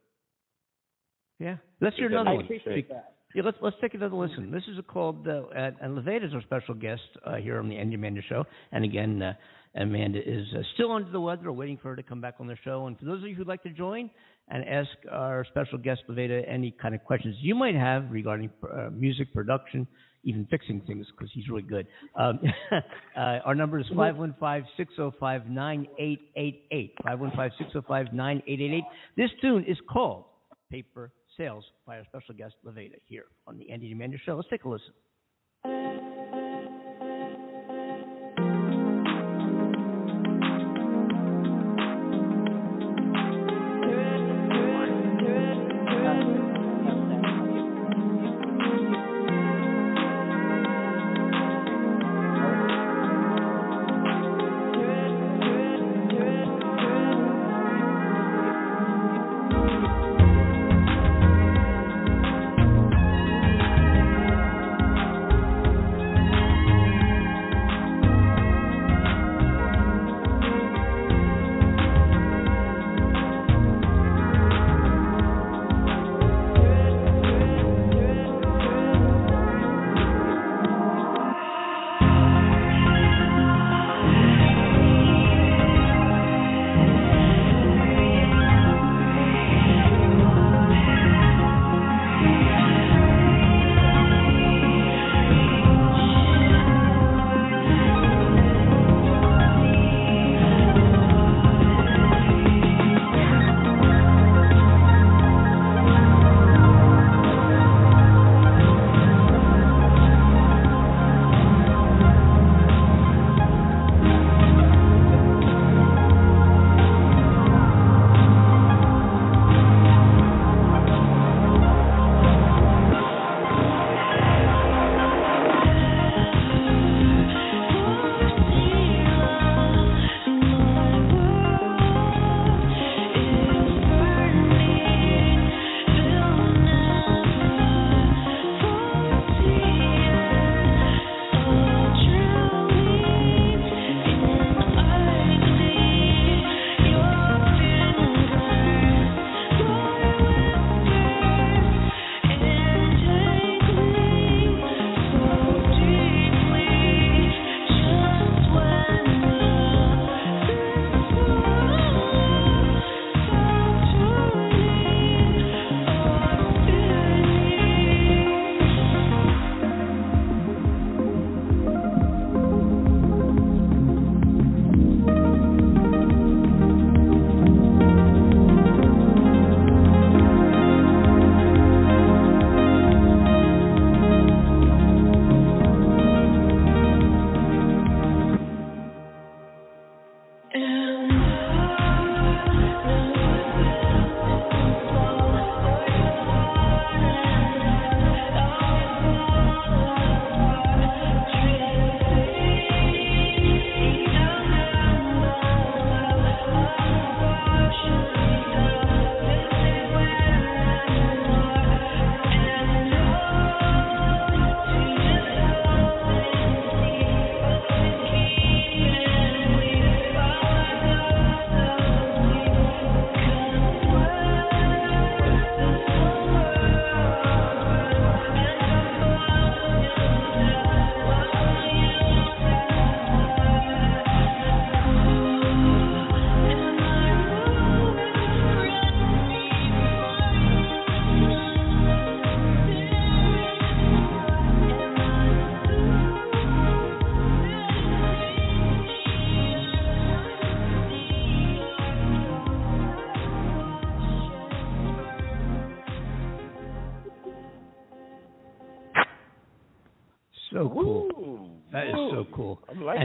Yeah. 1.39 1.57
Let's 1.81 1.95
hear 1.97 2.07
Is 2.07 2.11
that 2.13 2.21
another 2.21 2.29
I 2.31 2.33
one. 2.37 2.45
appreciate 2.45 2.89
that. 2.89 3.13
Yeah, 3.33 3.43
let's 3.45 3.57
let's 3.61 3.75
take 3.79 3.93
another 3.93 4.15
listen. 4.15 4.51
This 4.51 4.63
is 4.67 4.77
called 4.87 5.27
uh, 5.27 5.43
and 5.55 5.97
is 5.97 6.33
our 6.33 6.41
special 6.41 6.73
guest 6.73 7.01
uh, 7.25 7.35
here 7.35 7.59
on 7.59 7.69
the 7.69 7.77
Andy 7.77 7.95
Amanda 7.95 8.21
Show. 8.27 8.43
And 8.71 8.83
again, 8.83 9.21
uh, 9.21 9.33
Amanda 9.75 10.19
is 10.19 10.45
uh, 10.53 10.61
still 10.73 10.91
under 10.91 11.09
the 11.11 11.21
weather, 11.21 11.51
waiting 11.51 11.77
for 11.77 11.89
her 11.89 11.95
to 11.95 12.03
come 12.03 12.19
back 12.19 12.35
on 12.39 12.47
the 12.47 12.57
show. 12.63 12.87
And 12.87 12.99
for 12.99 13.05
those 13.05 13.23
of 13.23 13.29
you 13.29 13.35
who'd 13.35 13.47
like 13.47 13.63
to 13.63 13.69
join 13.69 14.09
and 14.49 14.67
ask 14.67 14.89
our 15.09 15.45
special 15.45 15.77
guest 15.77 16.01
Lavyta 16.09 16.43
any 16.45 16.71
kind 16.71 16.93
of 16.93 17.03
questions 17.05 17.35
you 17.39 17.55
might 17.55 17.75
have 17.75 18.11
regarding 18.11 18.49
uh, 18.63 18.89
music 18.91 19.33
production, 19.33 19.87
even 20.25 20.45
fixing 20.51 20.81
things 20.81 21.07
because 21.17 21.31
he's 21.33 21.47
really 21.47 21.61
good. 21.61 21.87
Um, 22.15 22.39
uh, 23.15 23.39
our 23.45 23.55
number 23.55 23.79
is 23.79 23.85
five 23.95 24.17
one 24.17 24.35
five 24.41 24.63
six 24.75 24.93
zero 24.97 25.13
five 25.21 25.47
nine 25.47 25.87
eight 25.99 26.31
eight 26.35 26.65
eight. 26.71 26.95
Five 27.01 27.21
one 27.21 27.31
five 27.33 27.51
six 27.57 27.71
zero 27.71 27.85
five 27.87 28.11
nine 28.11 28.43
eight 28.47 28.59
eight 28.59 28.73
eight. 28.73 28.83
This 29.15 29.29
tune 29.41 29.63
is 29.65 29.77
called 29.89 30.25
Paper 30.69 31.13
Sales 31.41 31.65
by 31.87 31.97
our 31.97 32.05
special 32.05 32.35
guest 32.35 32.53
Lavyta 32.63 32.99
here 33.07 33.25
on 33.47 33.57
the 33.57 33.71
Andy 33.71 33.91
Amanda 33.91 34.17
Show. 34.23 34.35
Let's 34.35 34.47
take 34.49 34.63
a 34.63 34.69
listen. 34.69 36.40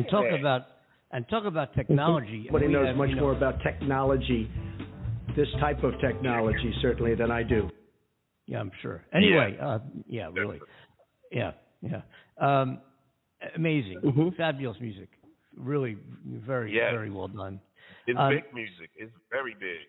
And 0.06 0.10
talk 0.10 0.24
that. 0.30 0.40
about 0.40 0.62
and 1.12 1.28
talk 1.28 1.44
about 1.44 1.74
technology. 1.74 2.44
Nobody 2.46 2.66
We 2.66 2.72
knows 2.72 2.86
have, 2.88 2.96
much 2.96 3.08
you 3.10 3.14
know- 3.16 3.22
more 3.22 3.32
about 3.32 3.62
technology, 3.62 4.50
this 5.36 5.48
type 5.60 5.82
of 5.84 5.92
technology, 6.00 6.72
certainly, 6.82 7.14
than 7.14 7.30
I 7.30 7.42
do. 7.42 7.70
Yeah, 8.46 8.60
I'm 8.60 8.70
sure. 8.82 9.04
Anyway, 9.12 9.56
uh, 9.60 9.78
yeah, 10.08 10.28
really. 10.32 10.60
Yeah, 11.32 11.52
yeah. 11.82 12.02
Um, 12.38 12.80
amazing, 13.54 14.00
Mm-hmm. 14.04 14.28
fabulous 14.36 14.78
music. 14.80 15.08
Really, 15.56 15.96
very, 16.24 16.72
Yes. 16.74 16.92
very 16.92 17.10
well 17.10 17.28
done. 17.28 17.60
It's 18.06 18.18
um, 18.18 18.30
big 18.30 18.44
music. 18.54 18.90
It's 18.96 19.12
very 19.30 19.54
big. 19.54 19.86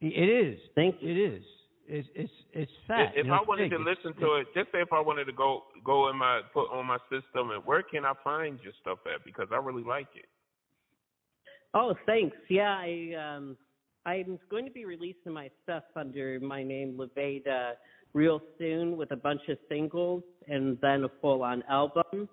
It 0.00 0.28
is. 0.28 0.58
Thank 0.74 0.96
you. 1.00 1.10
It 1.10 1.34
is. 1.34 1.44
It's 1.86 2.08
it's 2.14 2.32
it's 2.52 2.72
fat. 2.86 3.12
if 3.14 3.24
you 3.26 3.30
know, 3.30 3.34
I 3.34 3.42
wanted 3.46 3.64
big. 3.70 3.78
to 3.78 3.82
It's- 3.84 3.96
listen 4.04 4.20
to 4.20 4.34
it, 4.36 4.46
just 4.54 4.72
say 4.72 4.80
if 4.80 4.92
I 4.92 5.00
wanted 5.00 5.26
to 5.26 5.32
go 5.32 5.64
go 5.84 6.08
in 6.08 6.16
my 6.16 6.40
put 6.52 6.70
on 6.70 6.86
my 6.86 6.98
system 7.10 7.50
and 7.50 7.64
where 7.66 7.82
can 7.82 8.04
I 8.06 8.12
find 8.24 8.58
your 8.62 8.72
stuff 8.80 8.98
at? 9.12 9.22
Because 9.24 9.48
I 9.52 9.56
really 9.56 9.82
like 9.84 10.08
it. 10.16 10.24
Oh, 11.74 11.94
thanks. 12.06 12.36
Yeah, 12.48 12.76
I 12.78 13.12
um 13.36 13.56
I'm 14.06 14.38
going 14.50 14.64
to 14.64 14.70
be 14.70 14.84
releasing 14.84 15.32
my 15.32 15.50
stuff 15.62 15.84
under 15.96 16.38
my 16.40 16.62
name 16.62 16.98
Lavyta 16.98 17.72
real 18.12 18.40
soon 18.58 18.96
with 18.96 19.10
a 19.12 19.16
bunch 19.16 19.40
of 19.48 19.58
singles 19.68 20.22
and 20.48 20.78
then 20.80 21.04
a 21.04 21.08
full 21.20 21.42
on 21.42 21.62
album. 21.68 22.28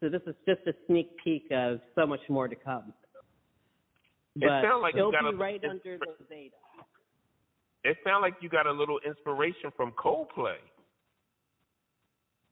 So 0.00 0.08
this 0.08 0.22
is 0.26 0.34
just 0.46 0.60
a 0.66 0.74
sneak 0.86 1.16
peek 1.22 1.46
of 1.50 1.80
so 1.94 2.06
much 2.06 2.20
more 2.28 2.46
to 2.46 2.56
come. 2.56 2.92
It 4.36 4.48
sounds 4.62 4.82
like 4.82 4.94
you 4.94 5.00
it'll 5.00 5.12
got 5.12 5.22
be 5.22 5.28
a- 5.28 5.38
right 5.38 5.54
it's- 5.56 5.70
under 5.70 5.98
Lavyta. 5.98 6.50
It 7.84 7.96
sounds 8.04 8.22
like 8.22 8.34
you 8.40 8.48
got 8.48 8.66
a 8.66 8.72
little 8.72 8.98
inspiration 9.06 9.70
from 9.76 9.92
Coldplay. 9.92 10.56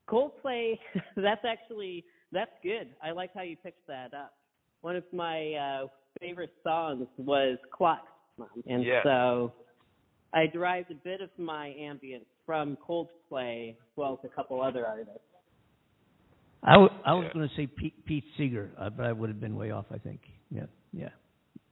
Coldplay, 0.09 0.79
that's 1.17 1.45
actually 1.47 2.05
that's 2.33 2.51
good. 2.63 2.89
I 3.03 3.11
like 3.13 3.31
how 3.35 3.43
you 3.43 3.57
picked 3.57 3.87
that 3.89 4.15
up. 4.15 4.35
One 4.83 4.97
of 4.97 5.05
my 5.13 5.53
uh, 5.55 5.87
favorite 6.21 6.53
songs 6.65 7.07
was 7.17 7.59
Clocks, 7.73 8.09
and 8.67 8.85
Yes. 8.85 9.03
so 9.05 9.53
I 10.35 10.47
derived 10.47 10.91
a 10.91 10.95
bit 10.95 11.21
of 11.21 11.31
my 11.39 11.75
ambience 11.79 12.25
from 12.45 12.77
Coldplay, 12.87 13.71
as 13.71 13.77
well 13.97 14.19
as 14.23 14.31
a 14.31 14.35
couple 14.35 14.61
other 14.63 14.87
artists. 14.87 15.21
I, 16.65 16.73
w- 16.75 16.91
I 17.05 17.15
was 17.15 17.25
Yeah. 17.27 17.33
going 17.35 17.49
to 17.49 17.55
say 17.55 17.67
Pete, 17.67 18.05
Pete 18.07 18.25
Seeger, 18.37 18.71
uh, 18.79 18.91
but 18.91 19.07
I 19.07 19.13
would 19.13 19.29
have 19.29 19.41
been 19.41 19.57
way 19.57 19.71
off. 19.71 19.87
I 19.93 19.99
think. 19.99 20.21
Yeah, 20.51 20.67
yeah. 20.93 21.09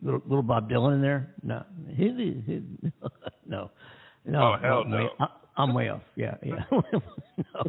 Little, 0.03 0.23
little 0.27 0.43
Bob 0.43 0.71
Dylan 0.71 0.95
in 0.95 1.03
there? 1.03 1.35
No, 1.43 1.65
no, 3.47 3.71
no. 4.25 4.43
Oh, 4.43 4.57
hell 4.63 4.83
I'm 4.85 4.91
no. 4.91 5.09
I- 5.19 5.29
I'm 5.57 5.75
way 5.75 5.89
off. 5.89 6.03
Yeah, 6.17 6.37
yeah. 6.43 6.65
no. 6.71 7.65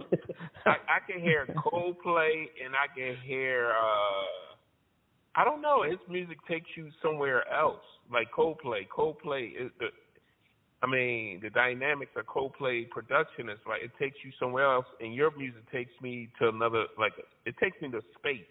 I, 0.65 0.75
I 0.87 1.11
can 1.11 1.19
hear 1.19 1.45
Coldplay 1.57 2.45
and 2.63 2.73
I 2.73 2.87
can 2.95 3.17
hear 3.25 3.71
uh 3.71 4.55
I 5.35 5.43
don't 5.45 5.61
know, 5.61 5.83
his 5.83 5.99
music 6.09 6.37
takes 6.47 6.69
you 6.75 6.89
somewhere 7.01 7.43
else. 7.51 7.81
Like 8.11 8.27
Coldplay. 8.37 8.87
Coldplay 8.95 9.51
is 9.59 9.71
the 9.79 9.87
I 10.83 10.87
mean, 10.87 11.41
the 11.41 11.49
dynamics 11.49 12.11
of 12.15 12.25
Coldplay 12.27 12.89
production 12.89 13.49
is 13.49 13.59
like 13.67 13.81
it 13.81 13.91
takes 13.99 14.17
you 14.23 14.31
somewhere 14.39 14.71
else 14.71 14.85
and 15.01 15.13
your 15.13 15.35
music 15.37 15.69
takes 15.71 15.91
me 16.01 16.29
to 16.39 16.49
another 16.49 16.85
like 16.97 17.13
it 17.45 17.55
takes 17.57 17.81
me 17.81 17.89
to 17.91 18.01
space 18.17 18.45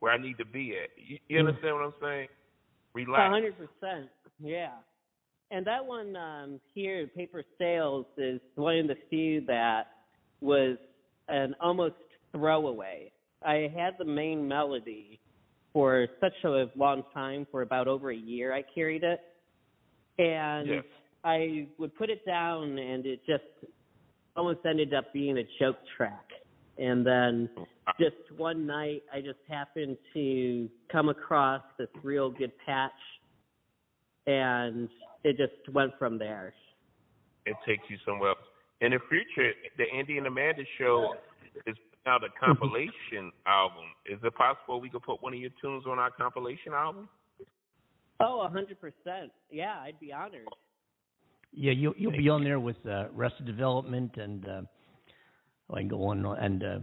where 0.00 0.12
I 0.12 0.18
need 0.18 0.38
to 0.38 0.44
be 0.44 0.74
at. 0.82 0.90
You, 0.96 1.18
you 1.28 1.38
understand 1.38 1.74
what 1.74 1.84
I'm 1.84 1.94
saying? 2.00 2.28
Relax. 2.94 3.32
hundred 3.32 3.54
percent. 3.56 4.08
Yeah. 4.40 4.72
And 5.50 5.66
that 5.66 5.84
one 5.84 6.14
um 6.16 6.60
here, 6.74 7.06
Paper 7.06 7.42
Sales, 7.58 8.06
is 8.16 8.40
one 8.54 8.78
of 8.78 8.88
the 8.88 8.96
few 9.08 9.44
that 9.46 9.88
was 10.40 10.76
an 11.28 11.54
almost 11.60 11.94
throwaway. 12.32 13.10
I 13.44 13.72
had 13.76 13.94
the 13.98 14.04
main 14.04 14.46
melody 14.46 15.20
for 15.72 16.08
such 16.20 16.32
a 16.44 16.66
long 16.76 17.02
time, 17.14 17.46
for 17.50 17.62
about 17.62 17.88
over 17.88 18.10
a 18.10 18.16
year 18.16 18.52
I 18.52 18.62
carried 18.74 19.04
it. 19.04 19.20
And 20.18 20.68
Yes. 20.68 20.84
I 21.24 21.68
would 21.78 21.94
put 21.96 22.10
it 22.10 22.24
down 22.26 22.78
and 22.78 23.06
it 23.06 23.20
just 23.26 23.44
almost 24.36 24.60
ended 24.64 24.94
up 24.94 25.12
being 25.12 25.38
a 25.38 25.44
joke 25.58 25.78
track. 25.96 26.24
And 26.78 27.04
then 27.04 27.48
just 27.98 28.16
one 28.36 28.66
night 28.66 29.02
I 29.12 29.20
just 29.20 29.40
happened 29.48 29.96
to 30.14 30.68
come 30.90 31.08
across 31.08 31.62
this 31.78 31.88
real 32.02 32.30
good 32.30 32.52
patch 32.64 32.92
and 34.26 34.88
it 35.24 35.36
just 35.36 35.74
went 35.74 35.92
from 35.98 36.18
there. 36.18 36.54
It 37.46 37.56
takes 37.66 37.82
you 37.88 37.96
somewhere 38.06 38.30
else. 38.30 38.38
In 38.80 38.92
the 38.92 38.98
future, 39.08 39.52
the 39.76 39.84
Andy 39.96 40.18
and 40.18 40.26
Amanda 40.26 40.62
show 40.78 41.14
is 41.66 41.74
out 42.06 42.22
a 42.22 42.28
compilation 42.44 43.32
album. 43.46 43.84
Is 44.06 44.18
it 44.22 44.34
possible 44.34 44.80
we 44.80 44.90
could 44.90 45.02
put 45.02 45.22
one 45.22 45.34
of 45.34 45.40
your 45.40 45.50
tunes 45.60 45.84
on 45.86 45.98
our 45.98 46.10
compilation 46.10 46.72
album? 46.72 47.08
Oh, 48.20 48.42
a 48.42 48.48
hundred 48.48 48.80
percent. 48.80 49.32
Yeah, 49.50 49.78
I'd 49.80 49.98
be 50.00 50.12
honored. 50.12 50.46
Yeah, 51.52 51.72
you'll 51.72 51.94
you'll 51.96 52.12
be 52.12 52.28
on 52.28 52.44
there 52.44 52.60
with 52.60 52.76
uh, 52.86 53.06
Arrested 53.16 53.46
Development 53.46 54.16
and 54.16 54.48
uh, 54.48 54.62
I 55.74 55.82
go 55.82 56.04
on 56.04 56.24
and 56.24 56.62
uh, 56.64 56.78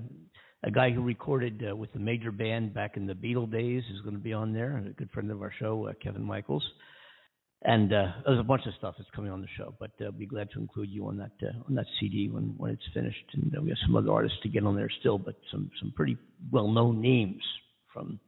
a 0.64 0.72
guy 0.72 0.92
who 0.92 1.02
recorded 1.02 1.64
uh, 1.70 1.76
with 1.76 1.92
the 1.94 2.00
major 2.00 2.32
band 2.32 2.74
back 2.74 2.98
in 2.98 3.06
the 3.08 3.14
Beatle 3.14 3.52
days 3.52 3.84
is 3.94 4.02
going 4.02 4.16
to 4.16 4.22
be 4.22 4.34
on 4.34 4.54
there. 4.54 4.78
A 4.78 4.90
good 4.94 5.10
friend 5.12 5.30
of 5.32 5.42
our 5.42 5.52
show, 5.60 5.88
uh, 5.88 5.94
Kevin 6.02 6.24
Michaels, 6.24 6.64
and 7.64 7.92
uh, 7.94 8.12
there's 8.26 8.40
a 8.40 8.44
bunch 8.44 8.66
of 8.68 8.74
stuff 8.78 8.96
that's 8.98 9.10
coming 9.16 9.32
on 9.32 9.42
the 9.42 9.48
show. 9.58 9.74
But 9.80 9.92
uh, 10.02 10.06
I'll 10.06 10.12
be 10.12 10.26
glad 10.26 10.50
to 10.52 10.60
include 10.60 10.90
you 10.90 11.08
on 11.08 11.18
that 11.18 11.32
uh, 11.42 11.52
on 11.68 11.76
that 11.76 11.86
CD 12.00 12.30
when 12.30 12.54
when 12.58 12.72
it's 12.72 12.84
finished. 12.94 13.26
And 13.34 13.56
uh, 13.58 13.62
we 13.62 13.70
have 13.70 13.78
some 13.86 13.96
other 13.96 14.12
artists 14.12 14.38
to 14.44 14.50
get 14.50 14.66
on 14.66 14.76
there 14.76 14.90
still, 15.00 15.18
but 15.18 15.36
some 15.52 15.70
some 15.80 15.92
pretty 15.96 16.18
well 16.52 16.68
known 16.68 17.02
names 17.02 17.44
from. 17.94 18.20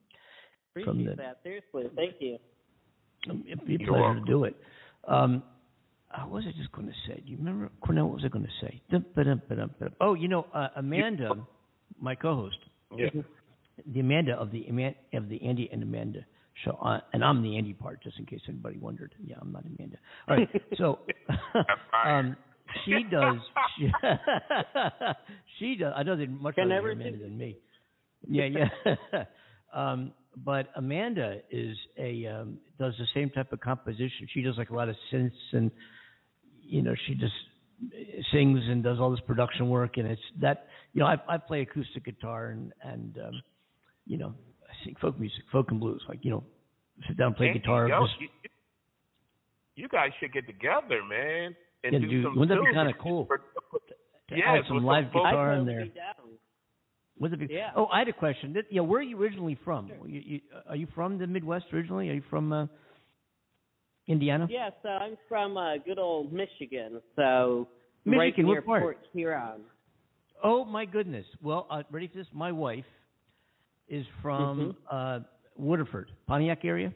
Appreciate 0.72 0.92
From 0.94 1.06
the- 1.06 1.16
that. 1.16 1.40
Seriously, 1.44 1.84
thank 1.96 2.16
you. 2.20 2.38
Um, 3.30 3.44
It'd 3.48 3.66
be 3.66 3.76
a 3.76 3.78
You're 3.80 3.88
pleasure 3.90 4.02
welcome. 4.04 4.26
to 4.26 4.32
do 4.32 4.44
it. 4.44 4.56
Um, 5.08 5.42
what 6.26 6.32
was 6.32 6.44
I 6.48 6.58
just 6.58 6.72
going 6.72 6.88
to 6.88 6.94
say? 7.08 7.22
Do 7.26 7.32
you 7.32 7.38
remember, 7.38 7.70
Cornell? 7.82 8.06
What 8.06 8.16
was 8.16 8.26
I 8.26 8.30
going 8.30 8.46
to 8.46 8.66
say? 8.66 8.82
Oh, 10.02 10.14
you 10.14 10.28
know, 10.28 10.46
uh, 10.54 10.70
Amanda, 10.76 11.32
my 12.00 12.16
co-host, 12.16 12.58
Yeah. 12.96 13.10
the 13.86 14.00
Amanda 14.00 14.34
of 14.34 14.52
the 14.52 14.66
of 15.14 15.30
the 15.30 15.42
Andy 15.44 15.70
and 15.72 15.84
Amanda 15.84 16.26
show, 16.64 16.72
uh, 16.84 17.00
and 17.14 17.24
I'm 17.24 17.44
the 17.44 17.58
Andy 17.58 17.74
part, 17.74 18.02
just 18.02 18.18
in 18.20 18.26
case 18.26 18.42
anybody 18.48 18.78
wondered. 18.78 19.14
Yeah, 19.24 19.36
I'm 19.42 19.52
not 19.52 19.64
Amanda. 19.66 19.98
All 20.28 20.38
right, 20.38 20.50
so 20.78 21.00
um, 22.06 22.36
she 22.86 23.04
does. 23.10 23.38
She, 23.78 23.92
she 25.60 25.76
does. 25.76 25.94
I 25.96 26.04
know 26.04 26.16
they're 26.16 26.28
much 26.28 26.56
Can 26.56 26.70
rather 26.70 26.92
Amanda 26.92 27.20
than 27.20 27.38
me. 27.38 27.58
Yeah, 28.28 28.46
yeah. 28.46 29.24
um, 29.74 30.14
but 30.44 30.68
Amanda 30.76 31.40
is 31.52 31.76
a 31.98 32.26
um, 32.28 32.58
does 32.80 32.94
the 33.00 33.08
same 33.14 33.30
type 33.30 33.52
of 33.52 33.60
composition. 33.60 34.28
She 34.34 34.42
does 34.42 34.58
like 34.58 34.70
a 34.70 34.76
lot 34.76 34.90
of 34.90 34.96
synths 35.12 35.32
and 35.54 35.72
you 36.68 36.82
know 36.82 36.94
she 37.08 37.14
just 37.16 37.34
sings 38.32 38.60
and 38.68 38.84
does 38.84 39.00
all 39.00 39.12
this 39.12 39.20
production 39.28 39.70
work 39.70 39.98
and 39.98 40.08
it's 40.08 40.22
that 40.42 40.68
you 40.94 41.00
know 41.00 41.06
I 41.08 41.16
I 41.28 41.38
play 41.38 41.62
acoustic 41.62 42.06
guitar 42.06 42.50
and 42.50 42.74
and 42.84 43.18
um, 43.20 43.42
you 44.06 44.18
know 44.18 44.34
I 44.64 44.74
sing 44.84 44.96
folk 45.02 45.20
music, 45.20 45.44
folk 45.52 45.72
and 45.72 45.80
blues. 45.80 46.02
Like 46.10 46.20
you 46.24 46.32
know 46.32 46.44
sit 47.08 47.18
down 47.18 47.28
and 47.28 47.36
play 47.36 47.48
Andy, 47.50 47.60
guitar. 47.60 47.88
yo, 47.88 48.02
just- 48.08 48.20
you, 48.22 48.28
you 49.76 49.88
guys 49.88 50.10
should 50.20 50.34
get 50.34 50.48
together, 50.48 51.04
man, 51.08 51.56
and 51.84 51.94
Yeah, 51.94 52.00
do 52.00 52.08
dude, 52.08 52.24
some 52.26 52.36
wouldn't 52.40 52.60
that 52.60 52.66
be 52.68 52.74
kinda 52.74 52.94
cool? 53.02 53.26
For- 53.26 53.38
to 54.30 54.36
Yes, 54.36 54.66
some 54.68 54.84
live 54.84 55.06
folk- 55.14 55.26
I'd 55.26 55.32
guitar 55.32 55.54
in 55.54 55.66
there. 55.66 55.84
be 55.86 55.90
down. 55.90 56.14
Would 57.20 57.34
it 57.34 57.40
be? 57.48 57.48
Yeah. 57.54 57.72
Oh, 57.76 57.86
I 57.88 58.00
had 58.00 58.10
a 58.10 58.14
question. 58.14 58.54
That, 58.54 58.66
yeah, 58.70 58.82
where 58.82 59.00
are 59.00 59.04
you 59.04 59.18
originally 59.22 59.58
from? 59.64 59.88
You, 60.06 60.20
you, 60.26 60.40
are 60.68 60.76
you 60.76 60.88
from 60.94 61.18
the 61.18 61.26
Midwest 61.28 61.66
originally? 61.74 62.10
Are 62.10 62.14
you 62.14 62.24
from 62.30 62.52
uh, 62.52 62.68
Indiana? 64.08 64.48
Yeah, 64.50 64.70
so 64.84 64.90
I'm 64.90 65.18
from 65.28 65.58
uh, 65.58 65.78
good 65.78 66.00
old 66.00 66.32
Michigan, 66.32 67.02
so 67.16 67.68
right 68.06 68.18
Michigan, 68.18 68.48
what 68.48 68.54
near 68.54 68.62
part? 68.62 68.82
Port 68.84 68.98
Huron. 69.14 69.62
Oh 70.44 70.64
my 70.64 70.86
goodness. 70.86 71.26
Well, 71.42 71.68
uh, 71.70 71.84
ready 71.92 72.08
for 72.08 72.18
this? 72.20 72.28
My 72.34 72.52
wife 72.52 72.86
is 73.90 74.06
from 74.22 74.76
Mm-hmm. 74.92 74.96
uh, 74.96 75.20
Waterford, 75.56 76.12
Pontiac 76.28 76.64
area, 76.64 76.94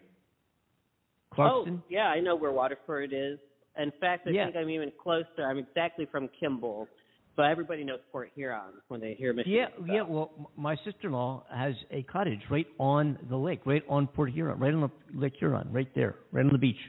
Clarkston. 1.35 1.77
Oh, 1.79 1.81
yeah, 1.89 2.07
I 2.07 2.19
know 2.19 2.35
where 2.35 2.51
Waterford 2.51 3.11
is. 3.13 3.39
In 3.81 3.91
fact, 3.99 4.27
I 4.27 4.31
Yeah. 4.31 4.45
think 4.45 4.57
I'm 4.57 4.69
even 4.69 4.91
closer. 5.01 5.43
I'm 5.49 5.57
exactly 5.57 6.05
from 6.05 6.27
Kimball, 6.39 6.87
so 7.35 7.41
everybody 7.43 7.83
knows 7.83 8.01
Port 8.11 8.29
Huron 8.35 8.73
when 8.89 8.99
they 9.01 9.13
hear 9.15 9.33
Michigan. 9.33 9.57
Yeah, 9.57 9.67
so. 9.77 9.85
yeah. 9.91 10.01
Well, 10.03 10.51
my 10.57 10.75
sister-in-law 10.83 11.45
has 11.51 11.73
a 11.89 12.03
cottage 12.03 12.41
right 12.49 12.67
on 12.77 13.17
the 13.29 13.37
lake, 13.37 13.61
right 13.65 13.83
on 13.89 14.07
Port 14.07 14.31
Huron, 14.31 14.59
right 14.59 14.73
on 14.73 14.81
the 14.81 14.91
Lake 15.19 15.33
Huron, 15.39 15.67
right 15.71 15.87
there, 15.95 16.15
right 16.31 16.45
on 16.45 16.51
the 16.51 16.57
beach. 16.57 16.79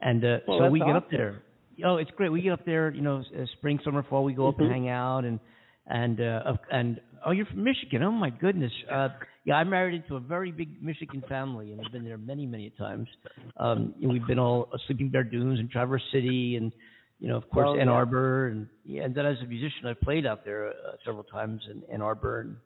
And 0.00 0.24
uh, 0.24 0.38
Well, 0.46 0.58
so 0.60 0.70
we 0.70 0.78
get 0.80 0.96
up 0.96 1.10
there. 1.10 1.42
Oh, 1.84 1.96
it's 1.96 2.10
great. 2.12 2.30
We 2.30 2.42
get 2.42 2.52
up 2.52 2.64
there, 2.64 2.90
you 2.90 3.02
know, 3.02 3.18
uh, 3.36 3.44
spring, 3.56 3.78
summer, 3.84 4.02
fall. 4.08 4.24
We 4.24 4.34
go 4.34 4.48
up 4.48 4.58
and 4.58 4.68
Mhm. 4.68 4.72
hang 4.72 4.88
out, 4.88 5.24
and 5.24 5.38
and 5.86 6.20
uh, 6.20 6.56
and 6.72 7.00
oh, 7.24 7.30
you're 7.30 7.46
from 7.46 7.62
Michigan. 7.64 8.02
Oh 8.02 8.10
my 8.12 8.30
goodness. 8.30 8.72
Uh, 8.90 9.08
yeah, 9.44 9.54
I 9.54 9.64
married 9.64 9.94
into 9.94 10.16
a 10.16 10.20
very 10.20 10.52
big 10.52 10.82
Michigan 10.82 11.22
family, 11.28 11.72
and 11.72 11.80
I've 11.84 11.92
been 11.92 12.04
there 12.04 12.18
many, 12.18 12.46
many 12.46 12.70
times. 12.70 13.08
Um, 13.56 13.94
and 14.02 14.12
we've 14.12 14.26
been 14.26 14.38
all 14.38 14.68
Sleeping 14.86 15.08
Bear 15.08 15.24
Dunes 15.24 15.58
and 15.58 15.70
Traverse 15.70 16.02
City, 16.12 16.56
and 16.56 16.72
you 17.20 17.28
know, 17.28 17.36
of 17.36 17.48
course, 17.50 17.68
Oh, 17.70 17.76
Ann 17.78 17.86
yeah. 17.86 17.92
Arbor, 17.92 18.48
and 18.48 18.68
yeah. 18.84 19.04
And 19.04 19.14
then 19.14 19.24
as 19.26 19.36
a 19.42 19.46
musician, 19.46 19.86
I've 19.86 20.00
played 20.00 20.26
out 20.26 20.44
there 20.44 20.68
uh, 20.68 20.72
several 21.04 21.24
times 21.24 21.62
in 21.70 21.82
Ann 21.92 22.02
Arbor, 22.02 22.40
and 22.40 22.56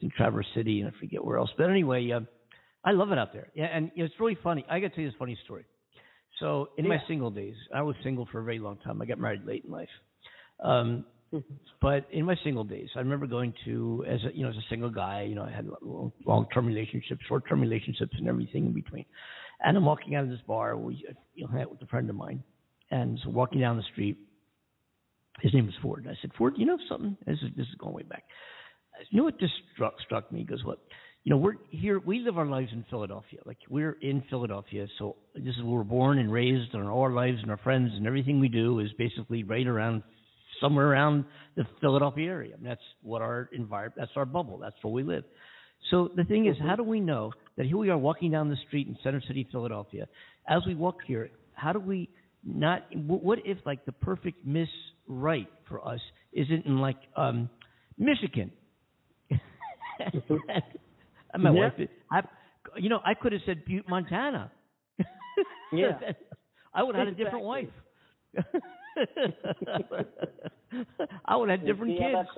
in 0.00 0.10
Traverse 0.10 0.46
City, 0.54 0.80
and 0.80 0.90
I 0.92 0.98
forget 0.98 1.24
where 1.24 1.38
else. 1.38 1.50
But 1.56 1.70
anyway, 1.70 2.10
uh, 2.10 2.20
I 2.84 2.90
love 2.92 3.12
it 3.12 3.18
out 3.18 3.32
there. 3.32 3.48
Yeah, 3.54 3.66
and 3.66 3.90
you 3.94 4.02
know, 4.02 4.06
it's 4.06 4.18
really 4.18 4.36
funny. 4.42 4.64
I 4.68 4.80
got 4.80 4.88
to 4.88 4.94
tell 4.94 5.04
you 5.04 5.10
this 5.10 5.18
funny 5.18 5.38
story. 5.44 5.64
So 6.42 6.70
in 6.76 6.88
my 6.88 6.98
single 7.06 7.30
days, 7.30 7.54
I 7.72 7.82
was 7.82 7.94
single 8.02 8.28
for 8.32 8.40
a 8.40 8.44
very 8.44 8.58
long 8.58 8.76
time. 8.78 9.00
I 9.00 9.06
got 9.06 9.18
married 9.18 9.46
late 9.46 9.64
in 9.64 9.70
life. 9.70 9.88
Um, 10.58 11.04
but 11.80 12.06
in 12.10 12.24
my 12.24 12.34
single 12.42 12.64
days, 12.64 12.88
I 12.96 12.98
remember 12.98 13.26
going 13.28 13.54
to 13.64 14.04
as 14.08 14.18
a 14.24 14.36
you 14.36 14.42
know 14.42 14.50
as 14.50 14.56
a 14.56 14.68
single 14.68 14.90
guy. 14.90 15.22
You 15.22 15.36
know, 15.36 15.44
I 15.44 15.50
had 15.50 15.68
long 15.80 16.46
term 16.52 16.66
relationships, 16.66 17.22
short 17.28 17.48
term 17.48 17.60
relationships, 17.60 18.12
and 18.18 18.28
everything 18.28 18.66
in 18.66 18.72
between. 18.72 19.04
And 19.64 19.76
I'm 19.76 19.84
walking 19.84 20.16
out 20.16 20.24
of 20.24 20.30
this 20.30 20.40
bar. 20.46 20.76
We 20.76 21.06
you 21.34 21.46
know 21.46 21.60
out 21.60 21.70
with 21.70 21.80
a 21.80 21.86
friend 21.86 22.10
of 22.10 22.16
mine, 22.16 22.42
and 22.90 23.18
so 23.22 23.30
walking 23.30 23.60
down 23.60 23.76
the 23.76 23.84
street. 23.92 24.18
His 25.40 25.54
name 25.54 25.66
was 25.66 25.74
Ford. 25.80 26.04
And 26.04 26.12
I 26.12 26.18
said, 26.20 26.30
Ford, 26.36 26.54
you 26.56 26.66
know 26.66 26.76
something? 26.88 27.16
This 27.24 27.38
is 27.38 27.50
this 27.56 27.66
is 27.66 27.74
going 27.78 27.94
way 27.94 28.02
back. 28.02 28.24
Said, 28.98 29.06
you 29.10 29.18
know 29.18 29.24
what 29.24 29.40
just 29.40 29.54
struck 29.74 29.94
struck 30.04 30.30
me? 30.30 30.40
He 30.40 30.44
goes, 30.44 30.64
what? 30.64 30.80
You 31.24 31.30
know, 31.30 31.36
we're 31.36 31.54
here. 31.70 32.00
We 32.00 32.18
live 32.18 32.36
our 32.36 32.46
lives 32.46 32.70
in 32.72 32.84
Philadelphia. 32.90 33.38
Like 33.46 33.58
we're 33.70 33.96
in 34.02 34.24
Philadelphia, 34.28 34.88
so 34.98 35.16
this 35.36 35.54
is 35.54 35.62
where 35.62 35.78
we're 35.78 35.84
born 35.84 36.18
and 36.18 36.32
raised, 36.32 36.74
and 36.74 36.88
all 36.88 37.02
our 37.02 37.12
lives 37.12 37.38
and 37.42 37.50
our 37.50 37.58
friends 37.58 37.92
and 37.94 38.08
everything 38.08 38.40
we 38.40 38.48
do 38.48 38.80
is 38.80 38.88
basically 38.98 39.44
right 39.44 39.66
around 39.66 40.02
somewhere 40.60 40.88
around 40.88 41.24
the 41.56 41.64
Philadelphia 41.80 42.28
area. 42.28 42.54
And 42.56 42.66
that's 42.66 42.80
what 43.02 43.22
our 43.22 43.48
environment. 43.52 43.94
That's 43.96 44.10
our 44.16 44.24
bubble. 44.24 44.58
That's 44.58 44.74
where 44.82 44.92
we 44.92 45.04
live. 45.04 45.22
So 45.92 46.10
the 46.16 46.24
thing 46.24 46.46
is, 46.46 46.56
how 46.60 46.74
do 46.74 46.82
we 46.82 46.98
know 46.98 47.32
that 47.56 47.66
here 47.66 47.76
we 47.76 47.90
are 47.90 47.98
walking 47.98 48.32
down 48.32 48.48
the 48.48 48.56
street 48.66 48.88
in 48.88 48.96
Center 49.04 49.22
City, 49.28 49.46
Philadelphia? 49.52 50.08
As 50.48 50.62
we 50.66 50.74
walk 50.74 50.96
here, 51.06 51.30
how 51.54 51.72
do 51.72 51.78
we 51.78 52.08
not? 52.44 52.82
What 52.96 53.38
if 53.44 53.58
like 53.64 53.84
the 53.84 53.92
perfect 53.92 54.44
Miss 54.44 54.68
Right 55.06 55.48
for 55.68 55.86
us 55.86 56.00
isn't 56.32 56.66
in 56.66 56.78
like 56.78 56.98
um 57.16 57.48
Michigan? 57.96 58.50
and 61.32 61.42
my 61.42 61.50
Yeah. 61.52 61.70
wife, 61.76 61.88
I, 62.10 62.22
you 62.76 62.88
know, 62.88 63.00
I 63.04 63.14
could 63.14 63.32
have 63.32 63.42
said 63.46 63.64
Butte, 63.64 63.88
Montana. 63.88 64.50
Yeah. 65.72 65.98
I 66.74 66.82
would 66.82 66.94
have 66.94 67.06
had 67.06 67.14
a 67.14 67.16
different 67.24 67.44
wife. 67.44 67.68
I 71.26 71.36
would 71.36 71.48
have 71.50 71.60
had 71.60 71.66
different 71.66 71.98
kids. 71.98 72.28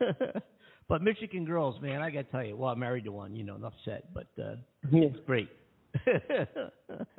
but 0.88 1.02
Michigan 1.02 1.44
girls, 1.44 1.80
man, 1.80 2.00
I 2.02 2.10
got 2.10 2.26
to 2.26 2.30
tell 2.30 2.44
you. 2.44 2.56
Well, 2.56 2.70
I'm 2.70 2.78
married 2.78 3.04
to 3.04 3.12
one, 3.12 3.34
you 3.34 3.44
know, 3.44 3.56
enough 3.56 3.74
said, 3.84 4.02
but 4.14 4.28
uh, 4.40 4.56
Yeah. 4.90 5.08
it's 5.08 5.18
great. 5.26 5.48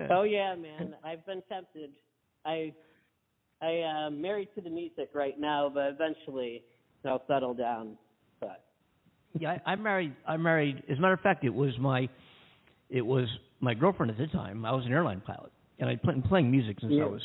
Oh 0.10 0.24
yeah, 0.24 0.56
man. 0.56 0.96
I've 1.04 1.26
been 1.26 1.42
tempted. 1.50 1.92
I 2.46 2.74
I 3.62 3.72
am 3.72 4.22
married 4.22 4.50
to 4.56 4.62
the 4.62 4.70
music 4.70 5.10
right 5.14 5.38
now, 5.40 5.70
but 5.74 5.88
eventually 5.88 6.64
I'll 7.04 7.24
settle 7.28 7.54
down. 7.54 7.98
But 8.40 8.64
yeah, 9.38 9.58
I, 9.66 9.72
I 9.74 9.76
married. 9.76 10.16
I 10.28 10.38
married. 10.38 10.84
As 10.90 10.98
a 10.98 11.02
matter 11.02 11.14
of 11.14 11.22
fact, 11.22 11.44
it 11.44 11.54
was 11.54 11.78
my, 11.80 12.10
it 12.90 13.02
was 13.06 13.28
my 13.60 13.74
girlfriend 13.74 14.12
at 14.12 14.18
the 14.18 14.28
time. 14.28 14.66
I 14.66 14.72
was 14.72 14.86
an 14.86 14.92
airline 14.92 15.22
pilot, 15.26 15.52
and 15.80 15.90
I'd 15.90 16.02
been 16.02 16.22
playing 16.22 16.50
music 16.50 16.78
since 16.80 16.94
Yeah. 16.96 17.04
I 17.04 17.08
was 17.08 17.22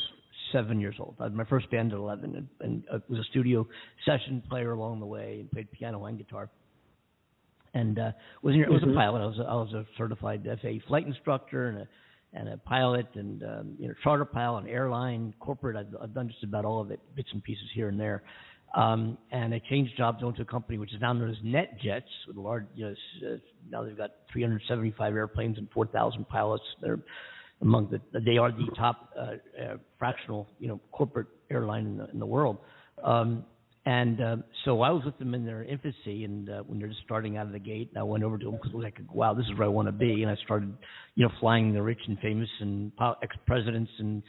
seven 0.51 0.79
years 0.79 0.95
old. 0.99 1.15
I 1.19 1.23
had 1.23 1.33
my 1.33 1.45
first 1.45 1.69
band 1.71 1.91
at 1.91 1.97
eleven, 1.97 2.35
and, 2.35 2.47
and 2.91 3.01
was 3.09 3.19
a 3.19 3.23
studio 3.31 3.67
session 4.05 4.43
player 4.49 4.71
along 4.71 4.99
the 4.99 5.05
way, 5.05 5.37
and 5.39 5.51
played 5.51 5.71
piano 5.71 6.05
and 6.05 6.17
guitar. 6.17 6.49
And 7.73 7.99
uh, 7.99 8.11
was 8.41 8.55
an, 8.55 8.65
was 8.71 8.83
a 8.83 8.85
Mhm. 8.85 8.95
pilot. 8.95 9.21
I 9.21 9.25
was 9.25 9.39
a, 9.39 9.43
I 9.43 9.53
was 9.55 9.73
a 9.73 9.85
certified 9.97 10.45
FAA 10.61 10.87
flight 10.87 11.05
instructor 11.07 11.67
and 11.69 11.79
a 11.79 11.87
and 12.37 12.49
a 12.49 12.57
pilot 12.57 13.07
and 13.15 13.43
um, 13.43 13.75
you 13.79 13.87
know 13.87 13.93
charter 14.03 14.25
pilot, 14.25 14.59
and 14.65 14.69
airline, 14.69 15.33
corporate. 15.39 15.75
I've, 15.75 15.93
I've 16.01 16.13
done 16.13 16.27
just 16.29 16.43
about 16.43 16.63
all 16.65 16.81
of 16.81 16.91
it, 16.91 16.99
bits 17.15 17.29
and 17.33 17.41
pieces 17.43 17.65
here 17.73 17.89
and 17.89 17.99
there. 17.99 18.23
Um, 18.75 19.17
and 19.31 19.53
I 19.53 19.61
changed 19.69 19.93
jobs 19.97 20.21
onto 20.21 20.41
a 20.41 20.45
company 20.45 20.77
which 20.77 20.93
is 20.93 20.99
now 20.99 21.13
known 21.13 21.29
as 21.29 21.37
NetJets, 21.37 22.03
with 22.27 22.35
a 22.35 22.41
large. 22.41 22.65
You 22.75 22.87
know, 22.87 22.95
uh, 23.27 23.37
now 23.69 23.83
they've 23.83 23.97
got 23.97 24.11
375 24.33 25.15
airplanes 25.15 25.57
and 25.57 25.67
4,000 25.73 26.27
pilots. 26.27 26.63
They're 26.81 26.99
among 27.61 27.89
the. 27.89 28.19
They 28.19 28.37
are 28.37 28.51
the 28.51 28.67
top 28.77 29.13
uh, 29.17 29.21
uh, 29.21 29.77
fractional, 29.97 30.47
you 30.59 30.67
know, 30.67 30.81
corporate 30.91 31.27
airline 31.49 31.85
in 31.85 31.97
the, 31.97 32.09
in 32.09 32.19
the 32.19 32.25
world. 32.25 32.57
Um, 33.01 33.45
and 33.85 34.21
um, 34.21 34.43
so 34.65 34.81
I 34.81 34.89
was 34.89 35.05
with 35.05 35.17
them 35.19 35.35
in 35.35 35.45
their 35.45 35.63
infancy, 35.63 36.25
and 36.25 36.49
uh, 36.49 36.63
when 36.63 36.79
they're 36.79 36.87
just 36.87 37.01
starting 37.05 37.37
out 37.37 37.45
of 37.45 37.53
the 37.53 37.59
gate, 37.59 37.91
I 37.95 38.03
went 38.03 38.23
over 38.23 38.37
to 38.37 38.45
them 38.45 38.55
because 38.55 38.71
I 38.73 38.75
was 38.75 38.83
like, 38.83 38.99
"Wow, 39.13 39.35
this 39.35 39.45
is 39.45 39.57
where 39.57 39.67
I 39.67 39.71
want 39.71 39.87
to 39.87 39.93
be." 39.93 40.23
And 40.23 40.31
I 40.31 40.35
started, 40.43 40.75
you 41.13 41.23
know, 41.23 41.31
flying 41.39 41.71
the 41.71 41.83
rich 41.83 41.99
and 42.07 42.17
famous 42.19 42.49
and 42.59 42.91
ex-presidents 43.21 43.91
and, 43.99 44.23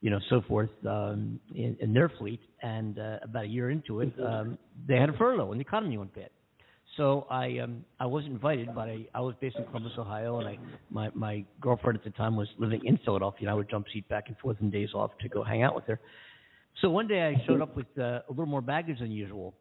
you 0.00 0.10
know, 0.10 0.18
so 0.28 0.42
forth 0.42 0.70
um, 0.88 1.38
in, 1.54 1.76
in 1.80 1.92
their 1.92 2.08
fleet. 2.08 2.40
And 2.62 2.98
uh, 2.98 3.18
about 3.22 3.44
a 3.44 3.48
year 3.48 3.70
into 3.70 4.00
it, 4.00 4.10
um, 4.22 4.58
they 4.86 4.96
had 4.96 5.08
a 5.08 5.12
furlough, 5.14 5.50
and 5.52 5.60
the 5.60 5.62
economy 5.64 5.96
went 5.98 6.14
bad. 6.14 6.30
So 6.96 7.26
I 7.30 7.58
um, 7.58 7.84
I 8.00 8.06
was 8.06 8.24
invited, 8.26 8.74
but 8.74 8.88
I, 8.88 9.06
I 9.14 9.20
was 9.20 9.34
based 9.40 9.58
in 9.58 9.64
Columbus, 9.64 9.92
Ohio, 9.98 10.38
and 10.38 10.48
I 10.48 10.58
my 10.90 11.10
my 11.14 11.44
girlfriend 11.60 11.98
at 11.98 12.04
the 12.04 12.10
time 12.10 12.36
was 12.36 12.48
living 12.58 12.80
in 12.84 12.98
Philadelphia, 13.04 13.42
and 13.42 13.50
I 13.50 13.54
would 13.54 13.70
jump 13.70 13.86
seat 13.92 14.08
back 14.08 14.24
and 14.28 14.36
forth 14.38 14.56
in 14.60 14.70
days 14.70 14.90
off 14.94 15.10
to 15.20 15.28
go 15.28 15.42
hang 15.44 15.62
out 15.62 15.74
with 15.74 15.84
her. 15.86 16.00
So 16.80 16.90
one 16.90 17.06
day 17.06 17.22
I 17.22 17.36
showed 17.46 17.60
up 17.60 17.76
with 17.76 17.86
uh, 17.98 18.20
a 18.28 18.30
little 18.30 18.46
more 18.46 18.60
baggage 18.62 18.98
than 19.00 19.10
usual, 19.10 19.54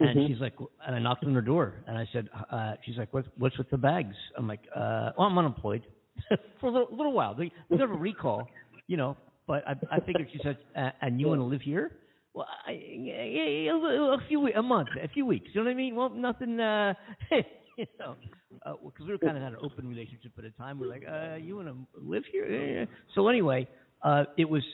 and 0.00 0.18
Mhm. 0.18 0.26
she's 0.26 0.40
like, 0.40 0.54
and 0.86 0.94
I 0.94 0.98
knocked 0.98 1.24
on 1.24 1.34
her 1.34 1.42
door, 1.42 1.74
and 1.86 1.96
I 1.98 2.06
said, 2.12 2.28
uh, 2.50 2.74
she's 2.84 2.96
like, 2.96 3.12
what's 3.12 3.28
what's 3.38 3.56
with 3.58 3.68
the 3.70 3.78
bags? 3.78 4.16
I'm 4.36 4.46
like, 4.48 4.60
uh, 4.74 5.12
well, 5.18 5.26
I'm 5.28 5.38
unemployed 5.38 5.84
for 6.60 6.66
a 6.68 6.70
little, 6.70 6.88
little 6.96 7.12
while. 7.12 7.34
They 7.34 7.50
they 7.70 7.80
a 7.82 7.86
recall, 7.86 8.50
you 8.88 8.96
know, 8.96 9.16
but 9.46 9.62
I 9.68 9.74
I 9.92 10.00
figured 10.00 10.28
she 10.32 10.40
said, 10.42 10.58
uh, 10.76 10.90
and 11.02 11.20
you 11.20 11.28
want 11.28 11.40
to 11.40 11.44
live 11.44 11.62
here? 11.62 11.92
Well, 12.34 12.46
I, 12.66 12.72
a, 12.72 13.70
a, 13.70 14.18
few 14.28 14.40
we- 14.40 14.52
a 14.54 14.62
month, 14.62 14.90
a 15.02 15.08
few 15.08 15.26
weeks. 15.26 15.48
You 15.54 15.60
know 15.60 15.66
what 15.66 15.72
I 15.72 15.74
mean? 15.74 15.94
Well, 15.96 16.10
nothing. 16.10 16.60
uh 16.60 16.94
You 17.78 17.86
know, 18.00 18.16
because 18.84 19.06
we 19.06 19.12
were 19.12 19.18
kind 19.18 19.36
of 19.36 19.42
had 19.42 19.52
an 19.52 19.58
open 19.62 19.88
relationship 19.88 20.32
at 20.36 20.42
the 20.44 20.50
time. 20.50 20.80
We're 20.80 20.88
like, 20.88 21.04
uh, 21.08 21.36
you 21.36 21.56
want 21.56 21.68
to 21.68 21.76
live 21.96 22.24
here? 22.32 22.88
So 23.14 23.28
anyway, 23.28 23.68
uh, 24.02 24.24
it 24.36 24.48
was 24.48 24.64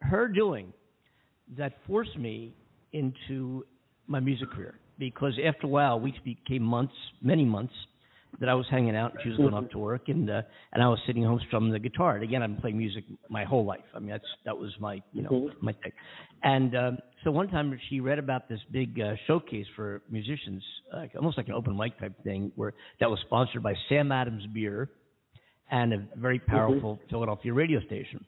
her 0.00 0.26
doing 0.28 0.72
that 1.56 1.74
forced 1.86 2.16
me 2.18 2.54
into 2.92 3.64
my 4.08 4.18
music 4.20 4.50
career 4.50 4.80
because 4.98 5.34
after 5.44 5.66
a 5.66 5.70
while, 5.70 6.00
weeks 6.00 6.18
became 6.24 6.62
months, 6.62 6.94
many 7.22 7.44
months 7.44 7.74
that 8.38 8.48
I 8.48 8.54
was 8.54 8.66
hanging 8.70 8.94
out 8.94 9.12
and 9.12 9.20
she 9.22 9.28
was 9.28 9.38
going 9.38 9.54
off 9.54 9.68
to 9.70 9.78
work 9.78 10.08
and 10.08 10.30
uh, 10.30 10.42
and 10.72 10.82
I 10.82 10.88
was 10.88 10.98
sitting 11.06 11.24
home 11.24 11.40
strumming 11.48 11.72
the 11.72 11.78
guitar. 11.78 12.14
And 12.14 12.22
again, 12.24 12.42
I've 12.42 12.50
been 12.50 12.60
playing 12.60 12.78
music 12.78 13.04
my 13.28 13.44
whole 13.44 13.64
life. 13.64 13.84
I 13.94 13.98
mean, 13.98 14.10
that's 14.10 14.24
that 14.44 14.56
was 14.56 14.72
my 14.78 15.02
you 15.12 15.22
know 15.22 15.30
Mhm. 15.30 15.50
my 15.60 15.72
thing. 15.72 15.92
And 16.42 16.76
um, 16.76 16.98
so 17.24 17.30
one 17.30 17.48
time 17.48 17.78
she 17.88 18.00
read 18.00 18.18
about 18.18 18.48
this 18.48 18.60
big 18.70 18.98
uh, 19.00 19.14
showcase 19.26 19.66
for 19.76 20.02
musicians, 20.10 20.62
uh, 20.94 21.06
almost 21.16 21.36
like 21.36 21.48
an 21.48 21.54
open 21.54 21.76
mic 21.76 21.98
type 21.98 22.14
thing, 22.24 22.52
where 22.56 22.72
that 23.00 23.10
was 23.10 23.18
sponsored 23.26 23.62
by 23.62 23.74
Sam 23.88 24.12
Adams 24.12 24.46
Beer 24.54 24.88
and 25.70 25.92
a 25.92 25.98
very 26.16 26.38
powerful 26.38 26.98
Philadelphia 27.10 27.52
radio 27.52 27.80
station. 27.80 28.24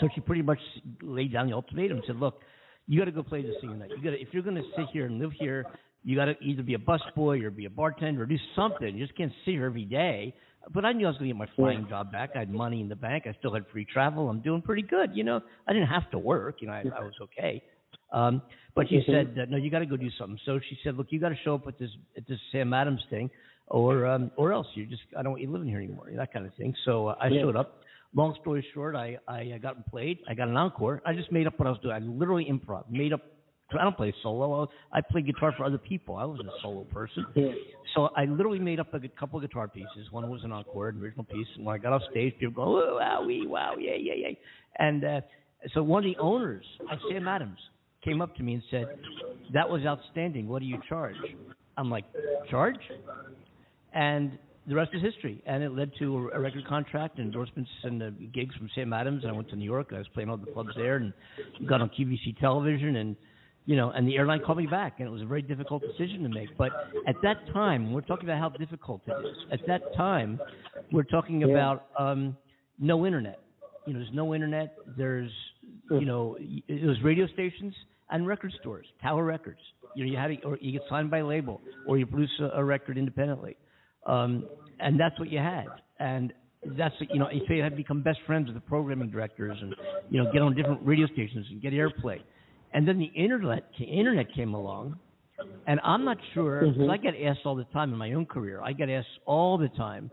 So 0.00 0.08
she 0.14 0.20
pretty 0.20 0.42
much 0.42 0.60
laid 1.02 1.32
down 1.32 1.46
the 1.48 1.54
ultimatum 1.54 1.98
and 1.98 2.06
said, 2.06 2.16
"Look, 2.16 2.40
you 2.86 2.98
got 2.98 3.04
to 3.06 3.12
go 3.12 3.22
play 3.22 3.42
this 3.42 3.54
thing 3.60 3.70
tonight. 3.70 3.90
You 3.90 4.02
got 4.02 4.10
to 4.10 4.20
if 4.20 4.28
you're 4.32 4.42
going 4.42 4.56
to 4.56 4.62
sit 4.76 4.86
here 4.92 5.06
and 5.06 5.18
live 5.18 5.32
here, 5.38 5.66
you 6.04 6.16
got 6.16 6.26
to 6.26 6.36
either 6.42 6.62
be 6.62 6.74
a 6.74 6.78
busboy 6.78 7.42
or 7.44 7.50
be 7.50 7.66
a 7.66 7.70
bartender 7.70 8.22
or 8.22 8.26
do 8.26 8.36
something. 8.56 8.96
You 8.96 9.04
just 9.06 9.16
can't 9.16 9.32
sit 9.44 9.52
here 9.52 9.66
every 9.66 9.84
day." 9.84 10.34
But 10.72 10.84
I 10.84 10.92
knew 10.92 11.06
I 11.06 11.10
was 11.10 11.18
going 11.18 11.28
to 11.30 11.34
get 11.34 11.38
my 11.38 11.48
flying 11.56 11.88
job 11.88 12.12
back. 12.12 12.30
I 12.36 12.40
had 12.40 12.50
money 12.50 12.80
in 12.80 12.88
the 12.88 12.94
bank. 12.94 13.24
I 13.26 13.34
still 13.40 13.52
had 13.52 13.64
free 13.72 13.84
travel. 13.84 14.28
I'm 14.28 14.40
doing 14.40 14.62
pretty 14.62 14.82
good. 14.82 15.10
You 15.12 15.24
know, 15.24 15.40
I 15.66 15.72
didn't 15.72 15.88
have 15.88 16.08
to 16.12 16.18
work. 16.18 16.56
You 16.60 16.68
know, 16.68 16.74
I, 16.74 16.84
I 16.96 17.00
was 17.00 17.14
okay. 17.20 17.62
Um, 18.12 18.42
but 18.76 18.88
she 18.88 19.02
said, 19.06 19.36
uh, 19.40 19.46
"No, 19.48 19.56
you 19.56 19.70
got 19.70 19.80
to 19.80 19.86
go 19.86 19.96
do 19.96 20.08
something." 20.18 20.38
So 20.44 20.60
she 20.68 20.78
said, 20.84 20.96
"Look, 20.96 21.08
you 21.10 21.18
got 21.18 21.30
to 21.30 21.36
show 21.44 21.54
up 21.56 21.66
at 21.66 21.78
this 21.78 21.90
at 22.16 22.26
this 22.28 22.38
Sam 22.52 22.72
Adams 22.72 23.02
thing, 23.10 23.28
or 23.66 24.06
um, 24.06 24.30
or 24.36 24.52
else 24.52 24.66
you 24.74 24.86
just 24.86 25.02
I 25.18 25.22
don't 25.22 25.32
want 25.32 25.42
you 25.42 25.50
living 25.50 25.68
here 25.68 25.78
anymore." 25.78 26.08
That 26.14 26.32
kind 26.32 26.46
of 26.46 26.54
thing. 26.54 26.74
So 26.84 27.08
uh, 27.08 27.16
I 27.20 27.28
Yeah. 27.28 27.42
showed 27.42 27.56
up. 27.56 27.80
Long 28.14 28.36
story 28.42 28.64
short, 28.74 28.94
I 28.94 29.18
I 29.26 29.58
got 29.62 29.86
played. 29.90 30.18
I 30.28 30.34
got 30.34 30.48
an 30.48 30.56
encore. 30.56 31.00
I 31.06 31.14
just 31.14 31.32
made 31.32 31.46
up 31.46 31.58
what 31.58 31.66
I 31.66 31.70
was 31.70 31.80
doing. 31.80 31.94
I 31.94 31.98
literally 31.98 32.44
improv. 32.44 32.84
Made 32.90 33.12
up. 33.14 33.22
I 33.78 33.84
don't 33.84 33.96
play 33.96 34.14
solo. 34.22 34.68
I 34.92 35.00
play 35.00 35.22
guitar 35.22 35.54
for 35.56 35.64
other 35.64 35.78
people. 35.78 36.16
I 36.16 36.24
wasn't 36.24 36.48
a 36.48 36.52
solo 36.62 36.84
person. 36.84 37.26
So 37.94 38.08
I 38.16 38.24
literally 38.24 38.58
made 38.58 38.80
up 38.80 38.92
a 38.94 39.00
couple 39.08 39.38
of 39.38 39.48
guitar 39.48 39.68
pieces. 39.68 40.10
One 40.10 40.28
was 40.30 40.44
an 40.44 40.52
encore, 40.52 40.88
an 40.88 41.00
original 41.00 41.24
piece. 41.24 41.46
And 41.56 41.66
when 41.66 41.74
I 41.74 41.78
got 41.78 41.92
off 41.92 42.02
stage, 42.10 42.34
people 42.38 42.64
go, 42.64 42.82
oh, 42.82 42.96
wow, 42.98 43.24
wee, 43.26 43.46
wow, 43.46 43.74
yeah, 43.78 43.94
yeah, 43.98 44.14
yeah. 44.16 44.28
And 44.78 45.04
uh, 45.04 45.20
so 45.74 45.82
one 45.82 46.04
of 46.04 46.10
the 46.12 46.20
owners 46.20 46.64
Sam 47.10 47.28
Adams 47.28 47.58
came 48.04 48.20
up 48.20 48.34
to 48.36 48.42
me 48.42 48.54
and 48.54 48.62
said, 48.70 48.86
that 49.52 49.68
was 49.68 49.82
outstanding. 49.84 50.48
What 50.48 50.60
do 50.60 50.66
you 50.66 50.78
charge? 50.88 51.16
I'm 51.76 51.90
like, 51.90 52.04
charge? 52.50 52.78
And 53.94 54.38
the 54.66 54.74
rest 54.74 54.90
is 54.94 55.02
history. 55.02 55.42
And 55.46 55.62
it 55.62 55.72
led 55.72 55.90
to 55.98 56.30
a 56.34 56.40
record 56.40 56.66
contract, 56.66 57.18
endorsements, 57.18 57.70
and 57.84 58.02
uh, 58.02 58.10
gigs 58.32 58.54
from 58.56 58.70
Sam 58.74 58.92
Adams. 58.92 59.22
And 59.24 59.32
I 59.32 59.34
went 59.34 59.48
to 59.50 59.56
New 59.56 59.64
York. 59.64 59.88
I 59.92 59.98
was 59.98 60.08
playing 60.14 60.30
all 60.30 60.36
the 60.36 60.50
clubs 60.50 60.70
there, 60.76 60.96
and 60.96 61.12
got 61.68 61.80
on 61.80 61.90
QVC 61.90 62.38
television, 62.38 62.96
and 62.96 63.16
you 63.64 63.76
know, 63.76 63.90
and 63.90 64.08
the 64.08 64.16
airline 64.16 64.40
called 64.44 64.58
me 64.58 64.66
back, 64.66 64.94
and 64.98 65.06
it 65.06 65.10
was 65.10 65.22
a 65.22 65.26
very 65.26 65.42
difficult 65.42 65.82
decision 65.82 66.22
to 66.24 66.28
make. 66.28 66.48
But 66.58 66.72
at 67.06 67.14
that 67.22 67.36
time, 67.52 67.92
we're 67.92 68.00
talking 68.00 68.28
about 68.28 68.38
how 68.38 68.48
difficult 68.48 69.02
it 69.06 69.12
is. 69.26 69.36
At 69.52 69.60
that 69.68 69.82
time, 69.96 70.40
we're 70.90 71.04
talking 71.04 71.44
about 71.44 71.86
um, 71.98 72.36
no 72.78 73.06
internet. 73.06 73.38
You 73.86 73.92
know, 73.94 74.00
there's 74.00 74.14
no 74.14 74.34
internet. 74.34 74.76
There's, 74.96 75.30
you 75.90 76.04
know, 76.04 76.36
it 76.40 76.86
was 76.86 76.96
radio 77.04 77.26
stations. 77.28 77.74
and 78.10 78.26
record 78.26 78.52
stores, 78.60 78.86
Tower 79.00 79.24
Records. 79.24 79.60
You 79.94 80.04
know, 80.04 80.10
you 80.10 80.16
had 80.18 80.28
to, 80.28 80.46
or 80.46 80.58
you 80.60 80.72
get 80.72 80.82
signed 80.88 81.10
by 81.10 81.18
a 81.18 81.26
label, 81.26 81.60
or 81.86 81.98
you 81.98 82.06
produce 82.06 82.30
a, 82.40 82.58
a 82.58 82.64
record 82.64 82.96
independently, 82.98 83.56
um, 84.06 84.46
and 84.80 84.98
that's 84.98 85.18
what 85.18 85.30
you 85.30 85.38
had. 85.38 85.66
And 85.98 86.32
that's 86.78 86.94
you 87.10 87.18
know, 87.18 87.28
so 87.46 87.54
you 87.54 87.62
had 87.62 87.70
to 87.70 87.76
become 87.76 88.02
best 88.02 88.18
friends 88.26 88.46
with 88.46 88.54
the 88.54 88.60
programming 88.60 89.10
directors, 89.10 89.56
and 89.60 89.74
you 90.10 90.22
know, 90.22 90.32
get 90.32 90.42
on 90.42 90.54
different 90.54 90.80
radio 90.84 91.06
stations 91.06 91.46
and 91.50 91.60
get 91.60 91.72
airplay. 91.72 92.20
And 92.74 92.86
then 92.88 92.98
the 92.98 93.06
internet, 93.14 93.64
internet 93.78 94.32
came 94.34 94.54
along, 94.54 94.98
and 95.66 95.80
I'm 95.84 96.04
not 96.04 96.18
sure. 96.34 96.62
Mhm. 96.62 96.76
'cause 96.78 96.88
I 96.88 96.96
get 96.96 97.14
asked 97.20 97.44
all 97.44 97.54
the 97.54 97.64
time 97.66 97.92
in 97.92 97.98
my 97.98 98.12
own 98.12 98.26
career. 98.26 98.60
I 98.62 98.72
get 98.72 98.88
asked 98.88 99.18
all 99.26 99.58
the 99.58 99.68
time. 99.70 100.10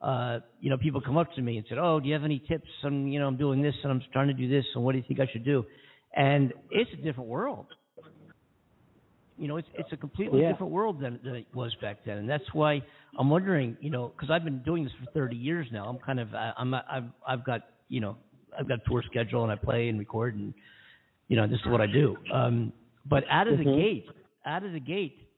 Uh, 0.00 0.40
you 0.60 0.70
know, 0.70 0.78
people 0.78 1.00
come 1.00 1.16
up 1.18 1.32
to 1.34 1.42
me 1.42 1.58
and 1.58 1.66
said, 1.68 1.78
"Oh, 1.78 2.00
do 2.00 2.06
you 2.08 2.14
have 2.14 2.24
any 2.24 2.38
tips? 2.40 2.68
I'm, 2.84 3.08
you 3.08 3.18
know, 3.18 3.26
I'm 3.26 3.36
doing 3.36 3.62
this 3.62 3.74
and 3.82 3.92
I'm 3.92 4.00
trying 4.12 4.28
to 4.28 4.34
do 4.34 4.48
this, 4.48 4.64
and 4.74 4.84
what 4.84 4.92
do 4.92 4.98
you 4.98 5.04
think 5.04 5.20
I 5.20 5.26
should 5.26 5.44
do?" 5.44 5.64
And 6.14 6.52
it's 6.70 6.92
a 6.92 6.96
different 6.96 7.28
world. 7.28 7.66
You 9.36 9.48
know, 9.48 9.56
it's 9.56 9.68
it's 9.74 9.92
a 9.92 9.96
completely 9.96 10.40
Yeah. 10.40 10.52
different 10.52 10.72
world 10.72 11.00
than, 11.00 11.20
than 11.22 11.36
it 11.36 11.46
was 11.54 11.74
back 11.76 12.04
then, 12.04 12.18
and 12.18 12.28
that's 12.28 12.52
why 12.54 12.82
I'm 13.18 13.30
wondering. 13.30 13.76
You 13.80 13.90
know, 13.90 14.08
because 14.08 14.30
I've 14.30 14.44
been 14.44 14.62
doing 14.62 14.84
this 14.84 14.92
for 14.94 15.06
30 15.12 15.36
years 15.36 15.66
now. 15.72 15.88
I'm 15.88 15.98
kind 15.98 16.20
of 16.20 16.28
I'm 16.34 16.74
I've 16.74 17.10
I've 17.26 17.44
got 17.44 17.62
you 17.88 18.00
know 18.00 18.16
I've 18.58 18.68
got 18.68 18.80
a 18.80 18.88
tour 18.88 19.02
schedule 19.02 19.44
and 19.44 19.52
I 19.52 19.56
play 19.56 19.88
and 19.88 19.98
record 19.98 20.34
and 20.36 20.54
you 21.28 21.36
know 21.36 21.46
this 21.46 21.60
is 21.60 21.66
what 21.66 21.80
I 21.80 21.86
do. 21.86 22.16
Um, 22.32 22.72
but 23.06 23.24
out 23.30 23.48
of 23.48 23.58
the 23.58 23.64
Mhm. 23.64 23.76
gate, 23.76 24.06
out 24.44 24.64
of 24.64 24.72
the 24.72 24.80
gate, 24.80 25.28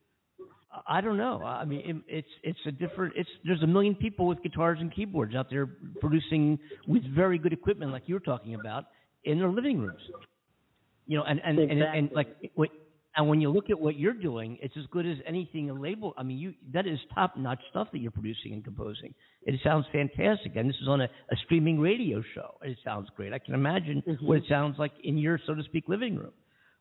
I- 0.86 1.01
don't 1.01 1.16
know. 1.18 1.43
I 1.45 1.64
mean, 1.64 1.80
it, 1.84 1.97
it's 2.18 2.28
it's 2.43 2.66
a 2.66 2.72
different. 2.72 3.14
It's 3.16 3.28
there's 3.45 3.62
a 3.62 3.66
million 3.66 3.95
people 3.95 4.26
with 4.26 4.43
guitars 4.43 4.78
and 4.80 4.93
keyboards 4.93 5.34
out 5.34 5.51
there 5.51 5.66
producing 6.01 6.59
with 6.86 7.05
very 7.14 7.38
good 7.38 7.53
equipment, 7.53 7.93
like 7.93 8.05
you 8.07 8.14
were 8.14 8.20
talking 8.20 8.55
about, 8.55 8.86
in 9.24 9.38
their 9.38 9.49
living 9.51 9.78
rooms. 9.80 10.01
You 11.07 11.18
know, 11.18 11.24
and 11.24 11.41
and 11.45 11.59
and, 11.59 11.82
and, 11.82 12.11
like 12.12 12.28
and 13.16 13.28
when 13.28 13.40
you 13.40 13.50
look 13.50 13.70
at 13.70 13.78
what 13.80 13.96
you're 13.98 14.12
doing, 14.12 14.56
it's 14.62 14.76
as 14.76 14.84
good 14.90 15.04
as 15.06 15.16
anything 15.26 15.68
a 15.70 15.74
label. 15.74 16.14
I 16.16 16.22
mean, 16.22 16.38
you 16.38 16.54
that 16.72 16.86
is 16.86 16.98
top 17.14 17.36
notch 17.36 17.61
stuff 17.70 17.88
that 17.92 17.98
you're 17.98 18.11
producing 18.12 18.52
and 18.52 18.62
composing. 18.64 19.14
It 19.42 19.58
sounds 19.64 19.86
fantastic, 19.92 20.54
and 20.56 20.68
this 20.68 20.76
is 20.80 20.86
on 20.88 21.00
a, 21.00 21.04
a 21.04 21.36
streaming 21.44 21.80
radio 21.80 22.22
show. 22.34 22.54
It 22.62 22.78
sounds 22.84 23.08
great. 23.16 23.32
I 23.32 23.38
can 23.38 23.54
imagine 23.54 24.02
Mhm. 24.06 24.22
what 24.22 24.38
it 24.38 24.44
sounds 24.48 24.78
like 24.78 24.92
in 25.02 25.18
your, 25.18 25.38
so 25.46 25.54
to 25.54 25.62
speak, 25.64 25.88
living 25.88 26.16
room. 26.16 26.32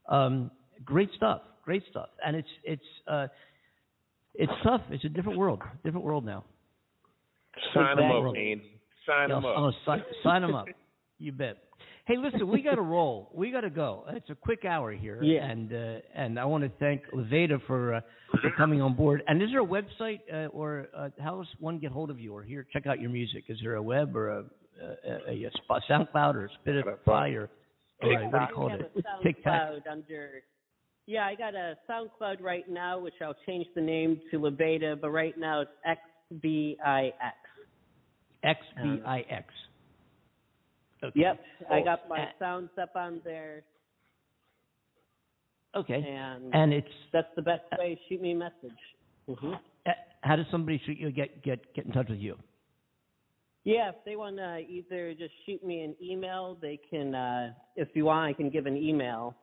Um, 0.07 0.51
great 0.85 1.09
stuff, 1.15 1.41
great 1.63 1.83
stuff, 1.89 2.09
and 2.25 2.35
it's 2.35 2.49
it's 2.63 2.85
uh, 3.07 3.27
it's 4.35 4.53
tough. 4.63 4.81
It's 4.91 5.05
a 5.05 5.09
different 5.09 5.37
world, 5.39 5.61
different 5.83 6.05
world 6.05 6.25
now. 6.25 6.43
Sign 7.73 7.97
them 7.97 8.05
up, 8.11 8.17
Exactly. 8.17 8.51
Andy. 8.51 8.71
Sign 9.05 9.29
them 9.29 9.37
I'm 9.39 9.45
up. 9.45 9.55
gonna 9.55 9.71
sign, 9.85 10.03
sign 10.23 10.41
them 10.43 10.55
up. 10.55 10.67
You 11.21 11.33
bet. 11.33 11.57
Hey, 12.09 12.17
listen, 12.17 12.47
we 12.49 12.63
got 12.63 12.73
to 12.73 12.81
roll. 12.81 13.29
We 13.35 13.51
got 13.51 13.61
to 13.61 13.69
go. 13.69 14.03
It's 14.09 14.31
a 14.31 14.35
quick 14.35 14.65
hour 14.65 14.91
here, 14.91 15.21
Yeah. 15.21 15.45
and 15.45 15.71
uh, 15.71 15.99
and 16.15 16.39
I 16.39 16.45
want 16.45 16.63
to 16.63 16.71
thank 16.79 17.03
Lavyta 17.13 17.59
for 17.67 17.93
uh, 17.93 18.01
for 18.41 18.49
coming 18.57 18.81
on 18.81 18.95
board. 18.95 19.21
And 19.27 19.43
is 19.43 19.49
there 19.51 19.61
a 19.61 19.63
website 19.63 20.21
uh, 20.33 20.47
or 20.47 20.87
uh, 20.97 21.09
how 21.19 21.37
does 21.37 21.45
one 21.59 21.77
get 21.77 21.91
hold 21.91 22.09
of 22.09 22.19
you 22.19 22.33
or 22.33 22.41
here 22.41 22.65
check 22.73 22.87
out 22.87 22.99
your 22.99 23.11
music? 23.11 23.43
Is 23.47 23.59
there 23.61 23.75
a 23.75 23.83
web 23.83 24.15
or 24.15 24.29
a 24.29 24.43
a, 24.81 25.31
a, 25.31 25.45
a 25.45 25.51
spot, 25.63 25.83
SoundCloud 25.87 26.33
or 26.33 26.49
Spotify 26.65 27.35
or, 27.35 27.47
or 28.01 28.13
uh, 28.13 28.29
what 28.29 28.39
do 28.39 28.45
you 28.49 28.55
call 28.55 28.69
I 28.69 28.71
have 28.71 28.79
it? 28.79 28.91
a 28.95 29.47
SoundCloud 29.47 29.81
under. 29.91 30.41
Yeah, 31.05 31.27
I 31.27 31.35
got 31.35 31.53
a 31.53 31.75
SoundCloud 31.87 32.41
right 32.41 32.67
now, 32.67 32.97
which 32.97 33.13
I'll 33.21 33.35
change 33.45 33.67
the 33.75 33.81
name 33.81 34.19
to 34.31 34.39
Lavyta, 34.39 34.99
but 34.99 35.11
right 35.11 35.37
now 35.37 35.61
it's 35.61 36.01
XBIX. 36.33 37.11
X 38.43 38.59
B 38.81 38.99
I 39.05 39.19
X. 39.29 39.45
Okay. 41.03 41.19
Yep, 41.19 41.39
I 41.71 41.79
Oh, 41.79 41.83
got 41.83 42.09
my 42.09 42.23
uh, 42.23 42.29
sounds 42.39 42.69
up 42.81 42.95
on 42.95 43.21
there, 43.23 43.63
Okay. 45.75 46.01
and 46.03 46.53
And 46.53 46.73
it's 46.73 46.87
that's 47.13 47.33
the 47.35 47.41
best 47.41 47.63
way. 47.77 47.99
Shoot 48.09 48.21
me 48.21 48.31
a 48.31 48.35
message. 48.35 48.79
hmm 49.27 49.53
uh, 49.85 49.91
how 50.21 50.35
does 50.35 50.45
somebody 50.51 50.81
shoot 50.85 50.97
you 50.97 51.11
get 51.11 51.41
get 51.43 51.73
get 51.73 51.85
in 51.85 51.91
touch 51.91 52.09
with 52.09 52.19
you? 52.19 52.37
Yeah, 53.63 53.89
if 53.89 53.95
they 54.05 54.15
want 54.15 54.37
to 54.37 54.59
either 54.59 55.13
just 55.13 55.33
shoot 55.45 55.63
me 55.63 55.81
an 55.83 55.95
email, 56.01 56.57
they 56.61 56.79
can. 56.89 57.15
uh 57.15 57.53
If 57.75 57.89
you 57.93 58.05
want, 58.05 58.29
I 58.29 58.33
can 58.33 58.49
give 58.49 58.65
an 58.65 58.75
email. 58.75 59.35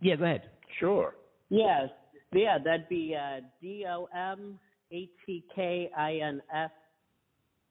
Yeah, 0.00 0.16
go 0.16 0.24
ahead. 0.24 0.50
Sure. 0.78 1.14
Yes, 1.50 1.90
yeah, 2.32 2.58
that'd 2.58 2.88
be 2.88 3.14
uh, 3.14 3.40
D 3.60 3.84
O 3.88 4.08
M 4.16 4.58
A 4.92 5.08
T 5.26 5.44
K 5.54 5.90
I 5.96 6.14
N 6.16 6.40
S 6.54 6.70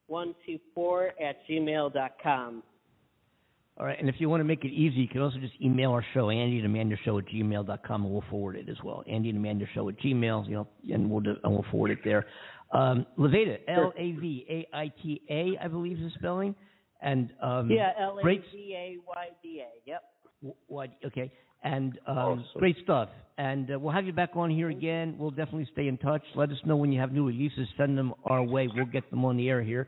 one 0.07 0.35
two 0.45 0.59
four 0.75 1.13
at 1.19 1.37
gmail 1.49 1.93
dot 1.93 2.11
com. 2.21 2.61
All 3.81 3.87
right, 3.87 3.99
and 3.99 4.07
if 4.07 4.15
you 4.19 4.29
want 4.29 4.41
to 4.41 4.45
make 4.45 4.63
it 4.63 4.67
easy, 4.71 4.97
you 5.01 5.07
can 5.07 5.21
also 5.21 5.39
just 5.39 5.53
email 5.59 5.89
our 5.89 6.05
show, 6.13 6.29
Andy 6.29 6.59
and 6.59 6.97
Show 7.03 7.17
at 7.17 7.25
gmail 7.25 7.65
dot 7.65 7.81
com, 7.83 8.03
and 8.03 8.13
we'll 8.13 8.23
forward 8.29 8.55
it 8.55 8.69
as 8.69 8.77
well. 8.83 9.03
Andy 9.09 9.29
and 9.29 9.39
Amanda 9.39 9.65
Show 9.73 9.89
at 9.89 9.99
Gmail, 9.99 10.47
you 10.47 10.53
know, 10.53 10.67
and 10.93 11.09
we'll 11.09 11.21
do, 11.21 11.33
and 11.43 11.51
we'll 11.51 11.65
forward 11.71 11.89
it 11.89 11.97
there. 12.05 12.27
Um, 12.73 13.07
L 13.17 13.91
A 13.97 14.11
V 14.11 14.45
A 14.47 14.67
I 14.71 14.91
T 15.01 15.23
A, 15.31 15.57
I 15.59 15.67
believe 15.67 15.97
is 15.97 16.03
the 16.03 16.19
spelling, 16.19 16.53
and 17.01 17.31
um, 17.41 17.71
Yeah, 17.71 17.93
L 17.99 18.19
A. 18.19 18.23
V 18.23 18.75
A 18.75 18.97
Y 19.03 19.27
D 19.41 19.63
A. 19.63 19.89
Yep. 19.89 20.03
w- 20.43 20.55
What? 20.67 20.91
Okay, 21.03 21.31
and 21.63 21.97
um, 22.05 22.17
Awesome. 22.19 22.45
great 22.59 22.77
stuff. 22.83 23.09
And 23.39 23.73
uh, 23.73 23.79
we'll 23.79 23.93
have 23.93 24.05
you 24.05 24.13
back 24.13 24.35
on 24.35 24.51
here 24.51 24.69
again. 24.69 25.15
We'll 25.17 25.31
definitely 25.31 25.67
stay 25.73 25.87
in 25.87 25.97
touch. 25.97 26.21
Let 26.35 26.51
us 26.51 26.57
know 26.65 26.75
when 26.75 26.91
you 26.91 26.99
have 26.99 27.11
new 27.13 27.25
releases. 27.25 27.67
Send 27.77 27.97
them 27.97 28.13
our 28.25 28.43
way. 28.43 28.69
We'll 28.75 28.85
get 28.85 29.09
them 29.09 29.25
on 29.25 29.37
the 29.37 29.49
air 29.49 29.63
here. 29.63 29.87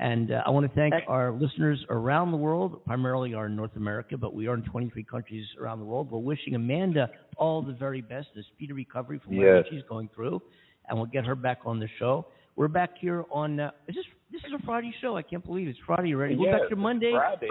And 0.00 0.32
uh, 0.32 0.42
I 0.46 0.50
want 0.50 0.66
to 0.66 0.74
thank 0.74 0.94
our 1.08 1.30
listeners 1.30 1.84
around 1.90 2.30
the 2.30 2.36
world, 2.38 2.82
primarily 2.86 3.34
are 3.34 3.46
in 3.46 3.54
North 3.54 3.76
America, 3.76 4.16
but 4.16 4.32
we 4.32 4.46
are 4.46 4.54
in 4.54 4.62
23 4.62 5.04
countries 5.04 5.44
around 5.60 5.78
the 5.78 5.84
world. 5.84 6.10
We're 6.10 6.18
wishing 6.18 6.54
Amanda 6.54 7.10
all 7.36 7.60
the 7.60 7.74
very 7.74 8.00
best, 8.00 8.28
a 8.38 8.42
speedy 8.54 8.72
recovery 8.72 9.20
from 9.22 9.36
whatever 9.36 9.56
Yes. 9.58 9.66
she's 9.70 9.82
going 9.90 10.08
through, 10.14 10.40
and 10.88 10.96
we'll 10.96 11.06
get 11.06 11.26
her 11.26 11.34
back 11.34 11.58
on 11.66 11.78
the 11.78 11.88
show. 11.98 12.24
We're 12.56 12.68
back 12.68 12.92
here 12.98 13.26
on. 13.30 13.60
Uh, 13.60 13.72
is 13.88 13.94
this 13.94 14.04
this 14.32 14.40
is 14.46 14.52
a 14.58 14.64
Friday 14.64 14.94
show? 15.02 15.18
I 15.18 15.22
can't 15.22 15.44
believe 15.44 15.68
it's 15.68 15.78
Friday 15.86 16.14
already. 16.14 16.34
We're 16.34 16.50
back 16.52 16.60
Yes, 16.62 16.68
here 16.70 16.78
Monday. 16.78 17.12
Friday. 17.12 17.48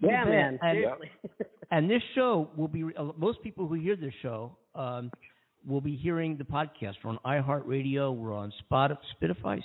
Yeah, 0.00 0.24
man. 0.24 0.58
And- 0.60 0.76
Seriously. 0.76 1.10
and 1.70 1.90
this 1.90 2.02
show 2.14 2.50
will 2.56 2.68
be 2.68 2.84
uh, 2.94 3.04
most 3.16 3.42
people 3.42 3.66
who 3.66 3.74
hear 3.74 3.96
this 3.96 4.12
show 4.20 4.54
um, 4.74 5.10
will 5.66 5.80
be 5.80 5.96
hearing 5.96 6.36
the 6.36 6.44
podcast. 6.44 6.94
We're 7.02 7.12
on 7.12 7.18
iHeartRadio. 7.24 8.14
We're 8.14 8.34
on 8.34 8.52
Spotify, 8.70 8.98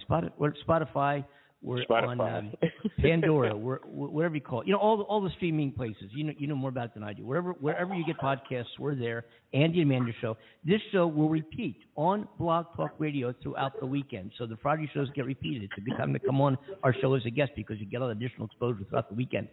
Spotify, 0.09 0.53
Spotify. 0.65 1.25
We're 1.61 1.83
Spotify. 1.83 2.19
On 2.19 2.21
um, 2.21 2.51
Pandora. 3.01 3.55
We're 3.55 3.79
whatever 3.79 4.35
you 4.35 4.41
call 4.41 4.61
it. 4.61 4.67
You 4.67 4.73
know 4.73 4.79
all 4.79 4.97
the, 4.97 5.03
all 5.03 5.21
the 5.21 5.29
streaming 5.35 5.73
places. 5.73 6.05
You 6.11 6.23
know 6.23 6.33
you 6.37 6.47
know 6.47 6.55
more 6.55 6.69
about 6.69 6.85
it 6.85 6.93
than 6.93 7.03
I 7.03 7.11
do. 7.11 7.25
Wherever 7.25 7.51
wherever 7.53 7.93
you 7.93 8.05
get 8.05 8.17
podcasts, 8.17 8.77
we're 8.79 8.95
there. 8.95 9.25
Andy 9.53 9.81
and 9.81 9.91
Amanda 9.91 10.13
show. 10.21 10.37
This 10.63 10.79
show 10.91 11.07
will 11.07 11.29
repeat 11.29 11.75
on 11.95 12.27
Blog 12.37 12.67
Talk 12.77 12.91
Radio 12.97 13.33
throughout 13.43 13.77
the 13.79 13.85
weekend. 13.85 14.31
So 14.37 14.45
the 14.45 14.57
Friday 14.57 14.89
shows 14.93 15.09
get 15.15 15.25
repeated. 15.25 15.63
It's 15.63 15.73
a 15.77 15.81
good 15.81 15.97
time 15.97 16.13
to 16.13 16.19
come 16.19 16.39
on 16.39 16.57
our 16.83 16.93
show 17.01 17.13
as 17.15 17.25
a 17.25 17.29
guest 17.29 17.51
because 17.55 17.77
you 17.79 17.85
get 17.85 18.01
all 18.01 18.09
additional 18.09 18.45
exposure 18.45 18.85
throughout 18.87 19.09
the 19.09 19.15
weekend. 19.15 19.49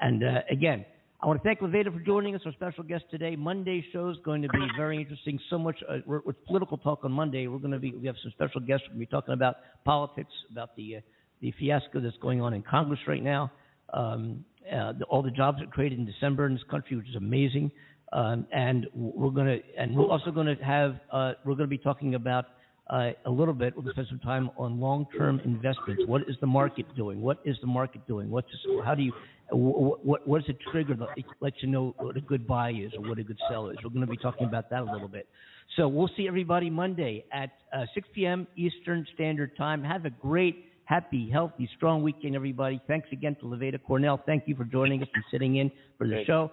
And 0.00 0.24
uh, 0.24 0.40
again, 0.50 0.84
I 1.22 1.26
want 1.26 1.42
to 1.42 1.48
thank 1.48 1.60
Lavyta 1.60 1.92
for 1.92 2.00
joining 2.00 2.34
us, 2.34 2.42
our 2.44 2.52
special 2.52 2.82
guest 2.84 3.04
today. 3.10 3.36
Monday 3.36 3.84
show 3.92 4.10
is 4.10 4.16
going 4.24 4.42
to 4.42 4.48
be 4.48 4.66
very 4.76 4.98
interesting. 5.00 5.38
So 5.48 5.58
much 5.58 5.76
uh, 5.88 5.98
we're, 6.04 6.20
with 6.20 6.44
political 6.46 6.78
talk 6.78 7.00
on 7.04 7.12
Monday. 7.12 7.46
We're 7.46 7.58
going 7.58 7.70
to 7.70 7.78
be 7.78 7.92
we 7.92 8.06
have 8.08 8.16
some 8.22 8.32
special 8.32 8.60
guests. 8.60 8.86
We're 8.88 8.96
going 8.96 9.06
to 9.06 9.10
be 9.10 9.16
talking 9.16 9.34
about 9.34 9.56
politics, 9.84 10.32
about 10.50 10.74
the 10.76 10.96
uh, 10.96 11.00
the 11.44 11.52
fiasco 11.58 12.00
that's 12.00 12.16
going 12.22 12.40
on 12.40 12.54
in 12.54 12.62
Congress 12.62 13.00
right 13.06 13.22
now, 13.22 13.52
um, 13.92 14.42
uh, 14.72 14.94
the, 14.98 15.04
all 15.10 15.22
the 15.22 15.30
jobs 15.30 15.58
that 15.60 15.70
created 15.70 15.98
in 15.98 16.06
December 16.06 16.46
in 16.46 16.54
this 16.54 16.62
country, 16.70 16.96
which 16.96 17.08
is 17.08 17.16
amazing. 17.16 17.70
Um, 18.14 18.46
and 18.50 18.86
we're 18.94 19.30
going 19.30 19.46
to 19.46 19.58
and 19.78 19.94
we're 19.94 20.08
also 20.08 20.30
going 20.30 20.46
to 20.46 20.64
have 20.64 20.96
uh, 21.12 21.32
we're 21.44 21.54
going 21.54 21.68
to 21.68 21.76
be 21.76 21.78
talking 21.78 22.14
about 22.14 22.46
uh, 22.88 23.10
a 23.26 23.30
little 23.30 23.52
bit. 23.52 23.76
We're 23.76 23.82
going 23.82 23.94
to 23.94 24.04
spend 24.04 24.08
some 24.08 24.20
time 24.20 24.50
on 24.56 24.80
long-term 24.80 25.40
investments. 25.44 26.04
What 26.06 26.22
is 26.28 26.36
the 26.40 26.46
market 26.46 26.86
doing? 26.96 27.20
What 27.20 27.40
is 27.44 27.56
the 27.60 27.66
market 27.66 28.06
doing? 28.06 28.30
What's 28.30 28.48
how 28.84 28.94
do 28.94 29.02
you 29.02 29.12
what 29.50 30.26
what, 30.26 30.40
is 30.40 30.48
it 30.48 30.56
trigger 30.72 30.94
that 30.94 31.08
lets 31.40 31.56
you 31.60 31.68
know 31.68 31.94
what 31.98 32.16
a 32.16 32.20
good 32.20 32.46
buy 32.46 32.70
is 32.70 32.92
or 32.96 33.06
what 33.06 33.18
a 33.18 33.24
good 33.24 33.38
sell 33.50 33.68
is? 33.68 33.76
We're 33.84 33.90
going 33.90 34.06
to 34.06 34.10
be 34.10 34.16
talking 34.16 34.46
about 34.46 34.70
that 34.70 34.80
a 34.80 34.90
little 34.90 35.08
bit. 35.08 35.28
So 35.76 35.88
we'll 35.88 36.10
see 36.16 36.26
everybody 36.26 36.70
Monday 36.70 37.24
at 37.32 37.50
uh, 37.76 37.84
6 37.94 38.08
p.m. 38.14 38.46
Eastern 38.56 39.06
Standard 39.14 39.56
Time. 39.56 39.82
Have 39.82 40.04
a 40.04 40.10
great, 40.10 40.66
happy, 40.84 41.28
healthy, 41.30 41.68
strong 41.76 42.02
weekend, 42.02 42.34
everybody. 42.34 42.80
Thanks 42.86 43.08
again 43.12 43.36
to 43.40 43.46
Lavyta 43.46 43.82
Cornell. 43.82 44.22
Thank 44.26 44.44
you 44.46 44.54
for 44.56 44.64
joining 44.64 45.02
us 45.02 45.08
and 45.14 45.24
sitting 45.30 45.56
in 45.56 45.70
for 45.98 46.06
the 46.06 46.14
Thank 46.16 46.26
show. 46.26 46.50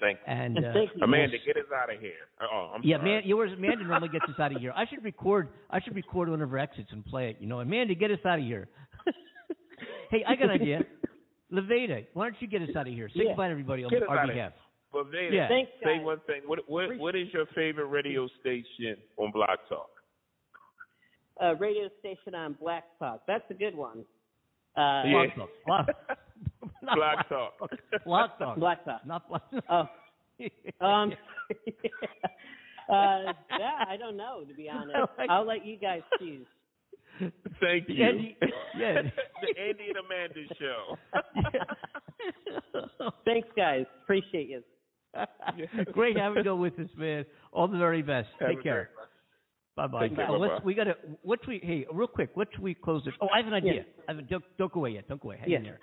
Thank 0.00 0.18
you. 0.26 0.32
And, 0.32 0.56
And 0.56 0.66
uh, 0.66 0.72
thank 0.74 0.90
you. 0.94 1.02
Amanda, 1.02 1.36
get 1.44 1.56
us 1.56 1.64
out 1.74 1.92
of 1.92 2.00
here. 2.00 2.12
Oh, 2.40 2.72
I'm 2.74 2.82
yeah, 2.84 2.98
sorry. 2.98 3.10
man, 3.10 3.22
yours 3.24 3.50
Amanda 3.56 3.84
normally 3.84 4.08
gets 4.10 4.24
us 4.28 4.38
out 4.38 4.54
of 4.54 4.60
here. 4.60 4.72
I 4.76 4.86
should 4.86 5.02
record. 5.02 5.48
I 5.70 5.80
should 5.80 5.94
record 5.96 6.28
one 6.28 6.40
of 6.40 6.50
her 6.50 6.58
exits 6.58 6.90
and 6.92 7.04
play 7.04 7.30
it. 7.30 7.36
You 7.40 7.48
know, 7.48 7.60
Amanda, 7.60 7.94
get 7.94 8.10
us 8.10 8.20
out 8.24 8.38
of 8.38 8.44
here. 8.44 8.68
hey, 10.10 10.24
I 10.26 10.34
got 10.36 10.44
an 10.44 10.60
idea. 10.60 10.80
Lavyta, 11.52 12.06
why 12.12 12.26
don't 12.26 12.36
you 12.40 12.46
get 12.46 12.62
us 12.62 12.68
out 12.76 12.86
of 12.86 12.92
here? 12.92 13.08
Say 13.08 13.22
Yeah. 13.22 13.24
goodbye 13.30 13.46
to 13.48 13.52
everybody 13.52 13.82
on 13.84 13.90
Get 13.90 14.02
our 14.08 14.26
behalf. 14.26 14.52
But 14.92 15.06
Vader, 15.10 15.34
Yeah. 15.34 15.48
Thanks, 15.48 15.70
say 15.84 15.98
one 15.98 16.20
thing. 16.26 16.42
What 16.46 16.60
what 16.68 16.96
what 16.98 17.16
is 17.16 17.28
your 17.32 17.46
favorite 17.54 17.86
radio 17.86 18.28
station 18.40 18.96
on 19.16 19.30
Block 19.32 19.58
Talk? 19.68 19.90
Uh, 21.42 21.54
radio 21.56 21.88
station 22.00 22.34
on 22.34 22.54
Black 22.60 22.84
Talk. 22.98 23.22
That's 23.26 23.44
a 23.50 23.54
good 23.54 23.74
one. 23.74 24.04
Uh, 24.76 25.02
Yeah. 25.04 25.12
Blog 25.12 25.28
talk. 25.36 25.48
Blog, 25.66 25.86
not 26.82 26.96
Block 26.96 27.28
Talk. 27.28 27.70
Blog 28.04 28.30
talk. 28.38 28.58
Black 28.58 28.84
Talk. 28.84 29.06
Not 29.06 29.28
blog. 29.28 29.42
Oh, 29.68 29.88
um, 30.86 31.12
uh, 32.88 33.32
yeah, 33.58 33.84
I 33.88 33.96
don't 33.98 34.16
know 34.16 34.44
to 34.48 34.54
be 34.54 34.68
honest. 34.68 34.96
I'll 35.28 35.46
let 35.46 35.66
you 35.66 35.76
guys 35.76 36.02
choose. 36.18 36.46
Thank 37.60 37.88
you. 37.88 38.04
Andy, 38.04 38.36
yeah. 38.78 39.02
the 39.42 39.60
Andy 39.60 39.88
and 39.88 39.96
Amanda 40.04 40.54
show. 40.60 40.96
Thanks, 43.24 43.48
guys. 43.56 43.86
Appreciate 44.04 44.48
you. 44.48 44.62
Great 45.92 46.16
having 46.16 46.44
you 46.44 46.54
with 46.54 46.78
us, 46.78 46.88
man. 46.96 47.24
All 47.52 47.66
the 47.66 47.78
very 47.78 48.02
best. 48.02 48.28
Have 48.38 48.50
Take 48.50 48.60
a 48.60 48.62
care. 48.62 48.90
Bye 49.78 49.86
bye. 49.86 50.08
Take 50.08 50.16
care. 50.16 50.30
let's 50.32 50.54
Bye-bye. 50.54 50.64
we 50.64 50.74
gotta 50.74 50.94
what 51.22 51.38
we 51.46 51.60
hey 51.62 51.86
real 51.92 52.08
quick 52.08 52.30
what 52.34 52.48
should 52.52 52.62
we 52.62 52.74
close 52.74 53.02
it? 53.06 53.14
Oh, 53.20 53.28
I 53.32 53.36
have 53.38 53.46
an 53.46 53.54
idea. 53.54 53.74
Yeah. 53.74 53.82
I 54.08 54.12
have 54.12 54.18
a, 54.18 54.22
don't, 54.22 54.44
don't 54.58 54.72
go 54.72 54.80
away 54.80 54.90
yet. 54.90 55.08
Don't 55.08 55.20
go 55.22 55.28
away. 55.28 55.38
Hang 55.40 55.50
Yeah. 55.50 55.58
in 55.58 55.62
there. 55.62 55.78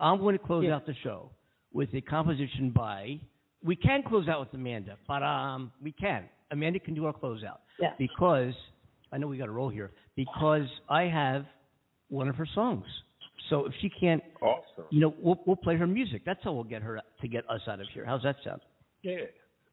I'm 0.00 0.18
going 0.18 0.36
to 0.36 0.44
close 0.44 0.64
Yeah. 0.64 0.74
out 0.74 0.86
the 0.86 0.94
show 1.04 1.30
with 1.72 1.88
a 1.94 2.00
composition 2.00 2.70
by. 2.74 3.20
We 3.62 3.76
can 3.76 4.02
close 4.02 4.26
out 4.28 4.40
with 4.40 4.52
Amanda, 4.54 4.96
but 5.06 5.22
um 5.22 5.70
we 5.80 5.92
can. 5.92 6.24
Amanda 6.50 6.80
can 6.80 6.94
do 6.94 7.06
our 7.06 7.12
closeout 7.12 7.58
Yeah. 7.78 7.92
because 7.98 8.54
I 9.12 9.18
know 9.18 9.28
we 9.28 9.38
got 9.38 9.48
a 9.48 9.52
roll 9.52 9.68
here 9.68 9.92
because 10.16 10.66
I 10.88 11.02
have 11.04 11.44
one 12.08 12.28
of 12.28 12.34
her 12.36 12.46
songs. 12.56 12.86
So 13.50 13.66
if 13.66 13.72
she 13.80 13.88
can't, 13.88 14.22
Awesome. 14.42 14.84
you 14.90 15.00
know, 15.00 15.14
we'll 15.20 15.40
we'll 15.46 15.56
play 15.56 15.76
her 15.76 15.86
music. 15.86 16.22
That's 16.26 16.40
how 16.42 16.52
we'll 16.52 16.64
get 16.64 16.82
her 16.82 17.00
to 17.20 17.28
get 17.28 17.48
us 17.48 17.60
out 17.68 17.78
of 17.80 17.86
here. 17.94 18.04
How's 18.04 18.22
that 18.24 18.36
sound? 18.44 18.62
Yeah. 19.02 19.18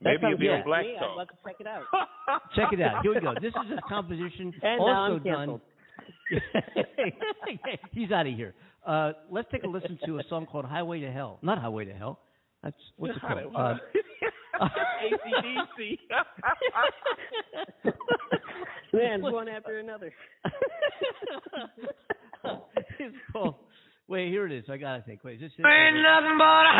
Maybe 0.02 0.24
you'll 0.30 0.38
be 0.38 0.50
on 0.50 0.64
Black 0.66 0.84
me. 0.86 0.96
I'd 0.96 1.00
Talk. 1.00 1.18
love 1.18 1.28
to 1.28 1.36
check 1.46 1.56
it 1.60 1.68
out. 1.68 1.84
Check 2.56 2.74
it 2.74 2.82
out. 2.82 3.02
Here 3.04 3.14
we 3.14 3.22
go. 3.22 3.34
This 3.42 3.54
is 3.54 3.78
a 3.78 3.82
composition 3.88 4.54
And 4.62 4.82
also 4.82 5.20
done. 5.20 5.62
He's 7.92 8.12
out 8.12 8.28
of 8.28 8.34
here. 8.34 8.54
Uh, 8.86 9.14
let's 9.32 9.48
take 9.52 9.64
a 9.64 9.68
listen 9.68 9.98
to 10.06 10.20
a 10.20 10.24
song 10.30 10.46
called 10.46 10.66
"Highway 10.66 11.00
to 11.02 11.12
Hell." 11.12 11.40
Not 11.42 11.60
"Highway 11.60 11.86
to 11.86 11.94
Hell." 11.94 12.20
That's 12.64 12.76
what's 12.98 13.16
it 13.16 13.22
called? 13.22 13.56
Uh, 13.56 13.76
AC/DC. 15.04 16.00
Man, 18.94 19.22
one 19.22 19.48
after 19.48 19.80
another. 19.80 20.12
it's 23.00 23.16
called. 23.32 23.56
Wait, 24.08 24.30
here 24.30 24.46
it 24.46 24.52
is. 24.52 24.66
I 24.70 24.78
gotta 24.78 25.02
think. 25.02 25.24
Wait, 25.24 25.36
is 25.36 25.42
this 25.42 25.52
it? 25.58 25.62
nothing 25.62 26.38
but 26.38 26.46
a 26.46 26.74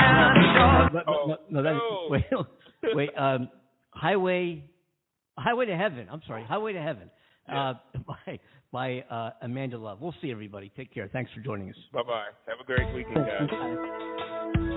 No, 0.54 0.90
no, 0.94 1.26
no, 1.28 1.38
no, 1.50 1.64
that, 1.64 1.74
Oh, 1.74 2.08
no. 2.32 2.46
wait, 2.84 2.96
wait. 2.96 3.10
Um, 3.18 3.50
Highway, 3.92 4.64
Highway 5.38 5.66
to 5.68 5.76
Heaven. 5.78 6.08
I'm 6.12 6.22
sorry, 6.28 6.44
Highway 6.44 6.74
to 6.74 6.82
Heaven. 6.82 7.10
Uh, 7.52 7.74
by 8.08 8.40
by 8.72 9.00
uh, 9.10 9.32
Amanda 9.42 9.78
Love. 9.78 10.02
We'll 10.02 10.16
see 10.22 10.32
everybody. 10.32 10.72
Take 10.76 10.94
care. 10.94 11.10
Thanks 11.12 11.32
for 11.34 11.40
joining 11.42 11.70
us. 11.70 11.76
bye 11.94 12.04
bye. 12.04 12.26
Have 12.48 12.60
a 12.62 12.66
great 12.66 12.94
weekend, 12.94 13.26
guys. 13.26 14.72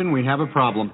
We 0.00 0.24
have 0.24 0.38
a 0.40 0.46
problem. 0.46 0.92